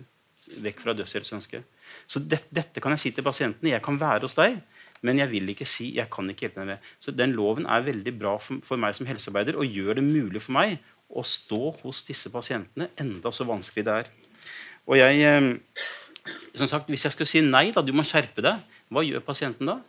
vekk 0.63 0.81
fra 0.83 0.95
dødshjelpsønsket. 0.97 1.65
Så 2.09 2.21
det, 2.25 2.43
dette 2.53 2.81
kan 2.83 2.95
jeg 2.95 3.03
si 3.03 3.11
til 3.15 3.25
pasientene. 3.25 3.73
Jeg 3.73 3.83
kan 3.85 3.99
være 4.01 4.25
hos 4.25 4.37
deg, 4.37 4.59
men 5.05 5.21
jeg 5.21 5.31
vil 5.31 5.53
ikke 5.53 5.67
si 5.69 5.91
jeg 5.95 6.09
kan 6.11 6.29
ikke 6.31 6.47
hjelpe 6.47 6.63
deg 6.63 6.71
med. 6.73 6.87
Så 6.99 7.13
den 7.15 7.35
loven 7.37 7.67
er 7.69 7.85
veldig 7.85 8.15
bra 8.19 8.35
for, 8.41 8.61
for, 8.65 8.81
meg 8.81 8.97
som 8.97 9.07
helsearbeider 9.09 9.59
og 9.59 9.69
gjør 9.69 9.99
det 9.99 10.05
mulig 10.07 10.43
for 10.43 10.57
meg 10.57 10.79
å 11.09 11.23
stå 11.25 11.61
hos 11.81 12.03
disse 12.05 12.29
pasientene, 12.33 12.89
enda 13.01 13.31
så 13.33 13.47
vanskelig 13.49 13.85
det 13.87 13.95
er. 14.03 14.11
Og 14.89 14.97
jeg, 14.99 15.21
eh, 15.25 16.33
som 16.57 16.67
sagt, 16.67 16.89
Hvis 16.89 17.05
jeg 17.05 17.13
skulle 17.13 17.29
si 17.29 17.41
nei, 17.41 17.71
da, 17.71 17.81
du 17.81 17.93
må 17.93 18.05
skjerpe 18.05 18.43
deg, 18.45 18.61
hva 18.89 19.05
gjør 19.05 19.25
pasienten 19.25 19.69
da? 19.69 19.79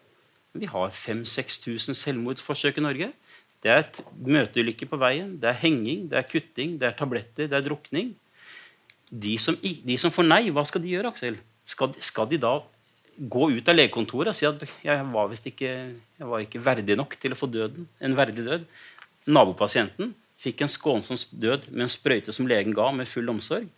Vi 0.52 0.66
har 0.66 0.90
5000-6000 0.90 1.94
selvmordsforsøk 1.94 2.80
i 2.80 2.84
Norge. 2.84 3.12
Det 3.60 3.70
er 3.70 3.84
møteulykker 4.16 4.88
på 4.88 4.98
veien, 5.00 5.34
det 5.40 5.50
er 5.50 5.60
henging, 5.60 6.08
det 6.10 6.18
er 6.18 6.26
kutting, 6.26 6.78
det 6.80 6.88
er 6.88 6.96
tabletter, 6.96 7.46
det 7.46 7.58
er 7.58 7.66
drukning. 7.66 8.14
De 9.10 9.34
som, 9.42 9.56
de 9.58 9.96
som, 9.98 10.12
får 10.14 10.26
nei, 10.26 10.44
hva 10.54 10.62
skal 10.68 10.84
de 10.84 10.92
gjøre, 10.92 11.10
Aksel? 11.10 11.40
Skal, 11.66 11.92
skal, 12.02 12.28
de 12.30 12.38
da 12.40 12.54
gå 13.18 13.50
ut 13.50 13.68
av 13.68 13.76
legekontoret 13.76 14.30
og 14.32 14.38
si 14.38 14.46
at 14.48 14.62
jeg 14.84 15.06
var 15.12 15.34
ikke, 15.34 15.72
jeg 16.20 16.30
var 16.30 16.44
ikke 16.44 16.62
verdig 16.62 16.96
nok 16.98 17.18
til 17.20 17.34
å 17.34 17.38
få 17.38 17.50
døden, 17.50 17.88
en 18.00 18.16
verdig 18.18 18.46
død? 18.46 18.66
Nabopasienten 19.30 20.14
fikk 20.40 20.62
en 20.64 20.72
skånsom 20.72 21.18
død 21.42 21.68
med 21.72 21.84
en 21.84 21.92
sprøyte 21.92 22.32
som 22.32 22.48
legen 22.48 22.74
ga, 22.76 22.88
med 22.94 23.10
full 23.10 23.28
omsorg. 23.32 23.68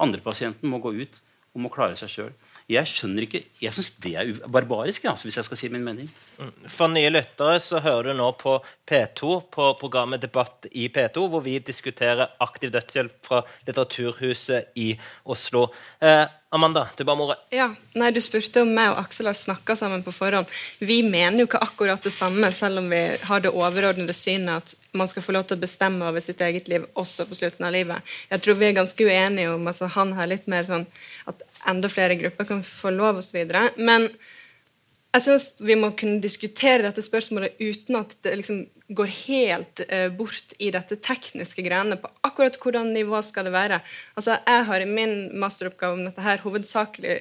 Andrepasienten 0.00 0.68
må 0.68 0.82
gå 0.82 0.92
ut 0.98 1.20
og 1.54 1.64
må 1.64 1.70
klare 1.72 1.96
seg 1.98 2.12
sjøl. 2.12 2.34
Jeg 2.70 2.86
skjønner 2.86 3.26
ikke, 3.26 3.40
jeg 3.58 3.74
syns 3.74 3.90
det 4.04 4.12
er 4.14 4.28
barbarisk, 4.46 5.08
altså, 5.10 5.26
hvis 5.26 5.40
jeg 5.40 5.48
skal 5.48 5.58
si 5.58 5.70
min 5.74 5.84
mening. 5.86 6.10
Mm. 6.38 6.52
For 6.70 6.92
nye 6.92 7.10
lyttere 7.10 7.58
så 7.62 7.80
hører 7.82 8.10
du 8.10 8.20
nå 8.20 8.28
på 8.38 8.60
P2, 8.86 9.32
på 9.50 9.70
programmet 9.80 10.22
Debatt 10.22 10.68
i 10.70 10.86
P2, 10.92 11.26
hvor 11.32 11.42
vi 11.42 11.58
diskuterer 11.58 12.30
aktiv 12.40 12.70
dødshjelp 12.74 13.16
fra 13.26 13.42
Litteraturhuset 13.66 14.78
i 14.78 14.92
Oslo. 15.26 15.66
Eh, 15.98 16.28
Amanda, 16.52 16.88
du 16.96 17.04
ba 17.04 17.14
om 17.14 17.20
ordet. 17.26 17.36
Ja, 17.54 17.68
nei, 17.94 18.10
Du 18.10 18.18
spurte 18.22 18.64
om 18.64 18.72
meg 18.74 18.90
og 18.90 19.04
Aksel 19.04 19.28
har 19.30 19.36
snakka 19.38 19.76
sammen 19.78 20.02
på 20.02 20.10
forhånd. 20.10 20.50
Vi 20.82 20.98
mener 21.06 21.44
jo 21.44 21.46
ikke 21.46 21.60
akkurat 21.62 22.02
det 22.02 22.10
samme, 22.10 22.50
selv 22.50 22.82
om 22.82 22.88
vi 22.90 23.02
har 23.22 23.44
det 23.44 23.52
overordnede 23.54 24.14
synet 24.18 24.64
at 24.64 24.96
man 24.98 25.06
skal 25.06 25.22
få 25.22 25.36
lov 25.36 25.46
til 25.46 25.60
å 25.60 25.62
bestemme 25.62 26.08
over 26.08 26.22
sitt 26.24 26.42
eget 26.42 26.66
liv 26.70 26.88
også 26.98 27.28
på 27.30 27.38
slutten 27.38 27.68
av 27.68 27.74
livet. 27.76 28.02
Jeg 28.32 28.42
tror 28.42 28.58
vi 28.58 28.66
er 28.66 28.78
ganske 28.80 29.06
uenige 29.06 29.52
om 29.54 29.70
altså 29.70 29.86
Han 29.94 30.16
har 30.18 30.26
litt 30.26 30.50
mer 30.50 30.66
sånn 30.66 30.88
at 31.30 31.46
enda 31.68 31.90
flere 31.92 32.16
grupper 32.20 32.48
kan 32.48 32.62
få 32.66 32.92
lov 32.94 33.20
osv. 33.20 33.42
Men 33.76 34.08
jeg 35.10 35.24
syns 35.24 35.46
vi 35.60 35.76
må 35.78 35.90
kunne 35.98 36.22
diskutere 36.22 36.84
dette 36.86 37.02
spørsmålet 37.02 37.58
uten 37.60 37.98
at 37.98 38.14
det 38.24 38.36
liksom 38.38 38.60
går 38.94 39.10
helt 39.28 39.82
eh, 39.86 40.08
bort 40.10 40.54
i 40.58 40.70
dette 40.74 40.98
tekniske 41.02 41.62
greiene 41.66 41.98
på 42.00 42.10
akkurat 42.26 42.58
hvordan 42.62 42.92
nivå 42.94 43.20
skal 43.22 43.46
det 43.46 43.54
være. 43.54 43.80
Altså, 44.18 44.38
Jeg 44.46 44.64
har 44.66 44.80
i 44.80 44.88
min 44.90 45.14
masteroppgave 45.38 45.98
om 45.98 46.04
dette 46.06 46.24
her 46.24 46.42
hovedsakelig 46.42 47.20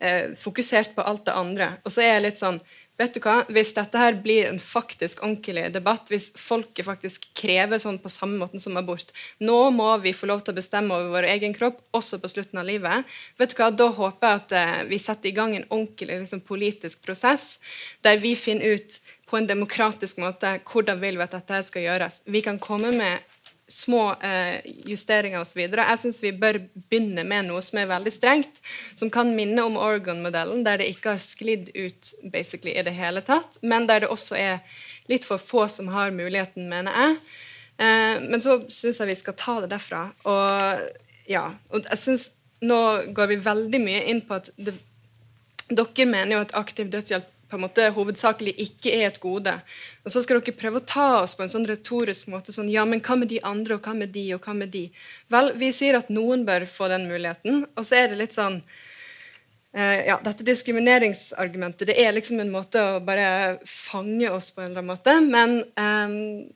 eh, 0.00 0.32
fokusert 0.36 0.94
på 0.96 1.04
alt 1.04 1.26
det 1.28 1.36
andre. 1.36 1.74
Og 1.84 1.92
så 1.92 2.04
er 2.04 2.14
jeg 2.14 2.26
litt 2.28 2.40
sånn 2.40 2.60
vet 3.00 3.14
du 3.14 3.20
hva, 3.24 3.42
Hvis 3.48 3.72
dette 3.76 3.98
her 3.98 4.16
blir 4.24 4.48
en 4.48 4.60
faktisk 4.62 5.22
ordentlig 5.22 5.68
debatt, 5.74 6.10
hvis 6.12 6.30
folket 6.38 6.86
faktisk 6.86 7.28
krever 7.38 7.80
sånn 7.82 8.00
på 8.02 8.12
samme 8.12 8.38
måten 8.40 8.62
som 8.62 8.76
abort 8.80 9.12
Nå 9.40 9.58
må 9.74 9.88
vi 10.04 10.14
få 10.16 10.28
lov 10.30 10.44
til 10.44 10.54
å 10.54 10.60
bestemme 10.60 10.94
over 10.96 11.16
vår 11.16 11.30
egen 11.34 11.56
kropp, 11.56 11.80
også 11.96 12.20
på 12.22 12.30
slutten 12.32 12.60
av 12.62 12.68
livet. 12.68 13.08
vet 13.38 13.54
du 13.54 13.58
hva, 13.60 13.70
Da 13.70 13.88
håper 13.88 14.28
jeg 14.28 14.42
at 14.42 14.56
eh, 14.60 14.84
vi 14.90 14.98
setter 14.98 15.28
i 15.28 15.36
gang 15.36 15.56
en 15.56 15.68
ordentlig 15.70 16.12
liksom, 16.12 16.40
politisk 16.40 17.02
prosess, 17.02 17.58
der 18.02 18.18
vi 18.22 18.34
finner 18.36 18.76
ut 18.76 19.00
på 19.28 19.38
en 19.38 19.48
demokratisk 19.48 20.18
måte 20.20 20.58
hvordan 20.68 21.00
vil 21.00 21.16
vi 21.16 21.24
at 21.24 21.36
dette 21.38 21.62
skal 21.64 21.86
gjøres. 21.86 22.22
Vi 22.26 22.42
kan 22.44 22.58
komme 22.60 22.92
med 22.92 23.22
små 23.68 24.14
eh, 24.20 24.60
justeringer 24.86 25.40
osv. 25.40 25.60
Jeg 25.64 25.98
syns 26.00 26.20
vi 26.22 26.32
bør 26.36 26.58
begynne 26.90 27.24
med 27.26 27.48
noe 27.48 27.62
som 27.64 27.80
er 27.80 27.90
veldig 27.90 28.12
strengt, 28.14 28.60
som 28.98 29.10
kan 29.12 29.32
minne 29.36 29.64
om 29.64 29.78
Oregon-modellen, 29.80 30.64
der 30.66 30.82
det 30.82 30.90
ikke 30.92 31.14
har 31.14 31.22
sklidd 31.22 31.70
ut 31.76 32.12
basically 32.34 32.74
i 32.76 32.84
det 32.86 32.94
hele 32.96 33.22
tatt, 33.24 33.58
men 33.62 33.88
der 33.90 34.04
det 34.04 34.12
også 34.12 34.38
er 34.38 34.60
litt 35.10 35.26
for 35.28 35.40
få 35.42 35.66
som 35.72 35.90
har 35.94 36.14
muligheten, 36.14 36.68
mener 36.70 36.94
jeg. 36.98 37.18
Eh, 37.82 38.22
men 38.28 38.44
så 38.44 38.60
syns 38.68 39.00
jeg 39.00 39.12
vi 39.12 39.18
skal 39.22 39.38
ta 39.38 39.58
det 39.62 39.72
derfra. 39.72 40.06
Og 40.28 41.28
ja, 41.30 41.48
og 41.72 41.90
jeg 41.90 42.00
synes 42.06 42.30
Nå 42.62 42.76
går 43.10 43.26
vi 43.26 43.36
veldig 43.42 43.78
mye 43.82 44.02
inn 44.06 44.20
på 44.22 44.36
at 44.36 44.46
det, 44.54 44.76
dere 45.66 46.04
mener 46.06 46.36
jo 46.36 46.42
at 46.44 46.52
aktiv 46.54 46.92
dødshjelp 46.92 47.26
på 47.52 47.58
en 47.58 47.66
måte 47.66 47.90
hovedsakelig 47.92 48.54
ikke 48.64 48.92
er 48.96 49.10
et 49.10 49.18
gode. 49.20 49.52
Og 50.06 50.14
så 50.14 50.22
skal 50.24 50.40
dere 50.40 50.56
prøve 50.56 50.80
å 50.80 50.86
ta 50.88 51.08
oss 51.20 51.34
på 51.36 51.44
en 51.44 51.52
sånn 51.52 51.68
retorisk 51.68 52.30
måte 52.32 52.54
sånn 52.54 52.70
Ja, 52.72 52.86
men 52.88 53.02
hva 53.04 53.18
med 53.20 53.28
de 53.28 53.42
andre, 53.44 53.76
og 53.76 53.84
hva 53.84 53.92
med 53.98 54.14
de, 54.14 54.24
og 54.32 54.46
hva 54.46 54.56
med 54.56 54.72
de? 54.72 54.86
Vel, 55.32 55.52
vi 55.60 55.68
sier 55.76 56.00
at 56.00 56.08
noen 56.08 56.46
bør 56.48 56.64
få 56.70 56.88
den 56.92 57.04
muligheten, 57.10 57.66
og 57.76 57.84
så 57.84 58.00
er 58.00 58.08
det 58.08 58.22
litt 58.22 58.38
sånn 58.38 58.56
eh, 59.76 60.08
ja, 60.08 60.16
Dette 60.24 60.48
diskrimineringsargumentet 60.48 61.92
det 61.92 61.98
er 62.00 62.16
liksom 62.16 62.40
en 62.40 62.54
måte 62.54 62.80
å 62.80 63.04
bare 63.04 63.58
fange 63.68 64.32
oss 64.32 64.48
på 64.56 64.64
en 64.64 64.70
eller 64.72 64.80
annen 64.80 64.92
måte, 64.94 65.18
men 65.28 65.58
eh, 65.76 66.48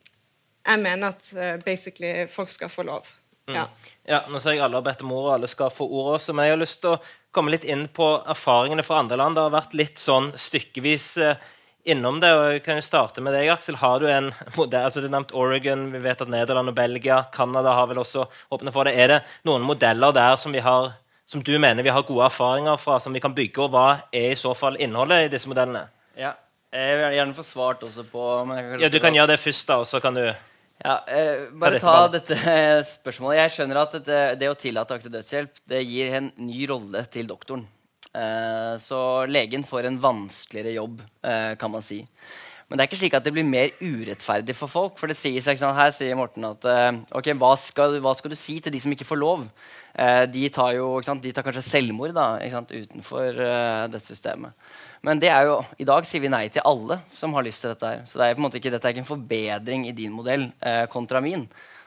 jeg 0.66 0.82
mener 0.82 1.12
at 1.12 1.28
uh, 1.36 1.52
basically 1.62 2.26
folk 2.32 2.50
skal 2.50 2.72
få 2.72 2.82
lov. 2.88 3.12
Mm. 3.46 3.56
Ja. 3.56 3.66
ja. 4.04 4.22
Nå 4.30 4.40
ser 4.42 4.56
jeg 4.56 4.64
alle 4.66 4.80
har 4.80 4.86
bedt 4.86 5.04
om 5.06 5.12
ordet, 5.14 5.26
og 5.28 5.34
alle 5.36 5.50
skal 5.50 5.74
få 5.74 5.86
ordet 5.86 6.20
også, 6.20 6.34
men 6.34 6.48
jeg 6.48 6.56
har 6.56 6.62
lyst 6.62 6.80
til 6.82 6.96
å 6.96 7.02
komme 7.36 7.52
litt 7.52 7.66
inn 7.68 7.84
på 7.92 8.08
erfaringene 8.26 8.84
fra 8.86 9.02
andre 9.02 9.18
land. 9.20 9.36
Det 9.36 9.44
har 9.44 9.54
vært 9.54 9.76
litt 9.76 10.00
sånn 10.02 10.32
stykkevis 10.40 11.08
eh, 11.22 11.42
innom 11.86 12.20
det. 12.20 12.32
og 12.34 12.44
jeg 12.54 12.62
kan 12.64 12.80
jo 12.80 12.84
starte 12.84 13.22
med 13.22 13.36
deg, 13.36 13.50
Aksel. 13.52 13.78
Har 13.80 14.00
du 14.02 14.08
en 14.10 14.30
modell, 14.58 14.88
altså 14.88 15.02
Du 15.04 15.10
nevnte 15.12 15.36
Oregon, 15.38 15.88
vi 15.92 16.02
vet 16.02 16.22
at 16.22 16.32
Nederland 16.32 16.72
og 16.72 16.78
Belgia, 16.78 17.22
Canada 17.34 17.76
har 17.78 17.90
vel 17.90 18.02
også 18.02 18.26
åpnet 18.52 18.74
for 18.74 18.88
det. 18.88 18.96
Er 18.96 19.12
det 19.12 19.20
noen 19.46 19.66
modeller 19.66 20.16
der 20.16 20.40
som, 20.40 20.54
har, 20.54 20.96
som, 21.28 21.44
du 21.44 21.54
mener 21.58 21.86
vi 21.86 21.94
har 21.94 22.08
gode 22.08 22.26
erfaringer 22.26 22.80
fra, 22.82 22.98
som 23.00 23.14
vi 23.14 23.22
kan 23.22 23.36
bygge? 23.36 23.62
Og 23.62 23.70
hva 23.76 23.86
er 24.10 24.32
i 24.32 24.40
så 24.40 24.56
fall 24.58 24.80
innholdet 24.82 25.28
i 25.28 25.32
disse 25.36 25.50
modellene? 25.50 25.86
Ja, 26.16 26.34
Jeg 26.72 26.98
vil 26.98 27.14
gjerne 27.14 27.36
få 27.36 27.44
svart 27.46 27.82
også 27.86 28.02
på 28.10 28.22
Ja, 28.80 28.88
Du 28.88 28.98
kan 29.00 29.14
gjøre 29.14 29.34
det 29.34 29.40
først, 29.40 29.68
da, 29.68 29.78
og 29.84 29.86
så 29.86 30.00
kan 30.02 30.16
du 30.16 30.24
ja, 30.82 30.96
eh, 31.08 31.46
bare 31.56 31.80
ta 31.80 32.08
dette 32.12 32.36
spørsmålet. 32.96 33.40
Jeg 33.40 33.54
skjønner 33.54 33.80
at 33.80 33.96
det, 34.06 34.24
det 34.42 34.50
å 34.50 34.58
tillate 34.58 34.98
aktiv 34.98 35.14
dødshjelp 35.14 35.62
det 35.72 35.84
gir 35.86 36.18
en 36.18 36.32
ny 36.36 36.66
rolle 36.68 37.04
til 37.12 37.28
doktoren. 37.30 37.64
Eh, 38.16 38.74
så 38.80 39.00
legen 39.28 39.64
får 39.66 39.88
en 39.88 40.00
vanskeligere 40.00 40.76
jobb, 40.76 41.00
eh, 41.24 41.54
kan 41.60 41.72
man 41.72 41.84
si. 41.84 42.02
Men 42.66 42.78
det 42.78 42.82
er 42.82 42.90
ikke 42.90 42.98
slik 42.98 43.14
at 43.14 43.26
det 43.26 43.32
blir 43.34 43.46
mer 43.46 43.74
urettferdig 43.78 44.56
for 44.58 44.70
folk. 44.70 44.96
For 44.98 45.10
det 45.10 45.18
sier 45.18 45.42
seg, 45.44 45.60
Her 45.60 45.92
sier 45.94 46.18
Morten 46.18 46.48
at 46.48 46.64
uh, 46.66 46.98
ok, 47.14 47.30
hva 47.38 47.52
skal, 47.62 48.00
hva 48.02 48.14
skal, 48.18 48.32
du 48.32 48.38
si 48.38 48.56
til 48.58 48.74
de 48.74 48.80
som 48.82 48.90
ikke 48.90 49.06
får 49.06 49.20
lov? 49.20 49.44
Uh, 49.96 50.24
de, 50.28 50.42
tar 50.52 50.74
jo, 50.76 50.90
de 51.00 51.32
tar 51.32 51.44
kanskje 51.46 51.64
selvmord 51.64 52.12
da, 52.16 52.26
utenfor 52.68 53.38
uh, 53.40 53.86
dette 53.88 54.04
systemet. 54.04 54.52
Men 55.06 55.22
det 55.22 55.30
er 55.32 55.48
jo, 55.48 55.62
i 55.80 55.86
dag 55.88 56.04
sier 56.04 56.20
vi 56.20 56.32
nei 56.32 56.46
til 56.52 56.66
alle 56.68 57.00
som 57.16 57.32
har 57.36 57.46
lyst 57.46 57.64
til 57.64 57.72
dette. 57.72 57.94
her. 57.94 58.04
Så 58.04 58.20
det 58.20 58.28
er 58.28 58.36
på 58.36 58.42
en 58.42 58.48
måte 58.48 58.60
ikke, 58.60 58.74
dette 58.74 58.90
er 58.90 58.96
ikke 58.96 59.06
en 59.06 59.14
forbedring 59.14 59.88
i 59.88 59.96
din 59.96 60.12
modell 60.12 60.50
kontra 60.92 61.22
min. 61.24 61.46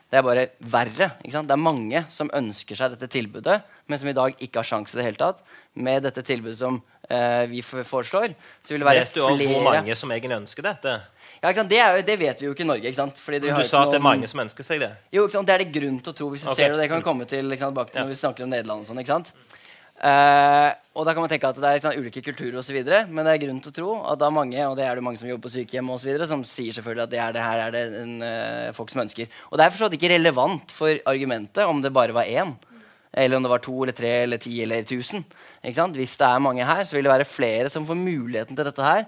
Det 0.09 0.17
er 0.17 0.25
bare 0.25 0.45
verre. 0.73 1.11
Det 1.21 1.37
er 1.37 1.61
mange 1.61 2.01
som 2.09 2.31
ønsker 2.33 2.77
seg 2.77 2.95
dette 2.95 3.11
tilbudet, 3.13 3.59
men 3.85 3.99
som 4.01 4.09
i 4.09 4.15
dag 4.17 4.39
ikke 4.41 4.63
har 4.63 4.65
sjanse 4.65 4.95
i 4.95 4.99
det 4.99 5.05
hele 5.05 5.19
tatt. 5.21 5.43
Med 5.77 6.01
dette 6.01 6.23
tilbudet 6.25 6.57
som 6.57 6.79
eh, 7.05 7.45
vi 7.51 7.61
foreslår, 7.61 8.33
så 8.65 8.73
vil 8.73 8.81
det 8.81 8.89
være 8.89 9.03
flere 9.05 9.35
Vet 9.35 9.37
du 9.37 9.45
flere 9.45 9.59
hvor 9.59 9.69
mange 9.69 9.97
som 9.99 10.13
egentlig 10.15 10.39
ønsker 10.39 10.65
dette? 10.65 10.95
Ja? 11.43 11.53
Det, 11.63 11.79
er 11.79 12.01
det 12.05 12.17
vet 12.19 12.41
vi 12.41 12.49
jo 12.49 12.55
ikke 12.55 12.65
i 12.65 12.69
Norge. 12.69 12.89
ikke 12.89 12.99
sant? 12.99 13.21
Fordi 13.23 13.39
Du 13.43 13.47
sa 13.63 13.85
at 13.85 13.93
det 13.93 13.99
er 13.99 14.05
mange 14.05 14.27
som 14.27 14.41
ønsker 14.43 14.65
seg 14.65 14.83
det. 14.83 14.91
Jo, 15.15 15.25
ikke 15.25 15.37
sant? 15.37 15.47
Det 15.47 15.55
er 15.55 15.63
det 15.63 15.71
grunn 15.75 16.01
til 16.03 16.13
å 16.13 16.17
tro. 16.17 16.29
hvis 16.33 16.43
vi 16.43 16.51
okay. 16.51 16.63
ser 16.63 16.75
det, 16.75 16.81
det 16.83 16.89
kan 16.91 17.01
vi 17.01 17.07
komme 17.07 17.29
til 17.29 17.57
sant, 17.57 17.75
bak 17.75 17.91
til 17.91 18.01
Ja. 18.01 18.05
når 18.05 18.13
vi 18.13 18.19
snakker 18.19 18.43
om 18.43 18.53
Nederland. 18.53 18.81
og 18.81 18.91
sånn, 18.91 18.99
ikke 18.99 19.15
sant? 19.15 19.33
Uh, 19.99 20.71
og 20.95 21.03
da 21.03 21.11
kan 21.11 21.25
man 21.25 21.27
tenke 21.27 21.49
at 21.49 21.57
det 21.59 21.69
er 21.69 21.81
sant, 21.83 21.97
ulike 21.99 22.21
kulturer 22.23 22.61
osv., 22.61 22.77
men 23.11 23.25
det 23.27 23.33
er 23.33 23.41
grunn 23.41 23.59
til 23.59 23.71
å 23.71 23.75
tro 23.75 23.95
at 24.07 24.19
da 24.21 24.29
mange 24.31 24.55
og 24.63 24.77
det 24.79 24.85
er 24.87 24.95
det 24.95 25.03
mange 25.03 25.19
som 25.19 25.27
jobber 25.27 25.49
på 25.49 25.51
sykehjem 25.57 25.91
og 25.91 25.99
så 25.99 26.07
videre, 26.07 26.27
som 26.29 26.43
sier 26.47 26.71
selvfølgelig 26.71 27.03
at 27.03 27.11
det, 27.11 27.19
er 27.19 27.35
det 27.35 27.43
her 27.43 27.63
er 27.65 27.75
det 27.75 27.83
en, 27.99 28.13
uh, 28.23 28.71
folk 28.75 28.93
som 28.93 29.03
ønsker. 29.03 29.27
Og 29.51 29.59
det 29.59 29.65
er 29.65 29.75
forstått 29.75 29.97
ikke 29.99 30.13
relevant 30.15 30.71
for 30.71 31.03
argumentet 31.03 31.67
om 31.67 31.83
det 31.83 31.91
bare 31.95 32.15
var 32.15 32.31
én. 32.31 32.55
Eller 33.11 33.35
om 33.35 33.43
det 33.43 33.51
var 33.51 33.63
to 33.65 33.73
eller 33.83 33.95
tre 33.97 34.11
eller 34.23 34.39
ti 34.39 34.53
eller 34.63 34.85
tusen. 34.87 35.25
Hvis 35.65 36.15
det 36.21 36.27
er 36.27 36.43
mange 36.45 36.63
her, 36.63 36.83
så 36.85 36.95
vil 36.95 37.07
det 37.07 37.11
være 37.11 37.25
flere 37.25 37.71
som 37.73 37.83
får 37.87 37.97
muligheten 37.97 38.55
til 38.55 38.67
dette 38.69 38.85
her 38.85 39.07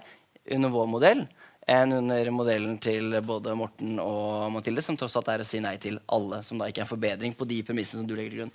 under 0.50 0.74
vår 0.74 0.90
modell 0.90 1.22
enn 1.70 1.94
under 1.94 2.30
modellen 2.34 2.74
til 2.82 3.14
både 3.22 3.54
Morten 3.58 3.98
og 4.02 4.50
Mathilde, 4.54 4.82
som 4.82 4.98
tross 4.98 5.14
alt 5.18 5.30
er 5.30 5.44
å 5.44 5.46
si 5.46 5.60
nei 5.62 5.76
til 5.82 6.00
alle, 6.10 6.42
som 6.42 6.58
da 6.58 6.68
ikke 6.68 6.82
er 6.82 6.86
en 6.86 6.90
forbedring 6.90 7.36
på 7.38 7.46
de 7.48 7.60
premissene 7.66 8.02
som 8.02 8.08
du 8.08 8.16
legger 8.18 8.34
til 8.34 8.42
grunn. 8.42 8.54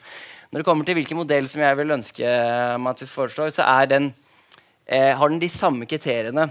Når 0.52 0.62
det 0.62 0.68
kommer 0.68 0.88
til 0.88 1.00
hvilken 1.00 1.20
modell 1.22 1.48
som 1.52 1.64
jeg 1.64 1.80
vil 1.80 1.98
ønske 1.98 2.38
man 2.84 3.04
foreslår, 3.08 3.54
så 3.56 3.68
den, 3.88 4.14
eh, 4.86 5.16
har 5.16 5.30
den 5.30 5.40
de 5.40 5.50
samme 5.50 5.86
kriteriene 5.86 6.50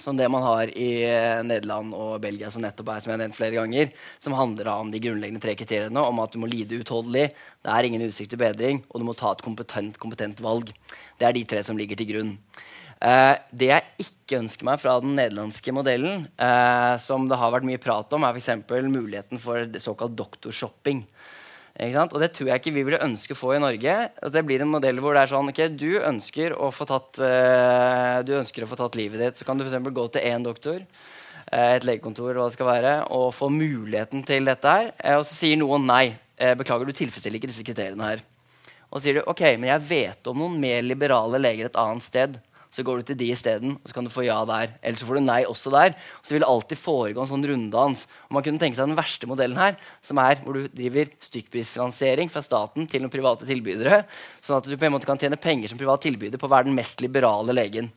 som 0.00 0.16
det 0.16 0.28
man 0.28 0.42
har 0.42 0.70
i 0.74 1.04
eh, 1.06 1.42
Nederland 1.46 1.94
og 1.94 2.20
Belgia, 2.22 2.50
som 2.50 2.62
nettopp 2.64 2.88
er 2.90 3.02
som 3.02 3.12
jeg 3.12 3.18
har 3.18 3.22
nevnt 3.22 3.36
flere 3.36 3.58
ganger, 3.60 3.92
som 4.18 4.34
handler 4.34 4.70
om 4.72 4.90
de 4.90 5.00
grunnleggende 5.02 5.42
tre 5.42 5.54
kriteriene 5.54 6.02
om 6.02 6.22
at 6.22 6.34
du 6.34 6.40
må 6.42 6.50
lide 6.50 6.80
utholdelig, 6.80 7.28
det 7.62 7.70
er 7.70 7.88
ingen 7.88 8.02
utsikt 8.08 8.34
til 8.34 8.42
bedring, 8.42 8.82
og 8.90 9.00
du 9.00 9.06
må 9.06 9.14
ta 9.18 9.30
et 9.32 9.44
kompetent, 9.44 10.00
kompetent 10.02 10.42
valg. 10.42 10.72
Det 11.20 11.28
er 11.28 11.36
de 11.36 11.44
tre 11.46 11.62
som 11.62 11.78
ligger 11.78 12.00
til 12.00 12.10
grunn. 12.10 12.32
Eh, 13.04 13.36
det 13.52 13.68
jeg 13.68 14.06
ikke 14.06 14.40
ønsker 14.40 14.64
meg 14.64 14.80
fra 14.80 14.96
den 15.02 15.12
nederlandske 15.18 15.72
modellen, 15.76 16.24
eh, 16.40 16.94
som 17.02 17.26
det 17.28 17.36
har 17.40 17.52
vært 17.52 17.66
mye 17.68 17.82
prat 17.82 18.12
om, 18.16 18.24
er 18.24 18.36
f.eks. 18.36 18.64
muligheten 18.88 19.42
for 19.42 19.66
såkalt 19.82 20.16
doktorshopping. 20.16 21.04
Og 21.74 22.20
det 22.22 22.30
tror 22.36 22.48
jeg 22.48 22.60
ikke 22.60 22.72
vi 22.76 22.84
ville 22.86 23.02
ønske 23.02 23.34
å 23.34 23.38
få 23.38 23.56
i 23.56 23.62
Norge. 23.62 23.94
At 24.22 24.32
det 24.32 24.44
blir 24.46 24.62
en 24.62 24.70
modell 24.70 25.00
hvor 25.02 25.16
det 25.16 25.24
er 25.24 25.32
sånn 25.32 25.50
ok, 25.50 25.60
du 25.74 25.98
ønsker 25.98 26.54
å 26.54 26.70
få 26.70 26.86
tatt, 26.86 27.18
eh, 27.18 28.22
å 28.22 28.70
få 28.70 28.78
tatt 28.78 28.94
livet 28.94 29.20
ditt. 29.20 29.36
Så 29.36 29.44
kan 29.44 29.58
du 29.58 29.66
f.eks. 29.66 29.82
gå 29.82 30.06
til 30.14 30.22
én 30.22 30.46
doktor, 30.46 30.80
eh, 31.50 31.74
et 31.74 31.84
legekontor, 31.84 32.32
hva 32.32 32.46
det 32.46 32.54
skal 32.54 32.70
være, 32.70 32.94
og 33.10 33.34
få 33.34 33.50
muligheten 33.50 34.22
til 34.24 34.46
dette 34.46 34.64
her. 34.64 34.92
Eh, 35.02 35.18
og 35.18 35.26
så 35.26 35.34
sier 35.34 35.58
noen 35.58 35.84
nei. 35.84 36.14
Eh, 36.38 36.54
beklager, 36.54 36.86
du 36.86 36.94
tilfredsstiller 36.94 37.38
ikke 37.38 37.50
disse 37.50 37.66
kriteriene 37.66 38.06
her. 38.06 38.24
Og 38.90 39.00
så 39.00 39.08
sier 39.08 39.18
du 39.18 39.26
ok, 39.26 39.42
men 39.58 39.74
jeg 39.74 39.88
vet 39.88 40.30
om 40.30 40.38
noen 40.38 40.60
mer 40.62 40.82
liberale 40.82 41.42
leger 41.42 41.66
et 41.66 41.76
annet 41.76 42.02
sted. 42.06 42.38
Så 42.74 42.82
går 42.82 43.00
du 43.00 43.06
til 43.06 43.18
de 43.20 43.28
isteden, 43.30 43.76
og 43.78 43.86
så 43.86 43.94
kan 43.94 44.06
du 44.06 44.10
få 44.10 44.24
ja 44.26 44.40
der. 44.48 44.72
Eller 44.82 44.98
så 44.98 45.06
får 45.06 45.20
du 45.20 45.22
nei 45.28 45.40
også 45.46 45.70
der. 45.70 45.94
Og 45.94 46.26
så 46.26 46.34
vil 46.34 46.42
det 46.42 46.48
alltid 46.50 46.80
foregå 46.80 47.22
en 47.22 47.30
sånn 47.30 47.46
runddans. 47.46 48.02
Og 48.26 48.34
man 48.34 48.46
kunne 48.46 48.58
tenke 48.58 48.74
seg 48.74 48.88
den 48.88 48.98
verste 48.98 49.28
modellen 49.30 49.60
her, 49.60 49.76
som 50.02 50.18
er 50.18 50.40
hvor 50.42 50.58
du 50.58 50.66
driver 50.74 51.12
stykkprisfinansiering 51.22 52.32
fra 52.32 52.42
staten 52.42 52.88
til 52.90 53.04
noen 53.04 53.14
private 53.14 53.46
tilbydere, 53.46 54.02
sånn 54.42 54.58
at 54.58 54.66
du 54.66 54.74
på 54.74 54.88
en 54.88 54.96
måte 54.96 55.06
kan 55.06 55.20
tjene 55.20 55.38
penger 55.38 55.70
som 55.70 55.78
privat 55.78 56.02
tilbyder 56.02 56.42
på 56.42 56.50
å 56.50 56.54
være 56.56 56.66
den 56.66 56.78
mest 56.80 57.04
liberale 57.04 57.54
legen. 57.54 57.92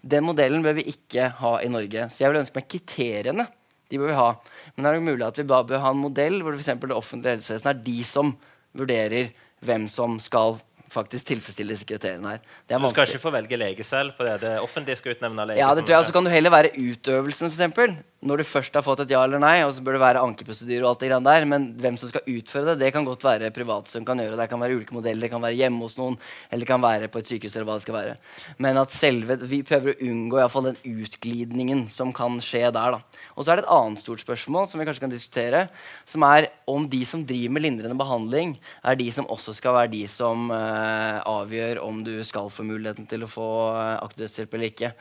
Den 0.00 0.24
modellen 0.28 0.62
bør 0.64 0.78
vi 0.78 0.86
ikke 0.94 1.26
ha 1.42 1.56
i 1.60 1.72
Norge. 1.72 2.06
Så 2.08 2.22
jeg 2.22 2.32
vil 2.32 2.44
ønske 2.44 2.60
meg 2.60 2.70
kriteriene. 2.70 3.50
De 3.90 3.98
bør 3.98 4.12
vi 4.12 4.18
ha. 4.20 4.30
Men 4.76 4.86
det 4.86 4.90
er 4.92 5.00
jo 5.00 5.06
mulig 5.10 5.26
at 5.26 5.42
vi 5.42 5.50
bør 5.50 5.82
ha 5.82 5.90
en 5.90 6.04
modell 6.06 6.38
hvor 6.40 6.54
for 6.54 6.62
eksempel 6.62 6.92
det 6.92 7.02
offentlige 7.02 7.40
helsevesenet 7.40 7.72
er 7.74 7.86
de 7.90 8.00
som 8.06 8.36
vurderer 8.78 9.32
hvem 9.66 9.88
som 9.90 10.20
skal 10.22 10.60
faktisk 10.90 11.26
tilfredsstille 11.26 11.74
disse 11.74 11.86
kriteriene 11.86 12.28
her. 12.34 12.38
Det 12.68 12.74
er 12.74 12.78
Du 12.78 12.90
skal 12.90 13.02
vanskelig. 13.02 13.14
ikke 13.14 13.22
få 13.22 13.30
velge 13.30 13.56
lege 13.56 13.84
selv 13.84 14.12
på 14.18 14.24
det. 14.26 14.40
Det 14.40 14.60
offentlige 14.60 14.96
skal 14.96 15.14
utnevne 15.16 15.46
lege. 15.46 15.58
Ja, 15.62 15.74
det 15.74 15.86
tror 15.86 15.96
jeg. 15.96 16.04
Så 16.10 16.12
kan 16.12 16.24
du 16.24 16.30
heller 16.30 16.50
være 16.50 16.70
utøvelsen, 16.78 17.46
eksempel. 17.46 17.96
Når 18.20 18.42
du 18.42 18.44
først 18.44 18.74
har 18.76 18.84
fått 18.84 19.00
et 19.06 19.12
ja 19.14 19.22
eller 19.24 19.40
nei, 19.40 19.62
og 19.64 19.70
så 19.72 19.80
bør 19.80 19.96
det 19.96 20.02
være 20.02 20.22
ankeprosedyre 20.26 20.82
og 20.84 20.90
alt 20.90 21.04
det 21.04 21.08
grann 21.08 21.24
der. 21.24 21.46
Men 21.48 21.62
hvem 21.80 21.96
som 21.96 22.10
skal 22.10 22.26
utføre 22.28 22.74
det, 22.74 22.82
det 22.82 22.90
kan 22.92 23.06
godt 23.06 23.24
være 23.24 23.48
private 23.56 23.88
som 23.88 24.04
kan 24.04 24.20
gjøre 24.20 24.34
det. 24.34 24.42
Det 24.42 24.50
kan 24.52 24.60
være 24.60 24.76
ulike 24.76 24.96
modeller. 24.96 25.24
Det 25.24 25.30
kan 25.32 25.40
være 25.40 25.56
hjemme 25.56 25.86
hos 25.86 25.96
noen, 25.96 26.18
eller 26.50 26.66
det 26.66 26.68
kan 26.68 26.84
være 26.84 27.08
på 27.08 27.22
et 27.22 27.30
sykehus, 27.30 27.56
eller 27.56 27.68
hva 27.70 27.78
det 27.78 27.86
skal 27.86 27.96
være. 27.96 28.18
Men 28.60 28.80
at 28.82 28.92
selve, 28.92 29.38
vi 29.48 29.62
prøver 29.64 29.94
å 29.94 30.10
unngå 30.10 30.36
i 30.36 30.42
hvert 30.42 30.52
fall 30.52 30.68
den 30.68 31.00
utglidningen 31.00 31.86
som 31.88 32.12
kan 32.16 32.36
skje 32.44 32.66
der. 32.68 32.98
da. 32.98 33.24
Og 33.36 33.46
så 33.46 33.54
er 33.54 33.60
det 33.62 33.64
et 33.64 33.72
annet 33.78 34.04
stort 34.04 34.20
spørsmål 34.20 34.68
som 34.68 34.82
vi 34.82 34.88
kanskje 34.90 35.06
kan 35.06 35.14
diskutere, 35.14 35.64
som 36.04 36.28
er 36.28 36.50
om 36.68 36.84
de 36.92 37.00
som 37.08 37.24
driver 37.24 37.56
med 37.56 37.64
lindrende 37.64 37.96
behandling, 37.98 38.52
er 38.84 39.00
de 39.00 39.08
som 39.14 39.28
også 39.32 39.56
skal 39.56 39.78
være 39.78 39.92
de 39.94 40.02
som 40.10 40.50
eh, 40.52 41.18
avgjør 41.24 41.80
om 41.86 42.04
du 42.04 42.12
skal 42.26 42.52
få 42.52 42.68
muligheten 42.68 43.08
til 43.08 43.24
å 43.24 43.30
få 43.30 43.48
uh, 43.72 43.96
aktiv 44.04 44.26
dødshjelp 44.26 44.54
eller 44.56 44.70
ikke. 44.70 44.92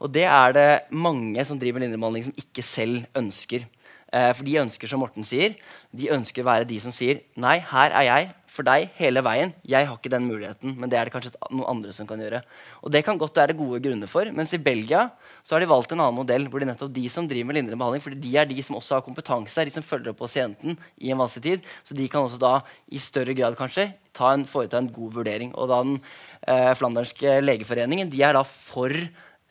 Og 0.00 0.12
det 0.14 0.24
er 0.24 0.56
det 0.56 0.68
mange 0.96 1.44
som 1.46 1.60
driver 1.60 1.78
med 1.78 1.86
lindrende 1.86 2.02
behandling, 2.02 2.26
som 2.30 2.40
ikke 2.40 2.61
selv 2.66 3.06
ønsker. 3.18 3.68
Eh, 4.12 4.28
for 4.36 4.44
de 4.44 4.58
ønsker, 4.60 4.90
som 4.90 5.00
Morten 5.00 5.24
sier, 5.24 5.54
de 5.96 6.10
ønsker 6.12 6.44
å 6.44 6.48
være 6.50 6.66
de 6.68 6.76
som 6.82 6.92
sier 6.92 7.22
nei, 7.40 7.54
her 7.64 7.94
er 7.96 8.04
jeg 8.04 8.26
for 8.52 8.68
deg 8.68 8.90
hele 8.98 9.22
veien. 9.24 9.54
Jeg 9.64 9.88
har 9.88 9.96
ikke 9.96 10.12
den 10.12 10.26
muligheten, 10.28 10.74
men 10.76 10.92
det 10.92 10.98
er 11.00 11.08
det 11.08 11.14
kanskje 11.14 11.32
noen 11.48 11.70
andre 11.70 11.94
som 11.96 12.08
kan 12.08 12.20
gjøre. 12.20 12.42
Og 12.84 12.92
det 12.92 13.00
kan 13.06 13.16
godt 13.20 13.40
være 13.40 13.56
gode 13.56 13.80
grunner 13.86 14.10
for, 14.12 14.28
mens 14.36 14.52
i 14.52 14.60
Belgia 14.60 15.06
så 15.40 15.56
har 15.56 15.64
de 15.64 15.70
valgt 15.70 15.96
en 15.96 16.04
annen 16.04 16.18
modell 16.18 16.44
hvor 16.52 16.60
de 16.60 16.68
nettopp 16.68 16.92
de 16.92 17.06
som 17.12 17.24
driver 17.30 17.48
med 17.48 17.60
lindrende 17.62 17.80
behandling, 17.80 18.04
fordi 18.04 18.20
de 18.20 18.36
er 18.36 18.52
de 18.52 18.60
som 18.66 18.76
også 18.76 18.98
har 18.98 19.06
kompetanse, 19.06 19.64
de 19.64 19.72
som 19.72 19.86
følger 19.86 20.12
opp 20.12 20.20
pasienten 20.20 20.76
i 21.00 21.14
en 21.14 21.22
vanskelig 21.22 21.46
tid, 21.48 21.72
så 21.88 21.96
de 21.96 22.12
kan 22.12 22.28
også 22.28 22.42
da 22.42 22.54
i 22.92 23.00
større 23.00 23.32
grad 23.38 23.56
kanskje 23.56 23.88
en, 24.20 24.44
foreta 24.44 24.76
en 24.76 24.92
god 24.92 25.16
vurdering. 25.22 25.56
Og 25.56 25.72
da 25.72 25.80
den 25.86 25.96
eh, 26.44 26.74
flanderske 26.76 27.40
legeforeningen 27.40 28.12
de 28.12 28.20
er 28.28 28.36
da 28.36 28.44
for 28.44 28.92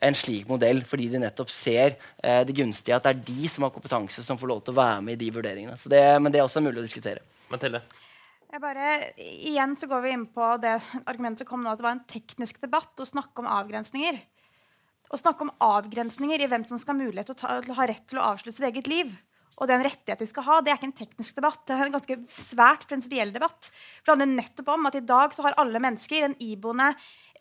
en 0.02 0.16
slik 0.18 0.48
modell 0.50 0.82
fordi 0.88 1.08
de 1.12 1.22
nettopp 1.22 1.50
ser 1.52 1.96
eh, 2.22 2.42
det 2.46 2.56
gunstige 2.58 2.96
at 2.96 3.06
det 3.06 3.14
er 3.14 3.24
de 3.28 3.50
som 3.50 3.66
har 3.66 3.74
kompetanse, 3.74 4.24
som 4.26 4.38
får 4.40 4.50
lov 4.50 4.62
til 4.64 4.74
å 4.74 4.80
være 4.80 5.02
med 5.06 5.16
i 5.16 5.20
de 5.24 5.32
vurderingene. 5.34 5.78
Så 5.78 5.92
det, 5.92 6.02
men 6.22 6.34
det 6.34 6.42
er 6.42 6.46
også 6.48 6.62
mulig 6.64 6.82
å 6.82 6.86
diskutere. 6.86 7.22
Mathilde. 7.52 7.82
Jeg 8.52 8.60
bare, 8.60 8.88
igjen 9.16 9.72
så 9.80 9.88
går 9.88 10.02
vi 10.04 10.10
inn 10.12 10.26
på 10.28 10.46
det 10.60 10.74
argumentet 11.06 11.48
kom 11.48 11.62
nå, 11.64 11.72
at 11.72 11.80
det 11.80 11.86
var 11.86 11.96
en 11.96 12.06
teknisk 12.08 12.58
debatt 12.60 13.00
å 13.00 13.08
snakke 13.08 13.40
om 13.40 13.48
avgrensninger. 13.48 14.18
Å 15.12 15.20
snakke 15.20 15.46
om 15.46 15.52
avgrensninger 15.64 16.42
i 16.42 16.48
hvem 16.50 16.64
som 16.68 16.80
skal 16.80 16.96
ha 16.96 17.04
mulighet 17.06 17.30
til 17.30 17.36
å, 17.36 17.40
ta, 17.40 17.60
til 17.64 17.72
å 17.72 17.78
ha 17.78 17.86
rett 17.88 18.04
til 18.10 18.20
å 18.20 18.26
avslutte 18.32 18.58
sitt 18.58 18.68
eget 18.68 18.90
liv, 18.92 19.14
og 19.60 19.68
den 19.70 19.84
rettighet 19.84 20.20
de 20.20 20.28
skal 20.28 20.46
ha, 20.46 20.58
det 20.60 20.72
er 20.72 20.78
ikke 20.78 20.88
en 20.88 21.00
teknisk 21.00 21.36
debatt. 21.38 21.60
Det 21.68 21.76
er 21.76 21.86
en 21.86 21.94
ganske 21.94 22.16
svært 22.34 22.86
prinsipiell 22.90 23.32
debatt. 23.34 23.68
For 24.00 24.10
det 24.10 24.14
handler 24.16 24.40
nettopp 24.40 24.70
om 24.74 24.88
at 24.88 24.96
i 24.98 25.04
dag 25.06 25.36
så 25.36 25.44
har 25.46 25.56
alle 25.60 25.82
mennesker 25.82 26.26
en 26.26 26.36
iboende, 26.42 26.88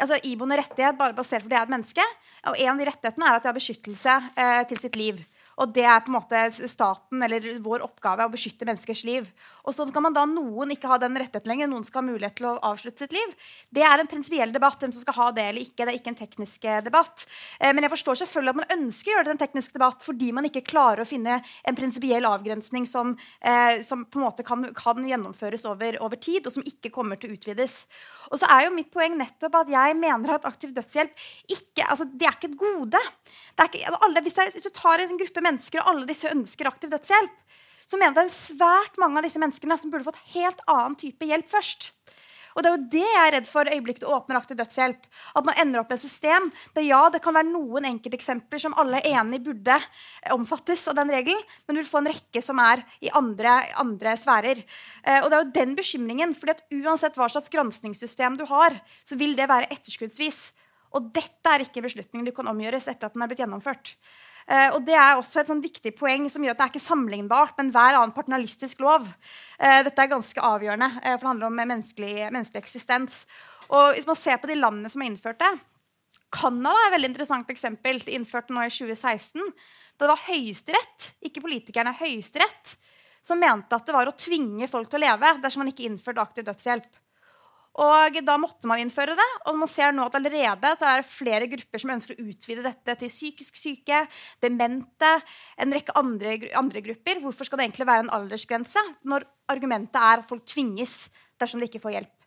altså 0.01 0.19
iboende 0.27 0.57
rettighet 0.59 0.97
bare 0.99 1.15
basert 1.17 1.45
at 1.45 1.51
de 1.51 1.57
er 1.57 1.67
et 1.67 1.73
menneske. 1.73 2.05
Og 2.49 2.57
en 2.57 2.73
av 2.73 2.81
de 2.81 2.87
rettighetene 2.89 3.27
er 3.27 3.37
at 3.37 3.45
jeg 3.45 3.51
har 3.51 3.59
beskyttelse 3.59 4.17
eh, 4.43 4.63
til 4.71 4.81
sitt 4.81 4.97
liv. 4.99 5.21
Og 5.61 5.73
det 5.75 5.85
er 5.85 6.01
på 6.03 6.11
en 6.11 6.17
måte 6.17 6.69
staten 6.71 7.21
eller 7.25 7.45
vår 7.63 7.85
oppgave 7.85 8.25
å 8.25 8.33
beskytte 8.33 8.67
menneskers 8.67 9.03
liv. 9.07 9.29
Og 9.65 9.75
så 9.75 9.85
kan 9.93 10.05
man 10.07 10.15
da 10.15 10.25
noen 10.29 10.73
ikke 10.73 10.89
ha 10.89 10.97
den 11.01 11.17
rettigheten 11.19 11.51
lenger, 11.51 11.69
noen 11.69 11.85
skal 11.85 12.01
ha 12.01 12.07
mulighet 12.09 12.37
til 12.39 12.49
å 12.49 12.55
avslutte 12.71 13.05
sitt 13.05 13.15
liv. 13.15 13.35
Det 13.69 13.83
er 13.85 14.01
en 14.01 14.09
prinsipiell 14.09 14.53
debatt, 14.53 14.79
hvem 14.81 14.93
som 14.95 15.03
skal 15.03 15.17
ha 15.19 15.29
det 15.37 15.47
eller 15.51 15.65
ikke. 15.65 15.85
Det 15.85 15.93
er 15.93 15.99
ikke 15.99 16.13
en 16.13 16.19
teknisk 16.21 16.65
eh, 16.65 16.81
debatt. 16.85 17.25
Eh, 17.59 17.73
men 17.75 17.85
jeg 17.85 17.93
forstår 17.93 18.21
selvfølgelig 18.23 18.55
at 18.55 18.61
man 18.61 18.75
ønsker 18.77 19.11
å 19.11 19.15
gjøre 19.15 19.27
det 19.27 19.31
til 19.31 19.37
en 19.37 19.43
teknisk 19.45 19.77
debatt 19.77 20.05
fordi 20.05 20.31
man 20.35 20.47
ikke 20.49 20.65
klarer 20.65 21.03
å 21.03 21.09
finne 21.09 21.41
en 21.41 21.77
prinsipiell 21.77 22.25
avgrensning 22.29 22.87
som, 22.89 23.13
eh, 23.41 23.81
som 23.85 24.05
på 24.05 24.21
en 24.21 24.27
måte 24.27 24.45
kan, 24.47 24.65
kan 24.77 25.05
gjennomføres 25.05 25.67
over, 25.69 25.99
over 26.01 26.21
tid, 26.21 26.47
og 26.47 26.55
som 26.55 26.65
ikke 26.67 26.93
kommer 26.93 27.19
til 27.19 27.29
å 27.29 27.37
utvides. 27.41 27.85
Og 28.31 28.39
så 28.39 28.47
er 28.53 28.65
jo 28.65 28.75
mitt 28.75 28.91
poeng 28.93 29.17
nettopp 29.19 29.57
at 29.61 29.71
jeg 29.71 29.95
mener 29.99 30.35
at 30.35 30.47
aktiv 30.47 30.71
dødshjelp 30.75 31.25
ikke, 31.51 31.85
altså, 31.87 32.07
det 32.07 32.27
er 32.27 32.37
ikke 32.37 32.51
et 32.51 32.59
gode. 32.59 33.01
Ikke, 33.61 33.81
altså, 33.83 33.99
alle, 34.07 34.23
hvis, 34.25 34.37
jeg, 34.39 34.53
hvis 34.55 34.67
du 34.67 34.71
tar 34.75 35.03
en 35.03 35.19
gruppe 35.19 35.41
mennesker, 35.43 35.50
og 35.81 35.91
alle 35.91 36.07
disse 36.09 36.31
ønsker 36.31 36.69
aktiv 36.69 36.91
dødshjelp, 36.93 37.37
så 37.85 37.97
mener 37.99 38.13
jeg 38.13 38.17
det 38.17 38.31
er 38.31 38.37
svært 38.37 38.99
mange 39.01 39.19
av 39.19 39.25
disse 39.25 39.41
menneskene 39.41 39.77
som 39.79 39.91
burde 39.91 40.07
fått 40.07 40.21
helt 40.35 40.61
annen 40.69 40.95
type 40.99 41.27
hjelp 41.27 41.49
først. 41.51 41.91
Og 42.51 42.63
det 42.63 42.69
er 42.69 42.75
jo 42.75 42.87
det 42.91 43.03
jeg 43.05 43.21
er 43.21 43.33
redd 43.35 43.47
for 43.47 43.69
øyeblikket 43.71 44.07
åpner 44.07 44.39
aktiv 44.39 44.57
dødshjelp. 44.59 45.05
At 45.39 45.47
man 45.47 45.59
ender 45.61 45.81
opp 45.81 45.91
i 45.93 45.95
et 45.95 46.03
system 46.03 46.49
der 46.75 46.85
ja, 46.87 47.01
det 47.11 47.21
kan 47.23 47.35
være 47.35 47.47
noen 47.47 47.87
enkelteksempler 47.87 48.61
som 48.63 48.75
alle 48.79 48.99
er 48.99 49.19
enig 49.21 49.41
burde 49.45 49.77
omfattes 50.35 50.83
av 50.91 50.97
den 50.99 51.13
regelen, 51.13 51.39
men 51.65 51.77
du 51.77 51.81
vil 51.81 51.89
få 51.89 52.01
en 52.01 52.11
rekke 52.11 52.43
som 52.43 52.59
er 52.63 52.83
i 53.03 53.11
andre, 53.17 53.55
andre 53.79 54.15
sfærer. 54.19 54.63
Eh, 55.03 55.21
og 55.21 55.29
det 55.29 55.37
er 55.37 55.45
jo 55.45 55.53
den 55.59 55.77
bekymringen. 55.79 56.35
fordi 56.35 56.57
at 56.57 56.65
uansett 56.81 57.15
hva 57.19 57.29
slags 57.31 57.51
granskningssystem 57.53 58.37
du 58.39 58.45
har, 58.51 58.75
så 59.05 59.15
vil 59.15 59.35
det 59.37 59.47
være 59.49 59.71
etterskuddsvis. 59.71 60.51
Og 60.91 61.07
dette 61.15 61.47
er 61.47 61.63
ikke 61.63 61.79
en 61.79 61.87
beslutning 61.87 62.27
du 62.27 62.35
kan 62.35 62.51
omgjøres 62.51 62.89
etter 62.91 63.07
at 63.07 63.15
den 63.15 63.23
er 63.23 63.31
blitt 63.31 63.39
gjennomført. 63.45 63.95
Eh, 64.47 64.69
og 64.73 64.85
Det 64.85 64.95
er 64.97 65.15
også 65.15 65.41
et 65.41 65.51
sånn 65.51 65.63
viktig 65.63 65.93
poeng 65.97 66.29
som 66.31 66.43
gjør 66.43 66.55
at 66.55 66.61
det 66.61 66.65
er 66.67 66.73
ikke 66.73 66.83
sammenlignbart 66.83 67.57
med 67.57 67.67
enhver 67.67 67.97
annen 67.99 68.15
partnalistisk 68.15 68.81
lov. 68.81 69.09
Uh, 69.61 69.81
dette 69.85 70.01
er 70.01 70.09
ganske 70.09 70.41
avgjørende, 70.41 70.89
uh, 70.97 71.11
for 71.13 71.21
det 71.21 71.31
handler 71.31 71.49
om 71.51 71.59
menneskelig, 71.61 72.13
menneskelig 72.33 72.63
eksistens. 72.63 73.25
Og 73.69 73.93
Hvis 73.95 74.09
man 74.09 74.17
ser 74.19 74.41
på 74.41 74.49
de 74.49 74.57
landene 74.57 74.89
som 74.89 75.03
har 75.03 75.11
innført 75.11 75.39
det 75.39 75.51
Canada 76.31 76.71
er 76.79 76.89
et 76.89 76.95
veldig 76.95 77.09
interessant 77.11 77.49
eksempel. 77.51 77.99
De 77.99 78.15
innførte 78.15 78.55
nå 78.55 78.63
i 78.63 78.71
2016. 78.71 79.43
Da 79.99 80.05
det 80.05 80.13
var 80.13 80.23
Høyesterett, 80.29 81.11
ikke 81.27 81.43
politikerne, 81.43 81.93
Høyesterett, 81.99 82.75
som 83.21 83.39
mente 83.41 83.75
at 83.75 83.85
det 83.85 83.93
var 83.93 84.09
å 84.09 84.15
tvinge 84.17 84.69
folk 84.71 84.89
til 84.89 85.01
å 85.01 85.03
leve 85.03 85.35
dersom 85.43 85.61
man 85.61 85.71
ikke 85.73 85.85
innførte 85.89 86.23
aktiv 86.23 86.47
dødshjelp. 86.47 86.87
Og 87.79 88.17
Da 88.27 88.35
måtte 88.37 88.67
man 88.67 88.81
innføre 88.81 89.15
det. 89.15 89.27
Og 89.47 89.57
man 89.59 89.69
ser 89.71 89.93
nå 89.95 90.05
at 90.09 90.15
allerede 90.19 90.73
er 90.75 91.01
det 91.01 91.07
flere 91.07 91.47
grupper 91.47 91.79
som 91.79 91.93
ønsker 91.95 92.17
å 92.17 92.25
utvide 92.27 92.65
dette 92.65 92.97
til 92.99 93.11
psykisk 93.11 93.55
syke, 93.55 94.05
demente, 94.43 95.11
en 95.57 95.71
rekke 95.71 95.95
andre, 95.95 96.37
andre 96.59 96.81
grupper. 96.83 97.21
Hvorfor 97.23 97.47
skal 97.47 97.61
det 97.61 97.69
egentlig 97.69 97.87
være 97.87 98.07
en 98.07 98.15
aldersgrense 98.17 98.83
når 99.07 99.27
argumentet 99.51 100.01
er 100.01 100.19
at 100.19 100.27
folk 100.27 100.43
tvinges 100.45 101.05
dersom 101.39 101.61
de 101.61 101.69
ikke 101.71 101.83
får 101.83 101.95
hjelp? 101.99 102.17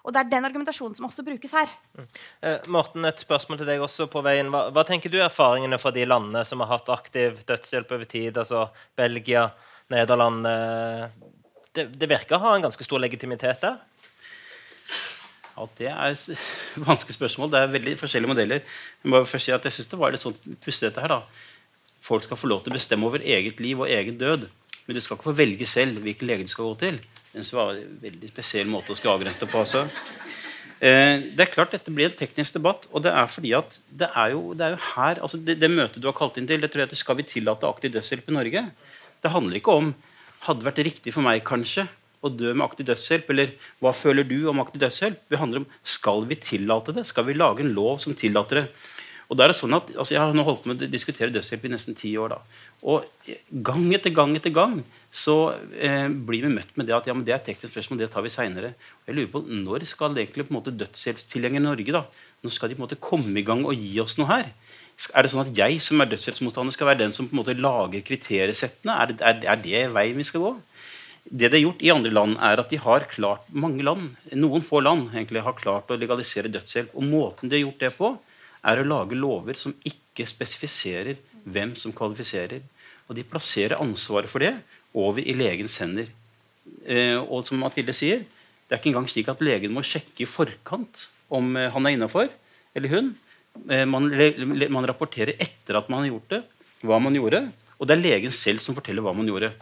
Og 0.00 0.14
Det 0.14 0.20
er 0.20 0.30
den 0.32 0.46
argumentasjonen 0.48 0.94
som 0.96 1.06
også 1.10 1.24
brukes 1.24 1.52
her. 1.52 1.68
Mm. 1.96 2.06
Eh, 2.40 2.68
Morten, 2.72 3.04
et 3.04 3.20
spørsmål 3.20 3.60
til 3.60 3.68
deg 3.68 3.82
også 3.84 4.06
på 4.08 4.22
veien. 4.24 4.48
Hva, 4.52 4.70
hva, 4.72 4.84
tenker 4.88 5.12
du 5.12 5.18
er 5.18 5.26
erfaringene 5.26 5.76
fra 5.80 5.92
de 5.92 6.06
landene 6.08 6.44
som 6.48 6.62
har 6.64 6.72
hatt 6.72 6.88
aktiv 6.92 7.42
dødshjelp 7.48 7.92
over 7.92 8.08
tid? 8.08 8.40
Altså 8.40 8.70
Belgia, 8.96 9.50
Nederland 9.92 10.48
eh, 10.48 11.04
det, 11.76 11.90
det 12.00 12.08
virker 12.08 12.38
å 12.38 12.44
ha 12.46 12.54
en 12.56 12.64
ganske 12.64 12.86
stor 12.86 13.02
legitimitet 13.02 13.60
der? 13.66 13.76
Ja, 15.56 15.66
Det 15.78 15.88
er 15.90 16.14
et 16.14 16.38
vanskelig 16.88 17.16
spørsmål. 17.16 17.50
Det 17.52 17.60
er 17.60 17.74
veldig 17.74 17.96
forskjellige 18.00 18.32
modeller. 18.32 18.62
Jeg 19.04 19.12
må 19.12 19.22
først 19.24 19.48
si 19.48 19.52
at 19.52 19.64
jeg 19.64 19.76
synes 19.76 19.90
det 19.92 20.00
var 20.00 20.14
litt 20.14 20.24
sånn 20.24 20.38
pussig 20.64 20.92
her 20.96 21.12
da. 21.12 21.22
Folk 22.00 22.24
skal 22.24 22.40
få 22.40 22.48
lov 22.48 22.64
til 22.64 22.72
å 22.72 22.78
bestemme 22.78 23.06
over 23.06 23.20
eget 23.20 23.60
liv 23.60 23.80
og 23.80 23.90
egen 23.92 24.16
død. 24.18 24.48
Men 24.86 24.96
du 24.96 25.02
skal 25.04 25.18
ikke 25.18 25.28
få 25.28 25.36
velge 25.36 25.66
selv 25.68 26.00
hvilken 26.02 26.30
lege 26.30 26.46
du 26.48 26.52
skal 26.52 26.70
gå 26.70 26.76
til. 26.80 27.00
Det 27.30 27.44
var 27.54 27.76
en 27.76 27.98
veldig 28.02 28.30
spesiell 28.32 28.70
måte 28.70 28.94
å 28.94 28.98
skal 28.98 29.14
avgrense 29.14 29.42
det 29.42 29.50
på. 29.52 29.60
Altså. 29.60 29.84
Eh, 30.80 31.20
det 31.36 31.44
er 31.44 31.52
klart 31.52 31.74
Dette 31.76 31.92
blir 31.92 32.08
en 32.08 32.16
teknisk 32.16 32.56
debatt. 32.56 32.88
og 32.90 33.04
Det 33.04 33.12
er 33.12 33.28
fordi 33.28 33.52
at 33.54 33.78
det 33.90 34.08
er 34.16 34.32
jo, 34.32 34.54
det 34.56 34.66
er 34.66 34.74
jo 34.74 34.82
her 34.96 35.20
altså 35.20 35.36
det, 35.36 35.60
det, 35.60 35.70
møtet 35.70 36.00
du 36.00 36.08
har 36.08 36.16
kalt 36.16 36.40
inn 36.40 36.48
til, 36.48 36.60
det 36.60 36.72
tror 36.72 36.86
jeg 36.86 36.90
at 36.90 36.96
Skal 36.98 37.20
vi 37.20 37.28
tillate 37.28 37.68
aktiv 37.68 37.92
dødshjelp 37.92 38.32
i 38.32 38.38
Norge? 38.38 38.64
Det 39.20 39.30
handler 39.30 39.60
ikke 39.60 39.76
om 39.76 39.94
hadde 40.46 40.64
vært 40.64 40.80
riktig 40.80 41.12
for 41.12 41.20
meg 41.26 41.44
kanskje 41.44 41.84
å 42.20 42.30
dø 42.32 42.52
med 42.52 42.66
aktiv 42.66 42.88
dødshjelp, 42.90 43.30
eller 43.32 43.52
hva 43.80 43.92
føler 43.96 44.26
du 44.28 44.38
om 44.50 44.60
aktiv 44.62 44.82
dødshjelp? 44.82 45.22
Det 45.30 45.40
handler 45.40 45.62
om 45.62 45.68
skal 45.96 46.26
vi 46.28 46.36
tillate 46.40 46.94
det? 46.96 47.06
Skal 47.08 47.28
vi 47.28 47.36
lage 47.38 47.64
en 47.64 47.72
lov 47.76 48.00
som 48.02 48.16
tillater 48.16 48.62
det? 48.62 48.66
Og 49.30 49.38
da 49.38 49.44
er 49.44 49.52
det 49.52 49.60
sånn 49.60 49.76
at, 49.76 49.92
altså 49.94 50.16
Jeg 50.16 50.20
har 50.24 50.32
nå 50.34 50.42
holdt 50.42 50.64
på 50.64 50.72
med 50.72 50.80
å 50.82 50.88
diskutere 50.90 51.30
dødshjelp 51.30 51.68
i 51.68 51.70
nesten 51.70 51.94
ti 51.94 52.10
år. 52.18 52.34
da, 52.34 52.38
og 52.82 53.06
Gang 53.62 53.86
etter 53.94 54.10
gang 54.14 54.34
etter 54.34 54.50
gang 54.50 54.80
så 55.10 55.54
eh, 55.74 56.08
blir 56.10 56.42
vi 56.46 56.50
møtt 56.50 56.74
med 56.78 56.88
det 56.90 56.96
at 56.96 57.06
ja, 57.06 57.14
men 57.14 57.22
det 57.26 57.36
er 57.36 57.44
teknisk 57.46 57.70
spørsmål, 57.70 58.02
det 58.02 58.10
tar 58.10 58.26
vi 58.26 58.32
seinere. 58.34 58.72
Når 59.06 59.86
skal 59.86 60.18
egentlig 60.18 60.48
på 60.48 60.54
en 60.54 60.58
måte 60.58 60.74
dødshjelpstilhengere 60.74 61.62
i 61.62 61.66
Norge 61.68 61.94
da, 61.94 62.02
når 62.42 62.54
skal 62.56 62.70
de 62.70 62.78
på 62.78 62.82
en 62.82 62.86
måte 62.88 62.98
komme 63.02 63.38
i 63.38 63.46
gang 63.46 63.62
og 63.62 63.78
gi 63.78 63.92
oss 64.02 64.18
noe 64.18 64.30
her? 64.32 64.50
Er 65.14 65.24
det 65.24 65.32
sånn 65.32 65.46
at 65.46 65.54
jeg 65.56 65.78
som 65.82 66.02
er 66.02 66.10
dødshjelpsmotstander, 66.10 66.74
skal 66.74 66.90
være 66.90 67.04
den 67.04 67.14
som 67.16 67.30
på 67.30 67.36
en 67.36 67.42
måte 67.44 67.54
lager 67.58 68.02
kriteriesettene? 68.06 68.98
Er 68.98 69.14
det, 69.14 69.46
er 69.46 69.62
det 69.62 69.86
veien 69.94 70.18
vi 70.18 70.26
skal 70.26 70.46
gå? 70.48 70.52
Det 71.24 71.48
de 71.48 71.56
har 71.58 71.62
gjort 71.62 71.82
i 71.84 71.92
andre 71.92 72.10
land, 72.10 72.38
er 72.42 72.62
at 72.62 72.72
de 72.72 72.78
har 72.80 73.06
klart 73.10 73.46
mange 73.52 73.84
land, 73.86 74.14
noen 74.34 74.64
få 74.66 74.80
land 74.82 75.12
egentlig, 75.12 75.44
har 75.46 75.58
klart 75.58 75.90
å 75.92 75.98
legalisere 75.98 76.50
dødshjelp. 76.50 76.94
Og 76.96 77.06
måten 77.06 77.50
de 77.50 77.58
har 77.58 77.66
gjort 77.66 77.84
det 77.84 77.92
på, 77.98 78.12
er 78.66 78.80
å 78.80 78.86
lage 78.86 79.18
lover 79.18 79.58
som 79.58 79.74
ikke 79.86 80.26
spesifiserer 80.28 81.20
hvem 81.44 81.76
som 81.78 81.94
kvalifiserer. 81.96 82.64
Og 83.08 83.16
de 83.18 83.26
plasserer 83.26 83.80
ansvaret 83.80 84.30
for 84.30 84.42
det 84.42 84.54
over 84.96 85.22
i 85.22 85.36
legens 85.36 85.78
hender. 85.82 86.10
Eh, 86.86 87.16
og 87.18 87.44
som 87.46 87.60
Mathilde 87.62 87.94
sier, 87.96 88.24
det 88.66 88.76
er 88.76 88.80
ikke 88.80 88.92
engang 88.92 89.08
slik 89.10 89.30
at 89.30 89.42
legen 89.42 89.74
må 89.74 89.82
sjekke 89.86 90.24
i 90.24 90.30
forkant 90.30 91.08
om 91.32 91.56
eh, 91.58 91.70
han 91.74 91.86
er 91.86 91.96
innafor, 91.96 92.30
eller 92.76 92.92
hun. 92.94 93.12
Eh, 93.68 93.86
man, 93.88 94.10
man, 94.10 94.86
rapporterer 94.86 95.34
etter 95.38 95.78
at 95.78 95.90
man 95.90 96.04
har 96.04 96.12
gjort 96.12 96.34
det, 96.34 96.40
hva 96.86 97.00
man 97.02 97.16
gjorde. 97.18 97.44
Og 97.78 97.88
det 97.88 97.96
er 97.96 98.04
legen 98.04 98.34
selv 98.34 98.62
som 98.62 98.76
forteller 98.76 99.04
hva 99.04 99.14
man 99.16 99.28
gjorde. 99.28 99.52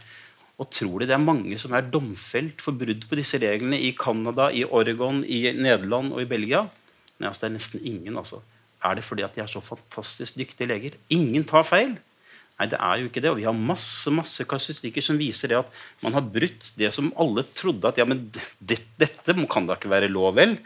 Og 0.59 0.71
tror 0.75 0.99
de 0.99 1.07
det 1.07 1.15
er 1.15 1.23
mange 1.23 1.59
som 1.61 1.75
er 1.77 1.87
domfelt 1.87 2.63
for 2.65 2.75
brudd 2.75 3.07
på 3.07 3.19
disse 3.19 3.39
reglene 3.39 3.79
i 3.79 3.93
Canada, 3.99 4.49
i 4.51 4.65
Oregon, 4.67 5.23
i 5.23 5.45
Nederland 5.55 6.11
og 6.17 6.25
i 6.25 6.29
Belgia? 6.31 6.65
Nei, 7.19 7.29
altså, 7.31 7.45
det 7.45 7.49
er 7.49 7.55
nesten 7.55 7.85
ingen. 7.87 8.19
altså. 8.19 8.43
Er 8.83 8.99
det 8.99 9.07
fordi 9.07 9.25
at 9.27 9.35
de 9.35 9.43
er 9.43 9.51
så 9.51 9.63
fantastisk 9.63 10.39
dyktige 10.39 10.71
leger? 10.71 10.99
Ingen 11.15 11.47
tar 11.47 11.67
feil. 11.67 11.95
Nei, 12.59 12.67
det 12.73 12.79
er 12.83 12.99
jo 12.99 13.07
ikke 13.11 13.23
det. 13.23 13.31
Og 13.31 13.39
vi 13.39 13.47
har 13.47 13.55
masse 13.55 14.11
masse 14.15 14.47
kasustikker 14.51 15.05
som 15.05 15.19
viser 15.19 15.53
det 15.53 15.61
at 15.61 15.81
man 16.03 16.17
har 16.19 16.27
brutt 16.27 16.73
det 16.79 16.91
som 16.95 17.13
alle 17.19 17.47
trodde 17.55 17.91
at 17.91 17.99
ja, 18.03 18.07
men 18.09 18.27
det, 18.59 18.81
dette 18.99 19.37
kan 19.51 19.69
da 19.69 19.79
ikke 19.79 19.93
være 19.95 20.11
lov, 20.11 20.35
vel? 20.39 20.59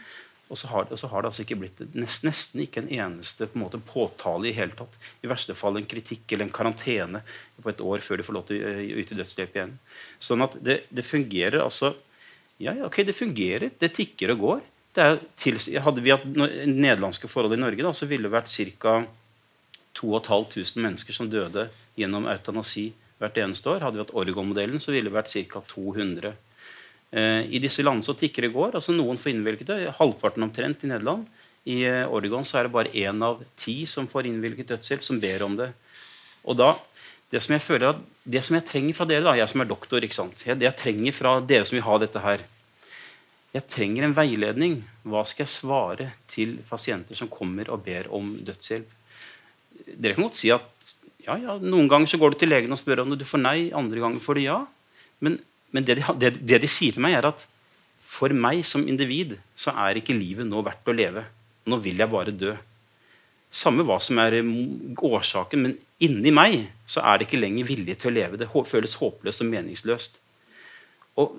Og 0.51 0.59
så, 0.59 0.67
har, 0.69 0.89
og 0.91 0.99
så 0.99 1.07
har, 1.09 1.23
det 1.23 1.29
altså 1.31 1.43
ikke 1.45 1.57
blitt 1.61 1.79
nest, 1.95 2.25
nesten 2.27 2.61
ikke 2.61 2.83
en 2.83 2.91
eneste 2.91 3.47
på 3.49 3.57
en 3.57 3.63
måte, 3.63 3.79
påtale 3.87 4.49
i 4.49 4.55
hele 4.55 4.75
tatt. 4.77 4.97
I 5.23 5.29
verste 5.31 5.55
fall 5.57 5.79
en 5.79 5.87
kritikk 5.89 6.27
eller 6.29 6.45
en 6.45 6.53
karantene 6.53 7.23
på 7.61 7.71
et 7.71 7.81
år 7.81 8.03
før 8.05 8.19
de 8.19 8.25
får 8.27 8.37
lov 8.37 8.45
til 8.49 8.59
å 8.61 8.73
yte 9.01 9.17
dødshjelp 9.17 9.57
igjen. 9.57 9.73
Sånn 10.21 10.45
at 10.45 10.59
det, 10.61 10.83
det 10.93 11.07
fungerer 11.07 11.63
altså 11.63 11.95
Ja, 12.61 12.75
ok, 12.85 13.01
det 13.07 13.15
fungerer. 13.17 13.71
Det 13.79 13.89
tikker 13.97 14.35
og 14.35 14.43
går. 14.43 14.61
Til, 15.41 15.57
hadde 15.81 16.03
vi 16.05 16.13
hatt 16.13 16.27
nederlandske 16.29 17.27
forhold 17.31 17.55
i 17.55 17.61
Norge, 17.63 17.81
da, 17.81 17.91
så 17.97 18.05
ville 18.05 18.29
det 18.29 18.35
vært 18.35 18.51
ca. 18.83 18.99
2500 19.97 20.81
mennesker 20.81 21.13
som 21.13 21.29
døde 21.29 21.67
gjennom 21.97 22.27
eutanasi 22.29 22.91
hvert 23.21 23.37
eneste 23.41 23.69
år. 23.73 23.83
Hadde 23.85 23.97
vi 23.97 24.03
hatt 24.03 24.13
Oregon-modellen, 24.17 24.81
så 24.81 24.93
ville 24.93 25.09
det 25.09 25.17
vært 25.17 25.33
ca. 25.49 25.63
200. 25.73 26.33
Eh, 27.13 27.45
I 27.53 27.61
disse 27.61 27.85
landene 27.85 28.05
så 28.05 28.15
tikker 28.17 28.47
det 28.47 28.55
går. 28.55 28.73
altså 28.79 28.95
Noen 28.95 29.19
får 29.21 29.35
innvilget 29.35 29.69
det. 29.69 29.93
Halvparten 29.99 30.45
omtrent 30.45 30.83
i 30.83 30.89
Nederland. 30.89 31.27
I 31.69 31.83
eh, 31.85 32.07
Oregon 32.09 32.45
så 32.47 32.59
er 32.59 32.67
det 32.67 32.73
bare 32.73 32.93
én 32.97 33.21
av 33.23 33.43
ti 33.59 33.83
som 33.89 34.09
får 34.09 34.27
innvilget 34.27 34.73
dødshjelp, 34.73 35.05
som 35.05 35.19
ber 35.21 35.45
om 35.45 35.59
det. 35.59 35.69
Og 36.43 36.57
da, 36.57 36.73
Det 37.33 37.41
som 37.41 37.55
jeg 37.55 37.63
føler 37.65 37.87
at, 37.89 38.01
det 38.29 38.43
som 38.45 38.53
jeg 38.53 38.65
trenger 38.67 38.93
fra 38.93 39.05
dere, 39.09 39.23
da, 39.25 39.31
jeg 39.33 39.49
som 39.49 39.61
er 39.63 39.65
doktor 39.65 40.03
ikke 40.05 40.13
sant? 40.13 40.43
Det 40.45 40.67
jeg 40.67 40.77
trenger 40.77 41.15
fra 41.17 41.39
dere 41.41 41.65
som 41.65 41.73
vil 41.73 41.85
ha 41.87 41.95
dette 41.97 42.21
her, 42.21 42.43
jeg 43.55 43.65
trenger 43.73 44.05
en 44.05 44.13
veiledning. 44.13 44.75
Hva 45.01 45.23
skal 45.25 45.47
jeg 45.47 45.53
svare 45.53 46.11
til 46.29 46.59
pasienter 46.69 47.17
som 47.17 47.31
kommer 47.33 47.71
og 47.73 47.81
ber 47.87 48.05
om 48.13 48.35
dødshjelp? 48.37 48.85
Dere 49.97 50.13
kan 50.13 50.27
godt 50.27 50.37
si 50.37 50.51
at 50.53 50.69
ja, 51.25 51.39
ja, 51.39 51.57
noen 51.57 51.89
ganger 51.89 52.11
så 52.11 52.19
går 52.21 52.33
du 52.33 52.37
til 52.43 52.51
legen 52.53 52.73
og 52.75 52.77
spør 52.77 53.01
om 53.01 53.13
det, 53.13 53.21
du 53.23 53.25
får 53.25 53.41
nei, 53.41 53.57
andre 53.73 54.03
ganger 54.03 54.21
får 54.21 54.37
du 54.37 54.43
ja. 54.43 54.59
Men, 55.23 55.39
men 55.73 55.85
det, 55.87 55.97
de, 55.99 56.05
det, 56.21 56.35
det, 56.39 56.61
de, 56.63 56.69
sier 56.69 56.95
til 56.95 57.03
meg, 57.03 57.17
er 57.17 57.31
at 57.31 57.47
for 58.13 58.33
meg 58.37 58.61
som 58.67 58.85
individ 58.87 59.35
så 59.57 59.73
er 59.85 59.97
ikke 59.97 60.15
livet 60.15 60.45
nå 60.47 60.61
verdt 60.65 60.89
å 60.89 60.95
leve. 60.95 61.25
Nå 61.69 61.79
vil 61.81 62.03
jeg 62.03 62.11
bare 62.11 62.35
dø. 62.35 62.53
Samme 63.53 63.85
hva 63.85 63.99
som 64.01 64.19
er 64.21 64.39
årsaken, 64.41 65.65
men 65.65 65.75
inni 66.03 66.33
meg 66.33 66.59
så 66.89 67.03
er 67.05 67.19
det 67.19 67.27
ikke 67.27 67.41
lenger 67.41 67.69
vilje 67.69 67.97
til 68.01 68.11
å 68.11 68.15
leve. 68.17 68.39
Det 68.41 68.49
føles 68.49 68.97
håpløst 69.01 69.43
og 69.45 69.49
meningsløst. 69.49 70.21
Og 71.21 71.35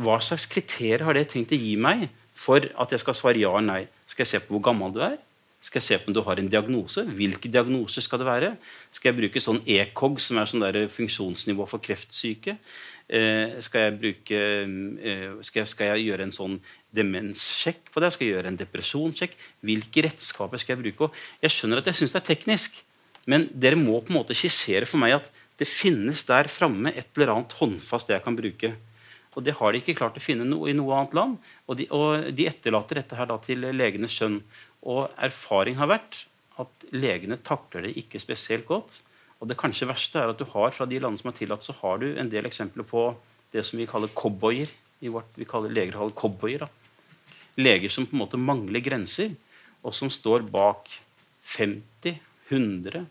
hva 0.00 0.16
slags 0.24 0.46
kriterier 0.48 1.04
har 1.04 1.16
det 1.16 1.28
tenkt 1.32 1.52
å 1.52 1.60
gi 1.60 1.74
meg 1.80 2.08
for 2.36 2.64
at 2.64 2.92
jeg 2.92 3.02
skal 3.02 3.16
svare 3.16 3.40
ja 3.40 3.52
eller 3.56 3.68
nei? 3.68 3.82
Skal 4.08 4.24
jeg 4.24 4.32
se 4.32 4.40
på 4.44 4.56
hvor 4.56 4.64
gammel 4.70 4.94
du 4.96 5.02
er? 5.04 5.18
Skal 5.60 5.82
jeg 5.82 5.86
se 5.86 5.98
på 6.00 6.08
om 6.08 6.16
du 6.16 6.22
har 6.24 6.40
en 6.40 6.48
diagnose? 6.48 7.04
Hvilke 7.04 7.50
diagnoser 7.52 8.04
skal 8.04 8.22
det 8.22 8.28
være? 8.30 8.54
Skal 8.96 9.10
jeg 9.10 9.18
bruke 9.18 9.42
sånn 9.44 9.60
ECOG, 9.68 10.16
som 10.24 10.40
er 10.40 10.48
sånn 10.48 10.64
der 10.64 10.86
funksjonsnivå 10.88 11.66
for 11.68 11.84
kreftsyke? 11.84 12.56
Eh, 13.10 13.56
skal, 13.64 13.88
jeg 13.88 13.96
bruke, 13.98 14.40
eh, 15.02 15.30
skal, 15.42 15.64
jeg, 15.64 15.70
skal, 15.72 15.88
jeg 15.96 16.04
gjøre 16.06 16.28
en 16.28 16.34
sånn 16.34 16.52
demenssjekk 16.94 17.90
på 17.90 18.02
det? 18.04 18.12
Skal 18.14 18.28
jeg 18.28 18.36
gjøre 18.36 18.52
en 18.52 18.58
depresjonssjekk? 18.60 19.34
Hvilke 19.66 20.04
redskaper 20.06 20.62
skal 20.62 20.76
jeg 20.76 20.82
bruke? 20.84 21.08
Og 21.08 21.42
jeg 21.42 21.56
skjønner 21.56 21.82
at 21.82 21.90
jeg 21.90 21.98
syns 21.98 22.14
det 22.14 22.20
er 22.20 22.28
teknisk, 22.28 22.78
men 23.26 23.48
dere 23.50 23.80
må 23.80 23.98
på 23.98 24.14
en 24.14 24.20
måte 24.20 24.36
skissere 24.38 24.86
for 24.86 25.02
meg 25.02 25.16
at 25.18 25.26
det 25.58 25.66
finnes 25.68 26.22
der 26.28 26.48
framme 26.48 26.94
et 26.94 27.10
eller 27.18 27.34
annet 27.34 27.58
håndfast 27.58 28.14
jeg 28.14 28.22
kan 28.24 28.38
bruke. 28.38 28.72
Og 29.34 29.44
det 29.46 29.56
har 29.58 29.74
de 29.74 29.82
ikke 29.82 29.98
klart 29.98 30.16
å 30.18 30.22
finne 30.22 30.46
no, 30.46 30.62
i 30.70 30.74
noe 30.74 30.94
annet 30.96 31.18
land. 31.18 31.36
Og 31.66 31.78
de, 31.82 31.90
og 31.94 32.30
de 32.34 32.46
etterlater 32.50 33.02
dette 33.02 33.18
her 33.18 33.34
til 33.42 33.66
legenes 33.74 34.14
skjønn. 34.14 34.40
Og 34.86 35.10
erfaring 35.18 35.78
har 35.82 35.90
vært 35.90 36.24
at 36.62 36.90
legene 36.94 37.38
takler 37.42 37.88
det 37.88 37.96
ikke 38.00 38.22
spesielt 38.22 38.66
godt. 38.70 39.02
Og 39.40 39.48
det 39.48 39.56
kanskje 39.60 39.88
verste 39.88 40.20
er 40.20 40.32
at 40.32 40.40
du 40.40 40.44
har 40.52 40.74
fra 40.76 40.86
de 40.88 40.98
landene 41.00 41.20
som 41.20 41.30
har 41.30 41.38
tillatt, 41.38 41.64
så 41.64 41.74
har 41.80 42.00
du 42.02 42.10
en 42.12 42.28
del 42.32 42.48
eksempler 42.48 42.84
på 42.86 43.08
det 43.54 43.64
som 43.66 43.80
vi 43.80 43.88
kaller 43.88 44.12
cowboyer. 44.16 44.68
I 45.00 45.08
vårt, 45.08 45.30
vi 45.34 45.48
kaller 45.48 45.72
leger 45.72 45.96
kaller 45.96 46.16
cowboyer. 46.16 46.66
Leger 47.56 47.92
som 47.92 48.06
på 48.06 48.16
en 48.16 48.20
måte 48.20 48.40
mangler 48.40 48.84
grenser, 48.84 49.32
og 49.80 49.96
som 49.96 50.12
står 50.12 50.44
bak 50.52 50.90
50, 51.56 52.20
100, 52.50 53.06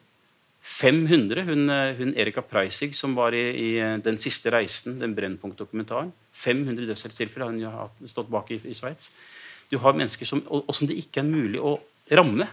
500. 0.62 1.44
Hun, 1.50 1.74
hun 1.98 2.14
Erika 2.14 2.44
Preissig, 2.46 2.94
som 2.96 3.16
var 3.18 3.34
i, 3.34 3.44
i, 3.58 3.70
Den 4.06 4.22
siste 4.22 4.54
reisen, 4.54 5.00
den 5.02 5.16
Brennpunkt-dokumentaren. 5.18 6.14
500 6.32 6.86
dødsheltstilfeller 6.86 7.46
har 7.48 7.56
hun 7.56 7.64
har 7.66 7.90
stått 8.12 8.30
bak 8.30 8.52
i, 8.54 8.62
i 8.70 8.78
Sveits. 8.78 9.10
Du 9.72 9.80
har 9.82 9.98
mennesker 9.98 10.30
som, 10.30 10.44
og, 10.48 10.68
og, 10.68 10.76
som 10.76 10.90
det 10.90 10.98
ikke 11.02 11.24
er 11.24 11.30
mulig 11.30 11.62
å 11.62 11.80
ramme. 12.14 12.46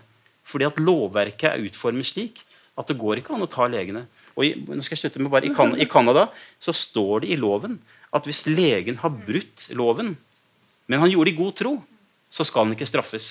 Fordi 0.46 0.64
at 0.68 0.80
lovverket 0.80 1.50
er 1.52 1.68
utformet 1.68 2.08
slik 2.08 2.40
at 2.76 2.90
det 2.90 2.98
går 3.00 3.20
ikke 3.20 3.34
an 3.36 3.44
å 3.44 3.50
ta 3.50 3.66
legene. 3.70 4.04
Og 4.36 4.44
i, 4.44 4.52
nå 4.68 4.82
skal 4.84 4.96
jeg 4.96 5.06
slutte 5.06 5.22
med 5.22 5.32
bare, 5.32 5.48
I 5.48 5.88
Canada 5.88 6.28
så 6.60 6.74
står 6.76 7.24
det 7.24 7.32
i 7.32 7.40
loven 7.40 7.78
at 8.14 8.28
hvis 8.28 8.44
legen 8.48 9.00
har 9.00 9.12
brutt 9.12 9.68
loven, 9.76 10.14
men 10.86 11.02
han 11.02 11.10
gjorde 11.10 11.30
det 11.30 11.34
i 11.34 11.40
god 11.40 11.56
tro, 11.58 11.74
så 12.30 12.44
skal 12.46 12.66
han 12.66 12.76
ikke 12.76 12.88
straffes. 12.88 13.28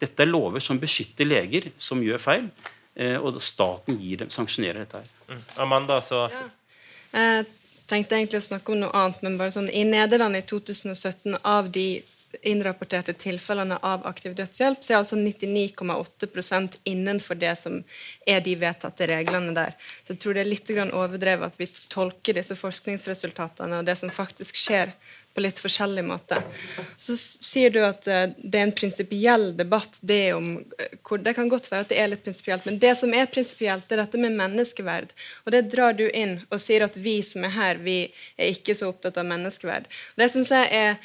Dette 0.00 0.22
er 0.22 0.28
lover 0.28 0.62
som 0.62 0.80
beskytter 0.80 1.28
leger 1.28 1.70
som 1.80 2.02
gjør 2.04 2.20
feil. 2.20 2.48
Eh, 2.96 3.16
og 3.20 3.36
staten 3.44 3.98
gir 4.00 4.22
dem, 4.22 4.32
sanksjonerer 4.32 4.84
dette 4.84 5.02
her. 5.02 5.08
Mm. 5.28 5.40
Amanda, 5.60 5.98
så 6.04 6.22
ja. 6.32 6.46
eh, 7.12 7.48
tenkte 7.88 8.16
egentlig 8.16 8.40
å 8.40 8.46
snakke 8.46 8.72
om 8.72 8.80
noe 8.80 8.92
annet, 8.96 9.18
men 9.24 9.36
bare 9.40 9.52
sånn, 9.52 9.68
I 9.68 9.82
Nederland 9.88 10.38
i 10.38 10.44
2017, 10.48 11.36
av 11.44 11.68
de 11.74 11.86
innrapporterte 12.42 13.14
tilfellene 13.18 13.78
av 13.82 14.06
aktiv 14.06 14.34
dødshjelp, 14.38 14.82
så 14.82 14.92
er 14.92 14.98
altså 15.00 15.18
99,8% 15.20 16.80
innenfor 16.84 17.38
det 17.40 17.54
som 17.60 17.82
er 18.26 18.42
de 18.44 18.56
vedtatte 18.60 19.08
reglene 19.10 19.54
der. 19.56 19.76
Så 20.04 20.14
jeg 20.14 20.22
tror 20.22 20.36
det 20.36 20.44
er 20.44 20.50
litt 20.50 20.72
overdrevet 20.76 21.52
at 21.52 21.60
vi 21.60 21.70
tolker 21.92 22.36
disse 22.36 22.56
forskningsresultatene 22.58 23.80
og 23.80 23.86
det 23.88 23.96
som 24.00 24.12
faktisk 24.12 24.58
skjer, 24.60 24.92
på 25.36 25.42
litt 25.44 25.58
forskjellig 25.60 26.00
måte. 26.06 26.38
Så 26.96 27.12
sier 27.20 27.72
du 27.72 27.82
at 27.84 28.06
uh, 28.08 28.24
det 28.40 28.56
er 28.56 28.64
en 28.70 28.74
prinsipiell 28.76 29.50
debatt. 29.58 29.98
Det, 30.00 30.32
om, 30.32 30.46
uh, 30.56 31.18
det 31.20 31.34
kan 31.36 31.50
godt 31.52 31.68
være 31.68 31.84
at 31.84 31.92
det 31.92 31.98
er 32.00 32.08
litt 32.08 32.24
prinsipielt, 32.24 32.64
men 32.64 32.80
det 32.80 32.94
som 32.96 33.12
er 33.12 33.28
prinsipielt, 33.28 33.84
er 33.92 34.00
dette 34.00 34.20
med 34.22 34.32
menneskeverd. 34.38 35.12
Og 35.44 35.52
det 35.52 35.66
drar 35.74 35.92
du 35.98 36.06
inn 36.08 36.38
og 36.48 36.62
sier 36.62 36.86
at 36.88 36.96
vi 36.96 37.18
som 37.26 37.44
er 37.44 37.52
her, 37.52 37.82
vi 37.84 37.98
er 38.40 38.54
ikke 38.56 38.78
så 38.78 38.88
opptatt 38.94 39.20
av 39.20 39.28
menneskeverd. 39.28 39.90
Og 40.16 40.24
det 40.24 40.32
synes 40.32 40.54
jeg 40.56 40.72
er 40.72 40.96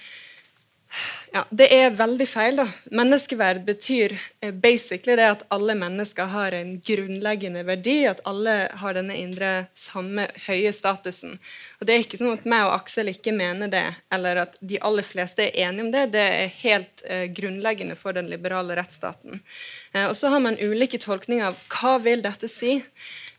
ja, 1.31 1.45
Det 1.49 1.67
er 1.73 1.93
veldig 1.95 2.27
feil. 2.27 2.55
da. 2.59 2.65
Menneskeverd 2.91 3.63
betyr 3.65 4.15
eh, 4.41 4.51
basically 4.51 5.15
det 5.15 5.27
at 5.37 5.45
alle 5.49 5.75
mennesker 5.79 6.27
har 6.31 6.51
en 6.51 6.73
grunnleggende 6.85 7.63
verdi. 7.67 8.05
At 8.09 8.21
alle 8.27 8.55
har 8.81 8.97
denne 8.97 9.15
indre 9.17 9.51
samme 9.73 10.27
høye 10.47 10.73
statusen. 10.75 11.37
Og 11.79 11.87
Det 11.87 11.95
er 11.95 12.05
ikke 12.05 12.19
sånn 12.19 12.35
at 12.35 12.47
meg 12.49 12.67
og 12.67 12.75
Aksel 12.81 13.11
ikke 13.13 13.33
mener 13.35 13.71
det, 13.71 13.85
eller 14.11 14.43
at 14.45 14.57
de 14.59 14.79
aller 14.81 15.07
fleste 15.07 15.47
er 15.47 15.69
enige 15.69 15.87
om 15.87 15.91
det. 15.95 16.05
Det 16.17 16.25
er 16.27 16.55
helt 16.61 17.05
eh, 17.07 17.27
grunnleggende 17.31 17.95
for 17.95 18.17
den 18.17 18.29
liberale 18.31 18.75
rettsstaten. 18.79 19.41
Eh, 19.93 20.07
og 20.07 20.15
Så 20.19 20.29
har 20.33 20.43
man 20.43 20.59
ulike 20.59 20.99
tolkninger 20.99 21.51
av 21.51 21.61
hva 21.71 21.97
vil 22.03 22.21
dette 22.21 22.51
si 22.51 22.81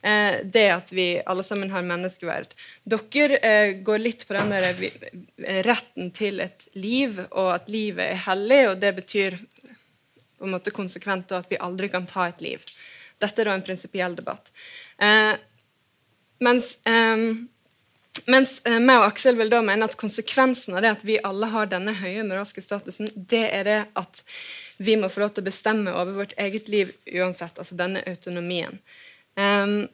det 0.03 0.65
at 0.75 0.89
vi 0.91 1.23
alle 1.31 1.45
sammen 1.47 1.71
har 1.71 1.85
menneskeverd. 1.87 2.57
Dere 2.83 3.39
eh, 3.39 3.75
går 3.87 4.01
litt 4.03 4.25
på 4.27 4.35
den 4.35 4.51
der, 4.51 4.67
eh, 4.73 5.61
retten 5.63 6.11
til 6.11 6.43
et 6.43 6.67
liv, 6.75 7.21
og 7.31 7.53
at 7.55 7.71
livet 7.71 8.09
er 8.11 8.25
hellig, 8.25 8.61
og 8.73 8.81
det 8.83 8.91
betyr 8.99 9.39
på 9.39 10.49
en 10.49 10.57
måte 10.57 10.75
konsekvent 10.75 11.31
at 11.39 11.47
vi 11.53 11.61
aldri 11.63 11.93
kan 11.93 12.09
ta 12.11 12.27
et 12.27 12.43
liv. 12.43 12.67
Dette 13.23 13.45
er 13.45 13.47
da 13.47 13.55
en 13.55 13.63
prinsipiell 13.63 14.19
debatt. 14.19 14.51
Eh, 14.99 15.37
mens 16.43 16.75
eh, 16.83 17.31
mens 18.29 18.59
eh, 18.69 18.79
meg 18.79 19.01
og 19.01 19.07
Aksel 19.09 19.39
vil 19.39 19.51
da 19.51 19.63
mene 19.65 19.87
at 19.89 19.97
konsekvensen 19.99 20.77
av 20.77 20.85
det 20.85 20.91
at 20.97 21.05
vi 21.07 21.21
alle 21.25 21.49
har 21.55 21.71
denne 21.71 21.95
høye 21.97 22.27
moralske 22.27 22.63
statusen, 22.63 23.09
det 23.15 23.45
er 23.51 23.65
det 23.69 23.79
at 23.99 24.23
vi 24.83 24.99
må 25.01 25.09
få 25.13 25.25
lov 25.25 25.33
til 25.35 25.45
å 25.45 25.49
bestemme 25.49 25.95
over 25.95 26.19
vårt 26.21 26.35
eget 26.41 26.69
liv 26.73 26.93
uansett. 27.07 27.59
Altså 27.59 27.79
denne 27.79 28.03
autonomien. 28.09 28.81
Um, 29.39 29.89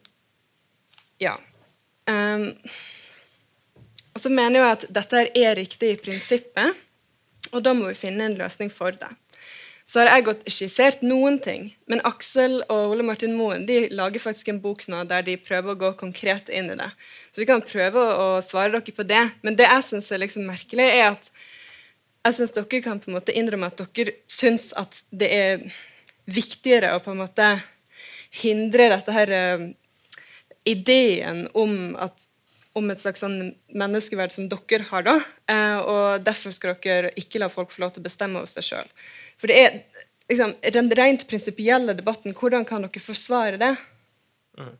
ja. 1.22 1.36
Um, 2.08 2.50
og 4.14 4.22
så 4.24 4.32
mener 4.34 4.60
jeg 4.60 4.74
at 4.74 4.84
dette 5.00 5.24
er 5.38 5.56
riktig 5.58 5.94
i 5.94 6.00
prinsippet, 6.00 6.84
og 7.52 7.62
da 7.64 7.74
må 7.76 7.86
vi 7.90 7.98
finne 7.98 8.26
en 8.26 8.38
løsning 8.38 8.72
for 8.72 8.96
det. 8.98 9.10
Så 9.88 10.02
har 10.02 10.10
jeg 10.10 10.24
gått 10.26 10.42
skissert 10.52 11.04
noen 11.06 11.38
ting, 11.40 11.70
men 11.88 12.02
Aksel 12.04 12.58
og 12.66 12.90
Ole 12.92 13.06
Martin 13.06 13.32
Moen 13.38 13.62
de 13.68 13.86
lager 13.88 14.20
faktisk 14.20 14.50
en 14.52 14.58
bok 14.60 14.82
nå 14.92 15.00
der 15.08 15.22
de 15.24 15.38
prøver 15.40 15.72
å 15.72 15.80
gå 15.80 15.92
konkret 16.02 16.50
inn 16.52 16.68
i 16.74 16.76
det. 16.76 16.90
Så 17.32 17.40
vi 17.40 17.46
kan 17.48 17.64
prøve 17.64 18.02
å 18.20 18.26
svare 18.44 18.74
dere 18.74 18.96
på 18.98 19.06
det. 19.08 19.22
Men 19.40 19.56
det 19.56 19.64
jeg 19.70 19.86
syns 19.88 20.10
er 20.12 20.20
liksom 20.20 20.44
merkelig, 20.44 20.90
er 20.92 21.14
at 21.14 21.30
jeg 22.26 22.36
syns 22.36 22.52
dere 22.58 22.82
kan 22.84 23.00
på 23.00 23.08
en 23.08 23.16
måte 23.16 23.32
innrømme 23.32 23.70
at 23.72 23.80
dere 23.80 24.18
syns 24.28 24.74
at 24.76 25.00
det 25.08 25.30
er 25.32 25.64
viktigere 26.28 26.92
å 26.92 27.00
på 27.00 27.14
en 27.14 27.22
måte 27.22 27.48
hindre 28.42 28.90
dette 28.92 29.14
her 29.14 29.32
uh, 29.32 29.68
ideen 30.68 31.46
om, 31.56 31.94
at, 32.00 32.26
om 32.76 32.90
et 32.92 33.00
slags 33.00 33.24
sånn 33.24 33.52
menneskeverd 33.72 34.34
som 34.34 34.48
dere 34.52 34.88
har, 34.90 35.06
da. 35.06 35.16
Uh, 35.50 35.78
og 35.80 36.26
derfor 36.26 36.54
skal 36.56 36.76
dere 36.84 37.14
ikke 37.20 37.42
la 37.42 37.50
folk 37.52 37.72
få 37.74 37.84
lov 37.86 37.94
til 37.94 38.04
å 38.04 38.08
bestemme 38.08 38.42
over 38.42 38.50
seg 38.52 38.68
sjøl. 38.68 38.90
For 39.40 39.50
det 39.50 39.60
er 39.62 39.78
liksom, 40.28 40.56
den 40.74 40.90
rent 40.98 41.28
prinsipielle 41.30 41.96
debatten. 41.98 42.36
Hvordan 42.36 42.66
kan 42.68 42.84
dere 42.84 43.02
forsvare 43.02 43.60
det? 43.60 43.74
Mm. 44.58 44.74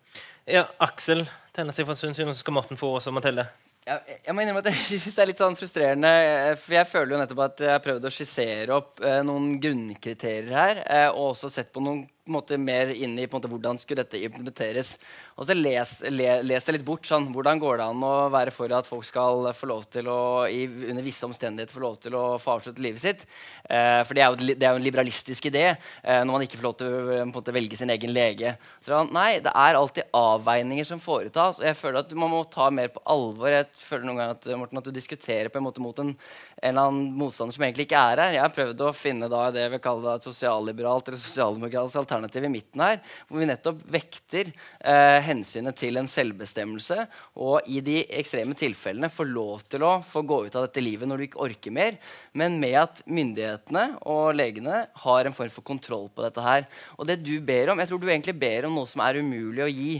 Ja, 0.48 0.66
Aksel 0.82 1.26
tenner 1.56 1.76
seg 1.76 1.86
for 1.86 1.94
en 1.94 2.00
stund 2.00 2.16
siden, 2.16 2.34
så 2.34 2.42
skal 2.42 2.56
Morten 2.56 2.80
få 2.80 2.94
også, 2.98 3.12
Mathilde. 3.14 3.48
Ja, 3.88 3.96
jeg 4.04 4.34
må 4.36 4.42
innrømme 4.42 4.60
at 4.60 4.68
jeg 4.68 5.00
synes 5.00 5.16
det 5.16 5.22
er 5.22 5.30
litt 5.30 5.40
sånn 5.40 5.56
frustrerende. 5.58 6.10
Eh, 6.10 6.52
for 6.60 6.76
jeg 6.76 6.90
føler 6.90 7.14
jo 7.14 7.20
nettopp 7.22 7.44
at 7.46 7.64
jeg 7.64 7.72
har 7.72 7.84
prøvd 7.84 8.08
å 8.08 8.12
skissere 8.12 8.76
opp 8.76 9.02
eh, 9.04 9.20
noen 9.26 9.54
grunnkriterier 9.62 10.52
her. 10.52 10.82
Eh, 10.84 11.08
og 11.08 11.32
også 11.32 11.50
sett 11.52 11.72
på 11.72 11.82
noen 11.84 12.04
måte, 12.32 12.58
mer 12.60 12.90
inn 12.94 13.16
i 13.18 13.26
måte, 13.30 13.50
hvordan 13.50 13.78
skulle 13.80 14.04
dette 14.04 14.20
implementeres. 14.22 14.94
Og 15.38 15.46
så 15.48 15.56
les, 15.56 15.92
le, 16.10 16.28
les 16.46 16.66
det 16.66 16.74
litt 16.76 16.86
bort. 16.86 17.06
Sånn, 17.08 17.30
hvordan 17.34 17.60
går 17.62 17.80
det 17.80 17.86
an 17.88 18.04
å 18.04 18.14
være 18.32 18.52
for 18.54 18.72
at 18.74 18.88
folk 18.88 19.06
skal 19.06 19.50
få 19.56 19.68
lov 19.70 19.86
til 19.92 20.10
å 20.12 20.20
i, 20.50 20.64
under 20.90 21.04
visse 21.06 21.26
omstendigheter 21.26 21.76
få 21.76 21.84
lov 21.84 21.98
til 22.02 22.16
å 22.18 22.24
få 22.42 22.56
avslutte 22.56 22.84
livet 22.84 23.04
sitt? 23.04 23.24
Eh, 23.64 24.00
for 24.04 24.18
det 24.18 24.24
er, 24.24 24.32
jo, 24.32 24.50
det 24.50 24.56
er, 24.58 24.72
jo, 24.72 24.80
en 24.80 24.86
liberalistisk 24.86 25.48
idé 25.50 25.64
eh, 25.70 26.20
når 26.22 26.32
man 26.32 26.46
ikke 26.46 26.60
får 26.60 26.68
lov 26.68 26.76
til 26.80 26.96
å 26.96 27.20
måte, 27.30 27.54
velge 27.54 27.78
sin 27.80 27.92
egen 27.94 28.12
lege. 28.14 28.54
Så, 28.84 29.02
nei, 29.14 29.38
det 29.44 29.54
er 29.54 29.78
alltid 29.78 30.10
avveininger 30.16 30.88
som 30.88 31.02
foretas. 31.02 31.62
Og 31.62 31.68
jeg 31.68 31.78
føler 31.78 32.02
at 32.02 32.14
man 32.18 32.32
må 32.34 32.42
ta 32.50 32.68
mer 32.74 32.92
på 32.94 33.04
alvor. 33.08 33.52
Jeg 33.52 33.68
føler 33.78 34.08
noen 34.08 34.22
ganger 34.22 34.36
at, 34.36 34.50
Morten, 34.60 34.82
at 34.82 34.90
du 34.90 34.94
diskuterer 34.94 35.52
på 35.52 35.60
en 35.60 35.68
måte 35.68 35.84
mot 35.84 36.02
en, 36.02 36.14
en 36.58 36.70
eller 36.70 36.88
annen 36.88 37.12
motstander 37.18 37.54
som 37.54 37.64
egentlig 37.64 37.86
ikke 37.86 38.00
er 38.00 38.22
her. 38.22 38.34
Jeg 38.34 38.42
har 38.42 38.54
prøvd 38.54 38.82
å 38.82 38.92
finne 38.96 39.28
da, 39.30 39.44
det 39.54 39.62
jeg 39.62 39.72
vil 39.76 39.82
kalle 39.84 40.14
et 40.18 40.26
sosialliberalt 40.26 41.10
eller 41.10 41.20
sosialdemokratisk 41.22 42.00
alternativ 42.00 42.48
i 42.48 42.50
midten 42.52 42.82
her, 42.82 42.98
hvor 43.28 43.42
vi 43.42 43.48
nettopp 43.48 43.84
vekter 43.94 44.50
eh, 44.50 45.18
hensynet 45.28 45.78
til 45.78 46.00
en 46.00 46.10
selvbestemmelse, 46.10 47.06
og 47.38 47.68
i 47.70 47.82
de 47.84 48.00
ekstreme 48.20 48.56
tilfellene 48.58 49.10
får 49.12 49.30
lov 49.30 49.64
til 49.70 49.86
å 49.86 49.92
få 50.06 50.24
gå 50.26 50.40
ut 50.46 50.58
av 50.58 50.66
dette 50.66 50.82
livet 50.82 51.10
når 51.10 51.22
du 51.22 51.28
ikke 51.28 51.44
orker 51.46 51.74
mer, 51.74 51.98
men 52.38 52.58
med 52.62 52.78
at 52.82 53.02
myndighetene 53.06 53.86
og 54.10 54.34
legene 54.38 54.84
har 55.04 55.28
en 55.28 55.36
form 55.36 55.52
for 55.54 55.66
kontroll 55.66 56.08
på 56.10 56.24
dette 56.26 56.42
her. 56.42 56.66
Og 56.98 57.06
det 57.08 57.20
du 57.22 57.36
ber 57.44 57.72
om, 57.72 57.78
jeg 57.78 57.92
tror 57.92 58.02
du 58.02 58.08
egentlig 58.10 58.38
ber 58.38 58.66
om 58.68 58.80
noe 58.80 58.90
som 58.90 59.04
er 59.04 59.20
umulig 59.22 59.64
å 59.64 59.70
gi. 59.70 59.92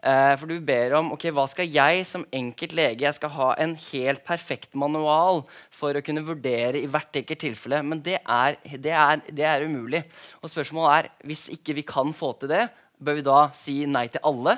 Uh, 0.00 0.32
for 0.40 0.48
du 0.48 0.56
ber 0.64 0.94
om 0.96 1.10
ok, 1.12 1.26
hva 1.36 1.44
skal 1.50 1.68
jeg 1.68 2.06
som 2.08 2.22
enkelt 2.32 2.72
lege 2.72 3.04
Jeg 3.04 3.16
skal 3.18 3.34
ha 3.34 3.48
en 3.60 3.74
helt 3.90 4.22
perfekt 4.24 4.72
manual 4.72 5.42
for 5.68 5.92
å 5.92 6.00
kunne 6.00 6.24
vurdere 6.24 6.80
i 6.80 6.88
hvert 6.88 7.20
enkelt 7.20 7.42
tilfelle. 7.44 7.82
Men 7.84 8.00
det 8.06 8.16
er, 8.22 8.56
det 8.80 8.94
er, 8.96 9.20
det 9.28 9.44
er 9.44 9.66
umulig. 9.68 10.06
Og 10.40 10.48
spørsmålet 10.52 10.94
er 10.94 11.28
hvis 11.28 11.50
ikke 11.52 11.76
vi 11.76 11.84
kan 11.84 12.14
få 12.16 12.32
til 12.40 12.52
det, 12.54 12.64
bør 12.96 13.20
vi 13.20 13.26
da 13.28 13.42
si 13.56 13.76
nei 13.84 14.06
til 14.08 14.24
alle 14.24 14.56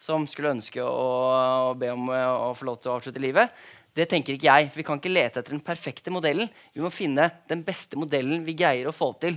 som 0.00 0.24
skulle 0.30 0.54
ønske 0.54 0.80
å, 0.80 1.08
å 1.72 1.76
be 1.76 1.90
om 1.92 2.08
å, 2.14 2.22
å 2.48 2.54
få 2.56 2.70
lov 2.70 2.80
til 2.80 2.92
å 2.92 2.96
avslutte 2.96 3.20
livet? 3.20 3.52
Det 3.98 4.06
tenker 4.08 4.36
ikke 4.36 4.48
jeg. 4.48 4.68
for 4.70 4.80
Vi 4.80 4.86
kan 4.86 5.00
ikke 5.00 5.12
lete 5.12 5.40
etter 5.40 5.56
den 5.56 5.64
perfekte 5.64 6.12
modellen. 6.14 6.48
Vi 6.72 6.80
må 6.84 6.90
finne 6.94 7.28
den 7.50 7.64
beste 7.66 7.98
modellen 7.98 8.44
vi 8.46 8.56
greier 8.56 8.88
å 8.88 8.94
få 8.94 9.10
til. 9.20 9.36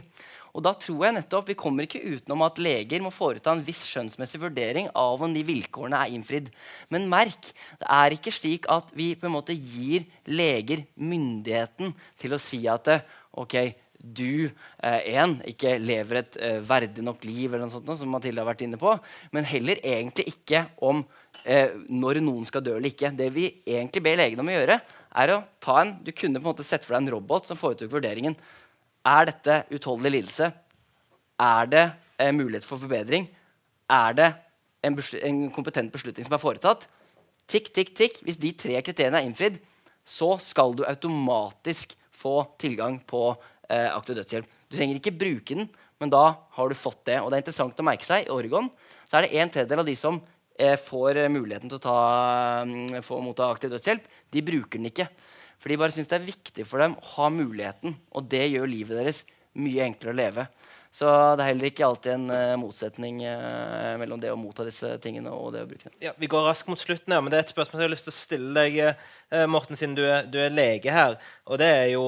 Og 0.51 0.63
da 0.65 0.73
tror 0.77 1.05
jeg 1.05 1.15
nettopp 1.15 1.51
Vi 1.51 1.57
kommer 1.59 1.87
ikke 1.87 2.03
utenom 2.03 2.43
at 2.45 2.59
leger 2.61 3.03
må 3.03 3.11
foreta 3.13 3.53
en 3.53 3.63
viss 3.65 3.83
skjønnsmessig 3.89 4.41
vurdering 4.41 4.89
av 4.97 5.21
om 5.23 5.35
de 5.35 5.43
vilkårene 5.47 5.99
er 6.01 6.15
innfridd. 6.15 6.49
Men 6.91 7.09
merk, 7.11 7.53
det 7.79 7.87
er 7.87 8.17
ikke 8.17 8.35
slik 8.35 8.67
at 8.71 8.91
vi 8.97 9.13
på 9.15 9.29
en 9.29 9.35
måte 9.37 9.55
gir 9.55 10.07
leger 10.27 10.85
myndigheten 10.95 11.95
til 12.21 12.35
å 12.35 12.41
si 12.41 12.63
at 12.69 12.89
ok, 13.31 13.55
du 14.01 14.49
eh, 14.81 15.01
en, 15.15 15.37
ikke 15.47 15.75
lever 15.81 16.21
et 16.21 16.37
eh, 16.41 16.59
verdig 16.65 17.03
nok 17.05 17.25
liv, 17.27 17.51
eller 17.51 17.67
noe 17.67 17.73
sånt, 17.73 17.89
som 17.97 18.09
Mathilde 18.11 18.41
har 18.41 18.49
vært 18.49 18.63
inne 18.65 18.79
på, 18.81 18.95
men 19.35 19.47
heller 19.47 19.81
egentlig 19.85 20.31
ikke 20.33 20.63
om 20.87 21.03
eh, 21.45 21.77
når 21.89 22.21
noen 22.25 22.47
skal 22.49 22.65
dø 22.65 22.75
eller 22.77 22.89
ikke. 22.91 23.13
Det 23.17 23.29
vi 23.33 23.47
egentlig 23.61 24.03
ber 24.05 24.17
legene 24.23 24.43
om 24.43 24.49
å 24.49 24.57
gjøre, 24.57 24.79
er 25.21 25.33
å 25.33 25.41
ta 25.61 25.81
en 25.81 25.97
Du 26.05 26.13
kunne 26.15 26.39
på 26.39 26.47
en 26.47 26.53
måte 26.53 26.65
sett 26.65 26.85
for 26.85 26.95
deg 26.95 27.03
en 27.03 27.13
robot 27.17 27.49
som 27.49 27.59
foretok 27.59 27.91
vurderingen. 27.91 28.37
Er 29.07 29.25
dette 29.31 29.63
utholdelig 29.73 30.11
lidelse? 30.13 30.51
Er 31.41 31.69
det 31.69 31.85
eh, 32.21 32.33
mulighet 32.35 32.65
for 32.65 32.77
forbedring? 32.81 33.25
Er 33.89 34.17
det 34.17 34.29
en, 34.85 34.97
en, 34.97 35.39
kompetent 35.53 35.91
beslutning 35.93 36.27
som 36.27 36.37
er 36.37 36.43
foretatt? 36.43 36.85
Tikk, 37.49 37.71
tikk, 37.73 37.95
tikk. 37.97 38.19
Hvis 38.25 38.39
de 38.41 38.53
tre 38.53 38.77
kriteriene 38.85 39.23
er 39.23 39.27
innfridd, 39.27 39.57
så 40.05 40.35
skal 40.41 40.75
du 40.77 40.85
automatisk 40.85 41.95
få 42.13 42.43
tilgang 42.61 42.99
på 43.09 43.31
eh, 43.69 43.89
aktiv 43.89 44.19
dødshjelp. 44.19 44.53
Du 44.69 44.77
trenger 44.77 45.01
ikke 45.01 45.17
bruke 45.17 45.57
den, 45.57 45.71
men 46.01 46.13
da 46.13 46.23
har 46.55 46.69
du 46.69 46.77
fått 46.77 47.01
det. 47.09 47.17
Og 47.21 47.31
det 47.31 47.39
er 47.39 47.45
interessant 47.45 47.81
å 47.81 47.87
merke 47.87 48.05
seg, 48.05 48.27
I 48.27 48.33
Oregon 48.33 48.69
så 49.09 49.17
er 49.17 49.25
det 49.25 49.41
en 49.41 49.51
tredjedel 49.51 49.81
av 49.81 49.89
de 49.89 49.97
som 49.97 50.21
eh, 50.61 50.77
får 50.79 51.25
muligheten 51.33 51.71
til 51.71 51.81
å 51.81 51.83
ta, 51.83 51.99
um, 52.69 53.01
få 53.03 53.17
motta 53.25 53.49
aktiv 53.49 53.73
dødshjelp, 53.73 54.05
de 54.31 54.45
bruker 54.45 54.77
den 54.77 54.91
ikke. 54.93 55.09
For 55.61 55.69
de 55.69 55.77
bare 55.77 55.93
syns 55.93 56.09
det 56.09 56.17
er 56.17 56.25
viktig 56.25 56.65
for 56.65 56.81
dem 56.81 56.97
å 56.97 57.07
ha 57.15 57.29
muligheten. 57.33 57.95
Og 58.17 58.25
det 58.31 58.47
gjør 58.49 58.69
livet 58.69 58.97
deres 58.97 59.23
mye 59.61 59.85
enklere 59.85 60.15
å 60.15 60.17
leve. 60.17 60.47
Så 60.91 61.07
det 61.07 61.45
er 61.45 61.53
heller 61.53 61.69
ikke 61.69 61.85
alltid 61.87 62.11
en 62.11 62.25
uh, 62.35 62.57
motsetning 62.59 63.21
uh, 63.23 63.93
mellom 63.95 64.19
det 64.19 64.27
å 64.27 64.35
motta 64.35 64.65
disse 64.67 64.89
tingene 64.99 65.31
og 65.31 65.53
det 65.55 65.61
å 65.63 65.69
bruke 65.69 65.87
dem. 65.87 65.93
Ja, 66.03 66.11
vi 66.19 66.27
går 66.27 66.43
raskt 66.43 66.67
mot 66.67 66.81
slutten, 66.81 67.13
her, 67.15 67.21
men 67.23 67.31
det 67.31 67.37
er 67.39 67.45
et 67.45 67.53
spørsmål 67.53 67.79
jeg 67.79 67.87
har 67.87 67.93
lyst 67.93 68.07
til 68.09 68.11
å 68.11 68.15
stille 68.17 68.51
deg, 68.57 68.75
uh, 69.31 69.45
Morten, 69.47 69.79
siden 69.79 69.93
du 69.95 70.01
er, 70.03 70.27
du 70.27 70.35
er, 70.43 70.51
lege 70.51 70.91
her. 70.91 71.15
Og 71.47 71.61
det 71.61 71.69
er 71.77 71.85
jo, 71.93 72.03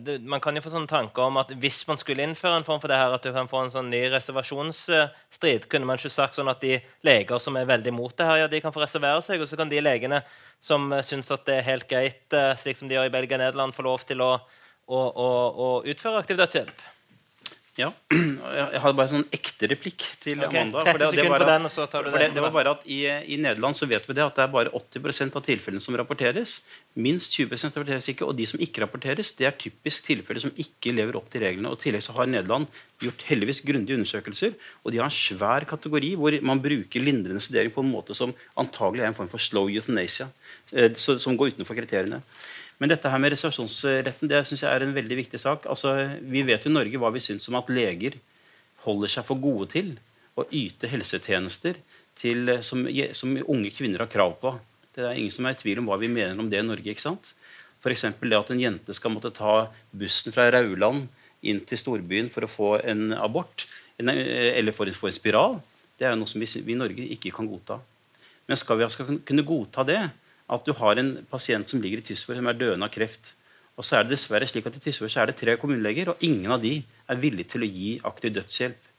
det, 0.00 0.14
Man 0.24 0.40
kan 0.40 0.56
jo 0.56 0.62
få 0.64 0.72
sånne 0.72 0.88
tanker 0.88 1.26
om 1.26 1.42
at 1.42 1.52
hvis 1.60 1.82
man 1.90 2.00
skulle 2.00 2.24
innføre 2.24 2.62
en 2.62 2.64
form 2.64 2.80
for 2.80 2.88
det 2.88 3.02
her, 3.02 3.12
at 3.12 3.26
du 3.26 3.34
kan 3.36 3.50
få 3.50 3.66
en 3.66 3.74
sånn 3.74 3.92
ny 3.92 4.00
reservasjonsstrid, 4.14 5.68
kunne 5.68 5.90
man 5.90 6.00
ikke 6.00 6.14
sagt 6.16 6.40
sånn 6.40 6.50
at 6.52 6.64
de 6.64 6.80
leger 7.04 7.42
som 7.42 7.60
er 7.60 7.68
veldig 7.68 7.92
imot 7.92 8.16
det 8.16 8.30
her, 8.30 8.40
ja, 8.46 8.48
de 8.48 8.62
kan 8.64 8.72
få 8.72 8.80
reservere 8.86 9.20
seg, 9.28 9.44
og 9.44 9.52
så 9.52 9.60
kan 9.60 9.68
de 9.68 9.84
legene 9.84 10.22
som 10.64 10.88
syns 11.04 11.28
at 11.36 11.44
det 11.50 11.60
er 11.60 11.68
helt 11.68 11.90
greit, 11.90 12.40
slik 12.64 12.80
som 12.80 12.88
de 12.88 12.96
gjør 12.96 13.12
i 13.12 13.14
Belgia 13.14 13.36
og 13.36 13.44
Nederland, 13.44 13.76
få 13.76 13.84
lov 13.84 14.08
til 14.08 14.24
å, 14.24 14.32
å, 14.88 15.04
å, 15.04 15.30
å 15.52 15.70
utføre 15.84 16.24
aktiv 16.24 16.40
dødshjelp? 16.40 16.91
Ja. 17.80 17.88
Jeg 18.12 18.80
har 18.84 18.92
bare 18.92 19.06
en 19.06 19.22
sånn 19.22 19.30
ekte 19.32 19.68
replikk 19.70 20.04
til 20.20 20.42
okay. 20.42 20.60
Amanda. 20.60 20.82
For 20.84 21.00
det, 21.00 21.06
det, 21.16 21.24
var 21.32 21.44
den, 21.48 21.68
for 21.72 22.08
det, 22.12 22.26
det, 22.34 22.42
var 22.44 22.52
bare 22.52 22.74
at 22.76 22.82
i, 22.84 22.98
i, 23.08 23.38
Nederland 23.40 23.78
så 23.78 23.88
vet 23.88 24.04
vi 24.04 24.16
det 24.18 24.24
at 24.26 24.36
det 24.36 24.44
er 24.44 24.50
bare 24.52 24.72
80% 24.76 25.38
av 25.40 25.44
tilfellene 25.46 25.80
som 25.80 25.96
rapporteres. 25.96 26.58
Minst 27.00 27.32
20% 27.38 27.72
rapporteres 27.72 28.10
ikke. 28.12 28.28
Og 28.28 28.36
de 28.36 28.44
som 28.50 28.60
ikke 28.60 28.84
rapporteres, 28.84 29.32
det 29.38 29.48
er 29.48 29.56
typisk 29.56 30.10
tilfeller 30.10 30.44
som 30.44 30.52
ikke 30.60 30.92
lever 30.92 31.16
opp 31.16 31.32
til 31.32 31.46
reglene. 31.46 31.72
Og 31.72 31.80
i 31.80 31.86
tillegg 31.86 32.04
så 32.04 32.16
har 32.18 32.28
Nederland 32.28 32.68
gjort 33.00 33.24
heldigvis 33.30 33.64
grundige 33.64 33.96
undersøkelser. 34.02 34.52
Og 34.84 34.92
de 34.92 35.00
har 35.00 35.08
en 35.08 35.16
svær 35.16 35.64
kategori 35.72 36.12
hvor 36.20 36.36
man 36.44 36.60
bruker 36.60 37.08
lindrende 37.08 37.40
studering 37.40 37.72
på 37.72 37.86
en 37.86 37.94
måte 37.94 38.16
som 38.18 38.36
antagelig 38.60 39.06
er 39.06 39.14
en 39.14 39.16
form 39.16 39.32
for 39.32 39.40
slow 39.40 39.72
euthanasia. 39.72 40.28
Eh, 40.76 40.92
som 40.98 41.40
går 41.40 41.56
utenfor 41.56 41.80
kriteriene. 41.80 42.20
Men 42.82 42.90
dette 42.90 43.06
her 43.06 43.20
med 43.22 43.30
reservasjonsretten 43.30 44.26
det 44.26 44.40
synes 44.48 44.64
jeg 44.64 44.74
er 44.74 44.82
en 44.82 44.94
veldig 44.96 45.16
viktig 45.20 45.38
sak. 45.38 45.68
Altså, 45.70 45.92
vi 46.18 46.40
vet 46.42 46.64
jo 46.66 46.70
i 46.72 46.74
Norge 46.74 46.98
hva 46.98 47.12
vi 47.14 47.20
syns 47.22 47.46
om 47.46 47.54
at 47.60 47.68
leger 47.70 48.16
holder 48.82 49.12
seg 49.12 49.26
for 49.28 49.38
gode 49.38 49.68
til 49.70 49.92
å 50.34 50.48
yte 50.50 50.88
helsetjenester 50.90 51.78
til, 52.18 52.56
som, 52.66 52.82
som, 53.14 53.36
unge 53.46 53.70
kvinner 53.76 54.02
har 54.02 54.10
krav 54.10 54.34
på. 54.42 54.56
Det 54.98 55.04
er 55.06 55.14
ingen 55.14 55.30
som 55.30 55.46
er 55.46 55.54
i 55.54 55.60
tvil 55.60 55.78
om 55.78 55.92
hva 55.92 56.00
vi 56.02 56.10
mener 56.10 56.42
om 56.42 56.48
det 56.50 56.58
i 56.58 56.66
Norge. 56.66 56.90
ikke 56.90 57.04
sant? 57.04 57.30
F.eks. 57.78 58.02
det 58.18 58.40
at 58.40 58.50
en 58.50 58.64
jente 58.64 58.96
skal 58.98 59.14
måtte 59.14 59.30
ta 59.36 59.68
bussen 59.94 60.34
fra 60.34 60.48
Rauland 60.50 61.06
inn 61.46 61.62
til 61.66 61.78
storbyen 61.78 62.32
for 62.34 62.46
å 62.46 62.50
få 62.50 62.72
en 62.82 63.12
abort, 63.14 63.62
eller 64.02 64.74
for 64.74 64.90
å 64.90 64.96
få 64.96 65.06
en 65.12 65.14
spiral, 65.14 65.56
det 65.98 66.08
er 66.08 66.18
noe 66.18 66.26
som 66.26 66.42
vi, 66.42 66.50
vi 66.66 66.74
i 66.74 66.78
Norge 66.82 67.06
ikke 67.14 67.30
kan 67.34 67.46
godta. 67.46 67.78
Men 68.50 68.58
skal 68.58 68.78
vi 68.78 68.86
altså 68.88 69.06
kunne 69.06 69.46
godta 69.46 69.86
det, 69.86 70.00
at 70.52 70.66
du 70.66 70.74
har 70.76 71.00
en 71.00 71.14
pasient 71.30 71.68
som 71.68 71.80
ligger 71.82 72.02
i 72.02 72.06
Tysfjord 72.06 72.40
som 72.40 72.50
er 72.50 72.58
døende 72.60 72.88
av 72.88 72.92
kreft. 72.92 73.32
Og 73.78 73.86
så 73.86 73.98
er 73.98 74.04
det 74.04 74.16
dessverre 74.16 74.48
slik 74.48 74.66
at 74.68 74.76
I 74.76 74.82
Tysfjord 74.84 75.14
er 75.16 75.30
det 75.30 75.38
tre 75.40 75.56
kommuneleger, 75.60 76.12
og 76.12 76.24
ingen 76.24 76.52
av 76.52 76.60
de 76.62 76.80
er 76.82 77.20
villige 77.20 77.54
til 77.54 77.64
å 77.64 77.70
gi 77.70 77.92
aktiv 78.08 78.34
dødshjelp. 78.36 78.90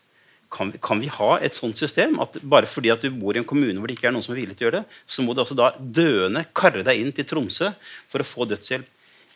Kan 0.53 0.69
vi, 0.69 0.79
kan 0.85 0.99
vi, 1.01 1.09
ha 1.09 1.31
et 1.41 1.55
sånt 1.57 1.79
system 1.79 2.19
at 2.21 2.35
bare 2.45 2.69
fordi 2.69 2.91
at 2.93 3.01
du 3.01 3.09
bor 3.09 3.33
i 3.33 3.41
en 3.41 3.47
kommune 3.49 3.73
hvor 3.79 3.89
det 3.89 3.95
ikke 3.97 4.11
er 4.11 4.13
noen 4.13 4.25
som 4.25 4.35
er 4.35 4.43
villig 4.43 4.57
til 4.57 4.67
å 4.67 4.69
gjøre 4.69 4.81
det, 4.83 4.97
så 5.09 5.25
må 5.25 5.33
du 5.33 5.41
altså 5.41 5.57
da 5.57 5.71
døende 5.79 6.43
karre 6.53 6.83
deg 6.85 7.01
inn 7.01 7.13
til 7.15 7.25
Tromsø 7.29 7.71
for 8.11 8.21
å 8.21 8.27
få 8.27 8.45
dødshjelp? 8.51 8.85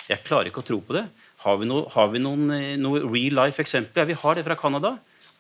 Jeg 0.07 0.23
klarer 0.27 0.51
ikke 0.51 0.61
å 0.61 0.67
tro 0.67 0.77
på 0.85 0.95
det. 0.95 1.07
Har 1.41 1.57
vi, 1.61 1.67
noe, 1.69 1.87
har 1.93 2.11
vi 2.13 2.21
noen, 2.21 2.49
eh, 2.53 2.75
noe 2.79 3.01
real 3.05 3.37
life 3.41 3.61
eksempler? 3.61 4.03
Ja, 4.03 4.09
vi 4.09 4.17
har 4.21 4.37
det 4.37 4.45
fra 4.45 4.57
Canada. 4.57 4.95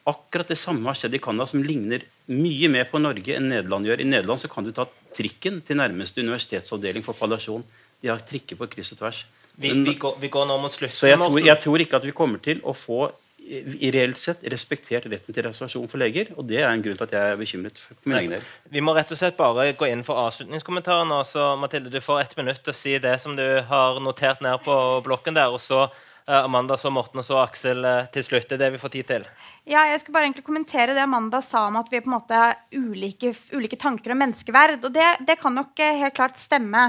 Akkurat 0.07 0.47
det 0.47 0.59
samme 0.59 0.87
har 0.87 0.97
skjedd 0.97 1.17
i 1.17 1.21
Canada, 1.23 1.49
som 1.51 1.63
ligner 1.65 2.05
mye 2.31 2.69
mer 2.71 2.87
på 2.87 3.01
Norge 3.01 3.35
enn 3.35 3.49
Nederland 3.51 3.89
gjør. 3.89 4.03
I 4.03 4.07
Nederland 4.07 4.39
så 4.39 4.49
kan 4.51 4.67
du 4.67 4.71
ta 4.75 4.87
trikken 5.15 5.59
til 5.67 5.79
nærmeste 5.79 6.23
universitetsavdeling 6.23 7.03
for 7.05 7.17
palliasjon. 7.17 7.65
De 8.01 8.11
har 8.11 8.21
trikker 8.27 8.59
på 8.59 8.69
kryss 8.71 8.93
og 8.95 9.01
tvers. 9.01 9.23
Vi, 9.57 9.71
vi, 9.73 9.95
går, 9.97 10.19
vi, 10.21 10.29
går, 10.29 10.45
nå 10.45 10.59
mot 10.61 10.73
slutten. 10.73 10.95
Så 10.95 11.09
jeg 11.09 11.17
tror, 11.17 11.39
jeg 11.41 11.61
tror, 11.63 11.83
ikke 11.83 11.99
at 11.99 12.05
vi 12.05 12.13
kommer 12.15 12.43
til 12.43 12.61
å 12.61 12.75
få 12.77 13.07
i 13.47 13.89
reelt 13.93 14.19
sett 14.19 14.41
respektert 14.51 15.05
retten 15.07 15.33
til 15.33 15.45
reservasjon 15.45 15.87
for 15.89 16.01
leger. 16.01 16.33
Og 16.35 16.47
det 16.49 16.59
er 16.61 16.67
en 16.69 16.83
grunn 16.83 16.97
til 16.99 17.07
at 17.07 17.15
jeg 17.15 17.33
er 17.33 17.39
bekymret 17.39 17.79
for 17.79 17.99
min 18.03 18.17
egen 18.19 18.35
del. 18.35 18.49
Vi 18.73 18.83
må 18.83 18.95
rett 18.97 19.11
og 19.13 19.19
slett 19.19 19.37
bare 19.39 19.69
gå 19.77 19.87
inn 19.89 20.03
for 20.07 20.19
avslutningskommentaren. 20.27 21.13
Så 21.27 21.53
Mathilde, 21.59 21.93
du 21.93 22.03
får 22.03 22.25
ett 22.25 22.37
minutt 22.39 22.61
til 22.63 22.75
å 22.75 22.77
si 22.77 22.97
det 23.03 23.15
som 23.23 23.37
du 23.39 23.45
har 23.69 24.01
notert 24.03 24.43
ned 24.45 24.59
på 24.65 24.75
blokken 25.07 25.37
der. 25.37 25.53
Og 25.53 25.63
så 25.63 25.85
eh, 25.85 26.41
Amanda, 26.41 26.77
så 26.77 26.91
Morten 26.93 27.23
og 27.23 27.27
så 27.27 27.39
Aksel 27.45 27.87
eh, 27.87 28.09
til 28.13 28.27
slutt. 28.27 28.49
Det 28.49 28.59
er 28.59 28.65
det 28.65 28.73
vi 28.75 28.83
får 28.83 28.95
tid 28.97 29.11
til. 29.15 29.29
Ja, 29.67 29.81
jeg 29.83 29.99
skal 29.99 30.13
bare 30.15 30.27
egentlig 30.29 30.45
kommentere 30.47 30.93
det 30.95 31.01
Amanda 31.03 31.41
sa 31.43 31.65
om 31.67 31.75
at 31.75 31.89
vi 31.91 31.99
på 31.99 32.07
en 32.07 32.13
måte 32.13 32.37
har 32.39 32.53
ulike, 32.71 33.33
ulike 33.51 33.75
tanker 33.75 34.13
om 34.13 34.21
menneskeverd. 34.23 34.77
og 34.79 34.93
det, 34.95 35.07
det, 35.27 35.35
kan 35.41 35.57
nok 35.59 35.81
eh, 35.83 35.97
helt 35.99 36.15
klart 36.15 36.39
stemme. 36.39 36.85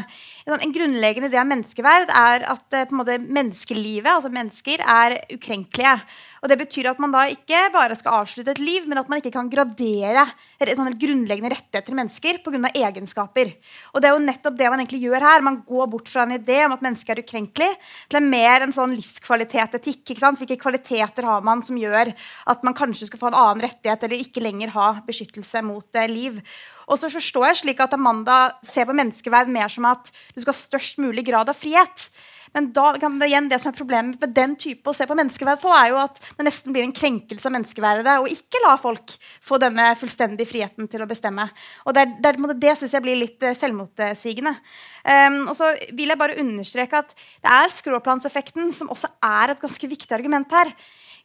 En 0.47 0.74
grunnleggende 0.76 1.26
idé 1.26 1.41
av 1.43 1.49
menneskeverd 1.51 2.12
er 2.14 2.47
at 2.55 2.76
eh, 2.79 2.87
på 2.87 2.95
en 2.95 3.01
måte 3.01 3.18
menneskelivet, 3.18 4.12
altså 4.12 4.31
mennesker, 4.31 4.85
er 4.87 5.16
ukrenkelige. 5.35 5.97
Og 6.43 6.49
Det 6.49 6.59
betyr 6.61 6.91
at 6.93 7.03
man 7.03 7.12
da 7.12 7.26
ikke 7.26 7.72
bare 7.74 7.97
skal 7.99 8.22
avslutte 8.22 8.55
et 8.55 8.62
liv, 8.62 8.86
men 8.86 8.99
at 9.03 9.09
man 9.11 9.18
ikke 9.18 9.34
kan 9.34 9.51
gradere 9.51 10.28
sånne 10.62 10.95
grunnleggende 10.95 11.51
rettigheter 11.51 11.86
til 11.91 11.99
mennesker 11.99 12.39
pga. 12.45 12.70
egenskaper. 12.72 13.53
Og 13.95 14.01
Det 14.01 14.09
er 14.09 14.14
jo 14.14 14.22
nettopp 14.22 14.57
det 14.57 14.70
man 14.70 14.78
egentlig 14.78 15.03
gjør 15.03 15.26
her. 15.26 15.43
Man 15.43 15.62
går 15.66 15.91
bort 15.91 16.09
fra 16.09 16.22
en 16.22 16.39
idé 16.39 16.64
om 16.64 16.72
at 16.72 16.80
mennesket 16.80 17.18
er 17.18 17.22
ukrenkelig, 17.24 17.74
til 18.09 18.22
en 18.22 18.30
mer 18.30 18.62
en 18.62 18.72
sånn 18.72 18.95
livskvalitetetikk. 18.95 20.05
ikke 20.07 20.20
sant? 20.20 20.39
Hvilke 20.39 20.61
kvaliteter 20.61 21.24
har 21.24 21.43
man 21.43 21.61
som 21.62 21.76
gjør 21.76 22.14
at 22.47 22.62
man 22.62 22.68
man 22.68 22.76
kanskje 22.76 23.09
skal 23.09 23.22
få 23.22 23.30
en 23.30 23.39
annen 23.39 23.64
rettighet 23.64 24.05
eller 24.05 24.22
ikke 24.22 24.45
lenger 24.45 24.74
ha 24.74 24.89
beskyttelse 25.07 25.62
mot 25.66 25.99
eh, 25.99 26.11
liv. 26.11 26.41
Og 26.89 27.01
så 27.01 27.11
forstår 27.12 27.51
jeg 27.51 27.61
slik 27.62 27.80
at 27.84 27.95
Amanda 27.97 28.39
ser 28.64 28.89
på 28.89 28.97
menneskeverd 28.97 29.51
mer 29.53 29.72
som 29.72 29.89
at 29.89 30.11
du 30.34 30.43
skal 30.43 30.53
ha 30.55 30.59
størst 30.59 31.01
mulig 31.03 31.26
grad 31.28 31.51
av 31.51 31.59
frihet. 31.59 32.09
Men 32.55 32.71
da 32.77 32.91
kan 33.01 33.19
det 33.21 33.29
igjen 33.31 33.49
det 33.51 33.61
som 33.63 33.73
er 33.73 33.79
problemet 33.79 34.21
med 34.21 34.35
den 34.37 34.55
type 34.61 34.91
å 34.91 34.97
se 34.97 35.07
på 35.09 35.17
menneskeverd 35.19 35.63
på, 35.63 35.73
er 35.75 35.93
jo 35.93 36.01
at 36.03 36.21
det 36.39 36.47
nesten 36.47 36.75
blir 36.75 36.87
en 36.87 36.95
krenkelse 36.95 37.49
av 37.49 37.55
menneskeverdet 37.57 38.17
å 38.21 38.29
ikke 38.31 38.63
la 38.65 38.77
folk 38.81 39.15
få 39.45 39.61
denne 39.63 39.91
fullstendige 39.99 40.49
friheten 40.51 40.89
til 40.91 41.05
å 41.05 41.11
bestemme. 41.11 41.49
Og 41.87 41.97
Det, 41.99 42.07
det, 42.25 42.35
det 42.61 42.77
syns 42.79 42.95
jeg 42.97 43.05
blir 43.05 43.19
litt 43.19 43.43
eh, 43.43 43.57
selvmotsigende. 43.59 44.55
Um, 45.09 45.41
og 45.49 45.55
så 45.57 45.73
vil 45.97 46.13
jeg 46.13 46.21
bare 46.21 46.39
understreke 46.41 47.01
at 47.01 47.15
det 47.17 47.53
er 47.53 47.73
skråplanseffekten 47.73 48.73
som 48.77 48.91
også 48.93 49.11
er 49.25 49.55
et 49.55 49.63
ganske 49.63 49.91
viktig 49.91 50.15
argument 50.17 50.53
her. 50.53 50.73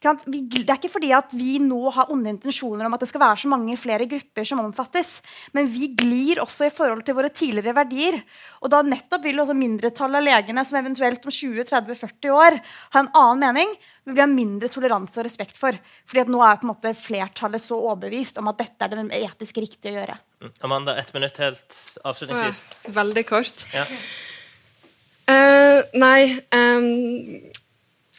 Det 0.04 0.66
er 0.68 0.76
ikke 0.76 0.92
fordi 0.92 1.12
at 1.16 1.32
vi 1.36 1.56
nå 1.64 1.80
har 1.96 2.10
onde 2.12 2.32
intensjoner 2.34 2.88
om 2.88 2.96
at 2.96 3.04
det 3.04 3.08
skal 3.08 3.22
være 3.24 3.40
så 3.44 3.52
mange 3.52 3.78
flere 3.80 4.08
grupper 4.10 4.48
som 4.48 4.60
omfattes. 4.64 5.16
Men 5.56 5.70
vi 5.72 5.88
glir 5.96 6.42
også 6.44 6.68
i 6.68 6.74
forhold 6.74 7.06
til 7.08 7.16
våre 7.16 7.32
tidligere 7.32 7.76
verdier. 7.78 8.20
Og 8.62 8.74
da 8.74 8.82
nettopp 8.84 9.24
vil 9.24 9.40
også 9.40 9.56
mindretallet 9.56 10.20
av 10.20 10.28
legene 10.28 10.66
som 10.68 10.80
eventuelt 10.82 11.24
om 11.24 11.36
20-30-40 11.38 12.36
år 12.36 12.60
ha 12.96 13.04
en 13.04 13.12
annen 13.14 13.44
mening, 13.46 13.74
vil 14.04 14.18
vi 14.18 14.26
ha 14.26 14.28
mindre 14.28 14.72
toleranse 14.72 15.22
og 15.22 15.28
respekt 15.30 15.58
for. 15.60 15.80
Fordi 16.10 16.26
at 16.26 16.36
nå 16.36 16.44
er 16.44 16.60
på 16.60 16.68
en 16.68 16.74
måte 16.74 16.94
flertallet 17.00 17.64
så 17.64 17.80
overbevist 17.80 18.44
om 18.44 18.52
at 18.52 18.60
dette 18.60 18.84
er 18.90 18.98
det 18.98 19.24
etisk 19.24 19.64
riktige 19.64 19.96
å 19.96 20.00
gjøre. 20.02 20.20
Mm. 20.44 20.54
Amanda, 20.68 21.00
ett 21.00 21.16
minutt 21.16 21.40
helt 21.40 21.82
avslutningsvis. 22.04 22.64
Ja, 22.84 22.96
veldig 23.00 23.28
kort. 23.32 23.68
Ja. 23.72 23.88
Uh, 25.24 25.80
nei 25.96 26.42
um 26.52 27.54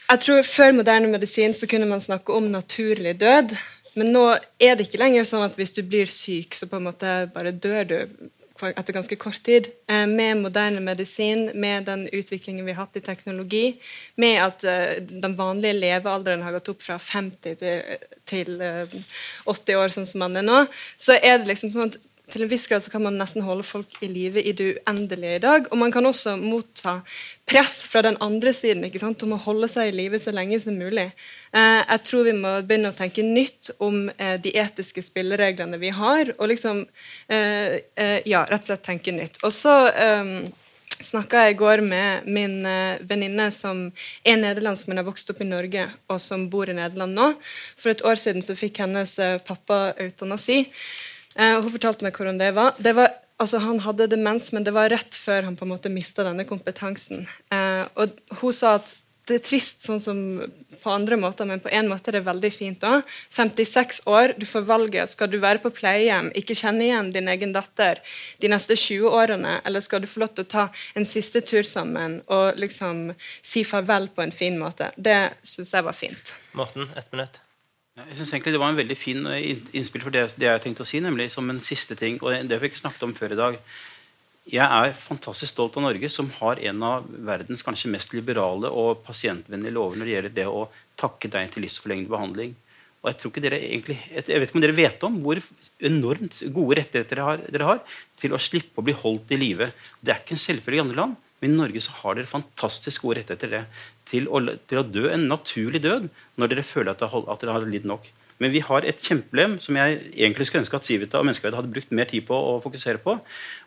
jeg 0.09 0.21
tror 0.21 0.45
Før 0.45 0.75
moderne 0.77 1.09
medisin 1.11 1.53
så 1.57 1.67
kunne 1.69 1.89
man 1.89 2.03
snakke 2.03 2.33
om 2.33 2.51
naturlig 2.53 3.17
død. 3.19 3.55
Men 3.95 4.11
nå 4.11 4.25
er 4.59 4.75
det 4.75 4.89
ikke 4.89 4.99
lenger 4.99 5.27
sånn 5.27 5.45
at 5.45 5.55
hvis 5.55 5.71
du 5.77 5.81
blir 5.87 6.09
syk, 6.11 6.55
så 6.55 6.67
på 6.67 6.79
en 6.79 6.89
måte 6.89 7.11
bare 7.33 7.55
dør 7.55 7.85
du 7.87 7.97
etter 8.55 8.95
ganske 8.95 9.17
kort 9.19 9.41
tid. 9.43 9.67
Eh, 9.87 10.05
med 10.07 10.41
moderne 10.43 10.79
medisin, 10.83 11.49
med 11.59 11.87
den 11.89 12.05
utviklingen 12.07 12.65
vi 12.65 12.73
har 12.75 12.85
hatt 12.85 12.99
i 12.99 13.03
teknologi, 13.03 13.75
med 14.15 14.39
at 14.43 14.63
uh, 14.63 14.95
den 14.99 15.35
vanlige 15.35 15.75
levealderen 15.79 16.43
har 16.45 16.55
gått 16.55 16.71
opp 16.71 16.83
fra 16.83 16.97
50 16.99 17.59
til, 17.59 17.81
til 18.25 18.61
uh, 18.61 18.95
80 19.51 19.79
år, 19.79 19.91
sånn 19.91 20.07
som 20.07 20.23
man 20.23 20.39
er 20.39 20.47
nå, 20.47 20.63
så 20.97 21.17
er 21.19 21.39
det 21.39 21.51
liksom 21.51 21.73
sånn 21.75 21.91
at 21.91 21.99
til 22.31 22.45
en 22.45 22.49
viss 22.51 22.67
grad 22.69 22.83
så 22.83 22.91
kan 22.93 23.03
man 23.05 23.17
nesten 23.19 23.43
holde 23.45 23.65
folk 23.67 23.97
i 24.03 24.09
live 24.09 24.41
i 24.41 24.53
det 24.57 24.67
uendelige 24.75 25.37
i 25.37 25.43
dag. 25.43 25.69
Og 25.71 25.79
man 25.81 25.93
kan 25.93 26.05
også 26.05 26.35
motta 26.41 26.97
press 27.49 27.77
fra 27.85 28.01
den 28.05 28.17
andre 28.23 28.53
siden 28.55 28.85
ikke 28.87 29.01
sant? 29.01 29.23
om 29.25 29.35
å 29.35 29.41
holde 29.41 29.69
seg 29.71 29.91
i 29.91 29.95
live 29.95 30.19
så 30.21 30.33
lenge 30.35 30.59
som 30.63 30.77
mulig. 30.79 31.07
Eh, 31.53 31.81
jeg 31.81 32.03
tror 32.09 32.27
vi 32.27 32.35
må 32.37 32.57
begynne 32.65 32.91
å 32.91 32.97
tenke 32.97 33.25
nytt 33.25 33.75
om 33.83 34.09
eh, 34.17 34.35
de 34.41 34.55
etiske 34.59 35.05
spillereglene 35.05 35.79
vi 35.81 35.93
har. 35.95 36.33
Og 36.39 36.51
liksom 36.53 36.85
eh, 37.29 37.81
eh 37.95 38.19
Ja, 38.25 38.45
rett 38.49 38.63
og 38.63 38.69
slett 38.71 38.85
tenke 38.85 39.13
nytt. 39.13 39.37
Og 39.45 39.53
så 39.53 39.75
eh, 39.91 40.49
snakka 41.03 41.45
jeg 41.45 41.55
i 41.55 41.57
går 41.59 41.81
med 41.85 42.27
min 42.29 42.61
uh, 42.65 43.01
venninne 43.07 43.49
som 43.53 43.87
er 44.25 44.39
nederlandsk, 44.39 44.87
men 44.87 45.01
har 45.01 45.07
vokst 45.07 45.29
opp 45.31 45.41
i 45.43 45.47
Norge, 45.49 45.87
og 46.11 46.21
som 46.23 46.47
bor 46.51 46.69
i 46.71 46.77
Nederland 46.77 47.17
nå. 47.17 47.31
For 47.75 47.91
et 47.91 48.03
år 48.07 48.19
siden 48.19 48.45
så 48.45 48.55
fikk 48.57 48.79
hennes 48.83 49.17
uh, 49.19 49.37
pappa 49.43 49.89
eutanasi. 50.01 50.63
Eh, 51.35 51.55
hun 51.59 51.71
fortalte 51.71 52.05
meg 52.05 52.17
hvordan 52.17 52.39
det 52.41 52.51
var. 52.55 52.75
Det 52.79 52.95
var 52.95 53.13
altså 53.41 53.59
Han 53.59 53.81
hadde 53.83 54.07
demens, 54.07 54.51
men 54.55 54.63
det 54.63 54.73
var 54.75 54.89
rett 54.89 55.15
før 55.15 55.43
han 55.49 55.57
på 55.59 55.65
en 55.65 55.73
måte 55.73 55.91
mista 55.91 56.23
denne 56.23 56.47
kompetansen. 56.47 57.27
Eh, 57.51 57.83
og 57.99 58.15
Hun 58.41 58.55
sa 58.55 58.77
at 58.79 58.95
det 59.25 59.39
er 59.39 59.41
trist 59.41 59.81
sånn 59.81 60.01
som 60.01 60.17
på 60.83 60.91
andre 60.93 61.17
måter, 61.17 61.47
men 61.49 61.61
på 61.61 61.71
en 61.73 61.87
måte 61.89 62.11
er 62.11 62.19
det 62.19 62.27
veldig 62.27 62.51
fint 62.53 62.83
òg. 62.85 63.07
56 63.33 64.03
år, 64.11 64.35
du 64.37 64.45
får 64.45 64.67
valget. 64.69 65.09
Skal 65.09 65.31
du 65.31 65.39
være 65.41 65.63
på 65.63 65.71
pleiehjem, 65.73 66.29
ikke 66.37 66.57
kjenne 66.57 66.85
igjen 66.85 67.09
din 67.15 67.31
egen 67.33 67.55
datter 67.55 68.03
de 68.43 68.51
neste 68.53 68.77
20 68.77 69.09
årene, 69.09 69.55
eller 69.65 69.81
skal 69.81 70.03
du 70.03 70.09
få 70.11 70.21
lov 70.21 70.35
til 70.35 70.45
å 70.45 70.51
ta 70.51 70.67
en 70.93 71.09
siste 71.09 71.41
tur 71.41 71.65
sammen 71.65 72.19
og 72.29 72.61
liksom 72.61 73.07
si 73.41 73.65
farvel 73.65 74.11
på 74.13 74.27
en 74.27 74.35
fin 74.35 74.61
måte? 74.61 74.91
Det 74.93 75.17
syns 75.41 75.73
jeg 75.73 75.89
var 75.89 75.97
fint. 75.97 76.35
Morten, 76.53 76.91
ett 76.93 77.09
minutt. 77.11 77.41
Jeg 77.95 78.17
synes 78.19 78.33
egentlig 78.33 78.51
Det 78.51 78.59
var 78.59 78.73
en 78.73 78.77
veldig 78.77 78.95
fin 78.99 79.27
eh, 79.31 79.61
innspill 79.71 80.03
for 80.03 80.11
det, 80.11 80.25
det 80.35 80.49
jeg 80.49 80.63
tenkte 80.65 80.83
å 80.83 80.87
si, 80.89 80.99
nemlig 80.99 81.29
som 81.31 81.47
en 81.49 81.61
siste 81.63 81.95
ting. 81.95 82.17
og 82.19 82.33
Det 82.33 82.51
har 82.51 82.59
vi 82.59 82.67
ikke 82.67 82.81
snakket 82.81 83.05
om 83.07 83.13
før 83.15 83.31
i 83.31 83.37
dag. 83.39 83.55
Jeg 84.51 84.65
er 84.65 84.97
fantastisk 84.99 85.53
stolt 85.53 85.77
av 85.79 85.85
Norge, 85.87 86.09
som 86.11 86.27
har 86.41 86.59
en 86.69 86.83
av 86.83 87.07
verdens 87.07 87.63
kanskje 87.63 87.89
mest 87.93 88.11
liberale 88.13 88.67
og 88.67 88.99
pasientvennlige 89.07 89.77
lover 89.77 89.97
når 89.97 90.05
det 90.05 90.15
gjelder 90.15 90.35
det 90.35 90.47
å 90.51 90.67
takke 90.99 91.31
deg 91.31 91.49
til 91.53 91.63
livsforlengende 91.65 92.11
behandling. 92.11 92.51
Og 92.99 93.09
Jeg 93.09 93.19
tror 93.21 93.31
ikke 93.31 93.45
dere 93.47 93.61
egentlig, 93.63 93.97
jeg 94.11 94.27
vet 94.27 94.49
ikke 94.49 94.59
om 94.59 94.65
dere 94.67 94.75
vet 94.81 95.07
om 95.07 95.17
hvor 95.23 95.41
enormt 95.89 96.43
gode 96.51 96.79
rettigheter 96.81 97.15
dere 97.15 97.29
har, 97.29 97.47
dere 97.55 97.71
har 97.71 97.83
til 98.19 98.35
å 98.35 98.41
slippe 98.41 98.83
å 98.83 98.85
bli 98.85 98.97
holdt 99.05 99.31
i 99.31 99.39
live. 99.39 99.71
Det 100.01 100.11
er 100.11 100.19
ikke 100.19 100.35
en 100.35 100.45
selvfølge 100.45 100.81
i 100.81 100.83
andre 100.83 100.99
land, 100.99 101.15
men 101.39 101.55
i 101.55 101.59
Norge 101.63 101.87
så 101.87 101.95
har 102.01 102.19
dere 102.19 102.27
fantastisk 102.27 103.07
gode 103.07 103.21
rettigheter 103.21 103.55
det, 103.55 103.63
til, 104.09 104.29
å, 104.29 104.41
til 104.69 104.81
å 104.81 104.85
dø 104.85 105.07
en 105.11 105.27
naturlig 105.31 105.81
død 105.85 106.07
når 106.39 106.51
dere 106.51 106.65
føler 106.65 106.93
at, 106.93 107.01
det, 107.01 107.09
at 107.09 107.41
dere 107.41 107.57
har 107.57 107.67
lidd 107.69 107.87
nok. 107.89 108.07
Men 108.41 108.51
vi 108.51 108.61
har 108.63 108.83
et 108.83 108.99
kjempeproblem 108.99 109.57
som 109.63 109.77
jeg 109.79 109.99
egentlig 110.11 110.49
skulle 110.49 110.65
ønske 110.65 110.79
at 110.79 110.87
Civita 110.87 111.21
og 111.21 111.27
Menneskeverdet 111.27 111.61
hadde 111.61 111.71
brukt 111.71 111.93
mer 111.95 112.09
tid 112.09 112.25
på 112.27 112.35
å 112.35 112.57
fokusere 112.63 112.99
på. 113.03 113.15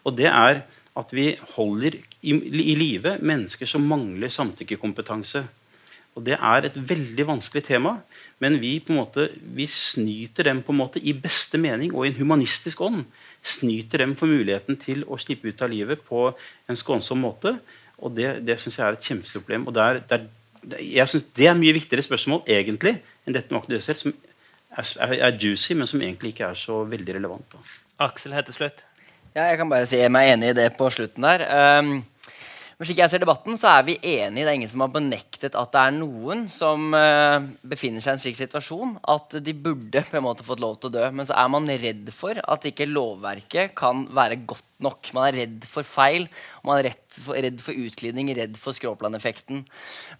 Og 0.04 0.18
det 0.18 0.28
er 0.28 0.62
at 0.98 1.14
vi 1.14 1.30
holder 1.54 1.96
i, 1.96 2.34
i 2.34 2.74
live 2.76 3.16
mennesker 3.24 3.70
som 3.70 3.86
mangler 3.88 4.32
samtykkekompetanse. 4.32 5.46
Og 6.18 6.24
Det 6.26 6.34
er 6.34 6.66
et 6.66 6.74
veldig 6.74 7.24
vanskelig 7.28 7.62
tema, 7.68 7.92
men 8.42 8.56
vi 8.58 8.80
på 8.82 8.90
en 8.90 8.98
måte, 8.98 9.28
vi 9.38 9.68
snyter 9.70 10.48
dem 10.50 10.64
på 10.66 10.74
en 10.74 10.80
måte 10.80 10.98
i 10.98 11.14
beste 11.14 11.60
mening 11.62 11.92
og 11.94 12.04
i 12.04 12.10
en 12.10 12.18
humanistisk 12.18 12.82
ånd. 12.82 13.04
Snyter 13.38 14.02
dem 14.02 14.16
for 14.18 14.26
muligheten 14.26 14.80
til 14.82 15.04
å 15.06 15.18
slippe 15.20 15.52
ut 15.52 15.62
av 15.62 15.70
livet 15.70 16.02
på 16.08 16.24
en 16.32 16.80
skånsom 16.80 17.22
måte. 17.22 17.54
Og 17.98 18.16
Det, 18.16 18.46
det 18.46 18.60
syns 18.60 18.78
jeg 18.78 18.86
er 18.86 18.92
et 18.96 19.06
kjempestort 19.10 19.44
problem. 19.44 19.66
og 19.66 19.74
der, 19.74 20.00
der, 20.08 20.26
jeg 20.94 21.08
synes 21.08 21.26
Det 21.36 21.46
er 21.46 21.54
mye 21.54 21.72
viktigere 21.72 22.02
spørsmål 22.02 22.42
egentlig 22.46 22.98
enn 23.26 23.34
dette 23.34 23.52
med 23.52 23.60
aktivitet, 23.60 23.98
som 23.98 24.14
er, 24.70 25.12
er, 25.18 25.36
juicy, 25.36 25.72
men 25.72 25.86
som 25.86 26.00
egentlig 26.00 26.32
ikke 26.32 26.44
er 26.44 26.54
så 26.54 26.84
veldig 26.84 27.14
relevant. 27.14 27.44
Da. 27.52 27.58
Aksel 28.06 28.32
helt 28.32 28.46
til 28.46 28.54
slutt. 28.54 28.84
Ja, 29.34 29.50
jeg 29.50 29.58
kan 29.58 29.70
bare 29.70 29.86
si 29.86 29.98
jeg 30.00 30.12
meg 30.12 30.32
enig 30.32 30.52
i 30.52 30.56
det 30.56 30.70
på 30.78 30.88
slutten 30.90 31.26
der. 31.26 31.44
Um, 31.78 32.04
men 32.78 32.86
slik 32.86 33.00
jeg 33.00 33.10
ser 33.10 33.22
debatten, 33.24 33.56
så 33.58 33.72
er 33.72 33.86
vi 33.88 33.96
enige. 34.06 34.44
Det 34.44 34.50
er 34.52 34.54
ingen 34.54 34.70
som 34.70 34.84
har 34.84 34.92
benektet 34.94 35.56
at 35.58 35.72
det 35.74 35.80
er 35.82 35.96
noen 35.96 36.44
som 36.46 36.92
uh, 36.94 37.42
befinner 37.66 38.04
seg 38.04 38.12
i 38.12 38.14
en 38.14 38.22
slik 38.22 38.38
situasjon 38.38 38.92
at 39.02 39.34
de 39.42 39.54
burde 39.66 40.04
på 40.06 40.14
en 40.14 40.22
måte 40.22 40.46
fått 40.46 40.62
lov 40.62 40.76
til 40.78 40.92
å 40.92 40.94
dø. 40.94 41.08
Men 41.10 41.26
så 41.26 41.34
er 41.42 41.50
man 41.50 41.66
redd 41.66 42.12
for 42.14 42.38
at 42.38 42.68
ikke 42.70 42.86
lovverket 42.86 43.74
kan 43.78 44.06
være 44.14 44.38
godt 44.46 44.62
nok. 44.86 45.10
Man 45.18 45.26
er 45.26 45.40
redd 45.40 45.66
for 45.66 45.90
feil, 45.90 46.30
man 46.62 46.78
er 46.78 46.92
redd 46.92 47.18
for, 47.18 47.34
redd 47.34 47.58
for 47.66 47.82
utglidning, 47.82 48.30
redd 48.38 48.54
for 48.62 48.78
skråplaneffekten. 48.78 49.66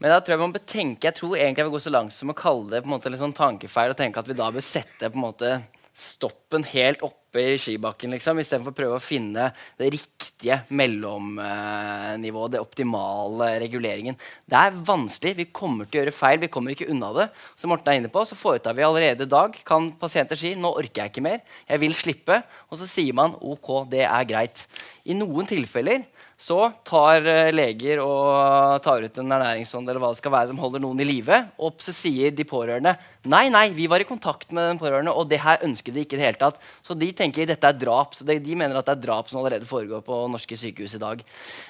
Men 0.02 0.11
da 0.11 0.18
tror 0.18 0.34
jeg 0.34 0.42
man 0.42 0.59
bør 0.59 0.66
tenke, 0.66 1.06
jeg 1.06 1.20
tror 1.20 1.38
egentlig 1.38 1.62
jeg 1.62 1.70
vil 1.70 1.76
gå 1.78 1.86
så 1.86 1.94
langt 1.94 2.18
som 2.18 2.34
å 2.34 2.40
kalle 2.42 2.72
det 2.74 2.82
på 2.82 2.90
en 2.90 2.98
måte 2.98 3.14
litt 3.14 3.22
sånn 3.22 3.38
tankefeil 3.38 3.94
og 3.94 4.02
tenke 4.02 4.18
at 4.18 4.34
vi 4.34 4.40
da 4.42 4.50
bør 4.50 4.66
sette 4.66 5.06
på 5.06 5.14
en 5.14 5.28
måte 5.30 5.61
stoppen 5.99 6.62
helt 6.70 7.03
oppe 7.03 7.42
i 7.42 7.57
skibakken, 7.61 8.12
liksom, 8.14 8.38
istedenfor 8.40 8.72
å 8.72 8.76
prøve 8.76 8.99
å 8.99 9.03
finne 9.03 9.49
det 9.80 9.90
riktige 9.92 10.61
mellomnivået, 10.78 12.55
det 12.55 12.62
optimale 12.62 13.51
reguleringen. 13.64 14.16
Det 14.49 14.59
er 14.59 14.78
vanskelig. 14.88 15.34
Vi 15.40 15.49
kommer 15.55 15.88
til 15.88 15.99
å 15.99 16.03
gjøre 16.05 16.14
feil. 16.14 16.40
Vi 16.44 16.51
kommer 16.53 16.74
ikke 16.74 16.88
unna 16.94 17.11
det. 17.16 17.28
Som 17.59 17.74
Morten 17.74 17.92
er 17.92 18.01
inne 18.01 18.12
på, 18.14 18.22
så 18.24 18.38
foretar 18.38 18.76
vi 18.78 18.86
allerede 18.86 19.26
i 19.26 19.32
dag. 19.32 19.59
Kan 19.66 19.90
pasienter 20.01 20.38
si 20.38 20.55
'nå 20.55 20.70
orker 20.70 21.03
jeg 21.03 21.11
ikke 21.12 21.26
mer', 21.26 21.42
'jeg 21.68 21.80
vil 21.80 21.94
slippe', 21.94 22.42
og 22.70 22.78
så 22.78 22.86
sier 22.86 23.12
man 23.12 23.34
'ok, 23.34 23.90
det 23.90 24.05
er 24.07 24.24
greit'. 24.24 24.66
I 25.05 25.14
noen 25.14 25.46
tilfeller 25.46 26.07
så 26.39 26.59
tar 26.86 27.26
eh, 27.26 27.51
leger 27.51 27.99
og 28.05 28.78
tar 28.84 29.03
ut 29.03 29.16
en 29.18 29.34
ernæringsånd 29.34 29.89
eller 29.89 29.99
hva 30.03 30.12
det 30.14 30.20
skal 30.20 30.34
være 30.34 30.53
som 30.53 30.61
holder 30.62 30.82
noen 30.84 31.03
i 31.03 31.07
live, 31.09 31.41
og 31.59 31.82
så 31.82 31.95
sier 31.97 32.30
de 32.34 32.47
pårørende 32.47 32.95
nei, 33.28 33.49
nei, 33.53 33.64
vi 33.74 33.89
var 33.91 34.01
i 34.01 34.07
kontakt 34.09 34.53
med 34.55 34.70
den 34.70 34.78
pårørende, 34.80 35.12
og 35.12 35.26
det 35.30 35.41
her 35.43 35.64
ønsker 35.66 35.93
de 35.93 36.05
ikke 36.05 36.16
det 36.16 36.24
hele 36.24 36.41
tatt. 36.41 36.61
Så 36.86 36.95
de 36.97 37.11
tenker 37.16 37.49
dette 37.49 37.66
er 37.66 37.76
drap. 37.76 38.14
så 38.16 38.24
De 38.24 38.55
mener 38.57 38.78
at 38.78 38.86
det 38.86 38.95
er 38.95 39.03
drap 39.03 39.28
som 39.28 39.41
allerede 39.41 39.68
foregår 39.68 40.05
på 40.07 40.20
norske 40.32 40.57
sykehus 40.57 40.95
i 40.97 41.03
dag. 41.03 41.24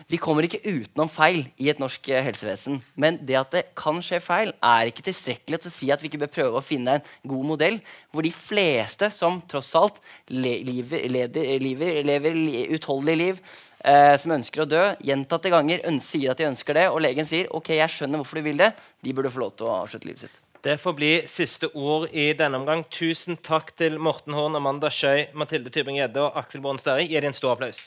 Vi 0.07 0.21
kommer 0.21 0.47
ikke 0.47 0.61
utenom 0.63 1.11
feil 1.11 1.47
i 1.59 1.71
et 1.73 1.81
norsk 1.83 2.11
eh, 2.13 2.23
helsevesen. 2.29 2.79
Men 2.95 3.19
det 3.27 3.41
at 3.41 3.57
det 3.57 3.65
kan 3.79 4.03
skje 4.05 4.21
feil, 4.23 4.53
er 4.63 4.93
ikke 4.93 5.07
tilstrekkelig 5.09 5.63
til 5.63 5.73
å 5.73 5.77
si 5.79 5.91
at 5.95 6.05
vi 6.05 6.13
ikke 6.13 6.23
bør 6.27 6.35
prøve 6.37 6.61
å 6.61 6.65
finne 6.65 6.99
en 6.99 7.09
god 7.29 7.49
modell 7.55 7.81
hvor 8.13 8.27
de 8.27 8.35
fleste 8.35 9.11
som 9.15 9.41
tross 9.51 9.73
alt 9.79 9.99
lever, 10.29 11.09
lever, 11.11 11.57
lever, 11.65 12.03
lever 12.07 12.39
utholdelig 12.77 13.19
liv 13.19 13.43
eh, 13.85 14.17
som 14.21 14.35
ønsker 14.39 14.65
å 14.65 14.69
dø, 14.69 14.83
gjentatte 15.05 15.53
ganger 15.53 15.85
sier 16.03 16.33
at 16.33 16.41
de 16.41 16.49
ønsker 16.51 16.79
det, 16.79 16.89
og 16.91 17.03
legen 17.05 17.27
sier 17.29 17.51
ok, 17.55 17.75
jeg 17.79 17.95
skjønner 17.95 18.23
hvorfor 18.23 18.41
du 18.41 18.49
vil 18.49 18.61
det, 18.65 18.73
de 19.05 19.15
burde 19.17 19.33
få 19.33 19.45
lov 19.45 19.57
til 19.57 19.69
å 19.69 19.81
avslutte 19.83 20.11
livet 20.11 20.27
sitt. 20.27 20.45
Det 20.63 20.75
får 20.83 20.95
bli 20.99 21.13
siste 21.31 21.69
ord 21.79 22.09
i 22.11 22.33
denne 22.35 22.59
omgang. 22.59 22.83
Tusen 22.91 23.39
takk 23.39 23.71
til 23.79 24.01
Morten 24.03 24.35
Horn, 24.35 24.59
Amanda 24.59 24.91
Schøy, 24.91 25.29
Mathilde 25.39 25.71
Tybring-Gjedde 25.71 26.25
og 26.25 26.41
Aksel 26.41 26.65
Born 26.65 26.83
Sterri. 26.83 27.07
Gi 27.07 27.21
dem 27.23 27.31
en 27.31 27.37
stor 27.37 27.55
applaus. 27.55 27.87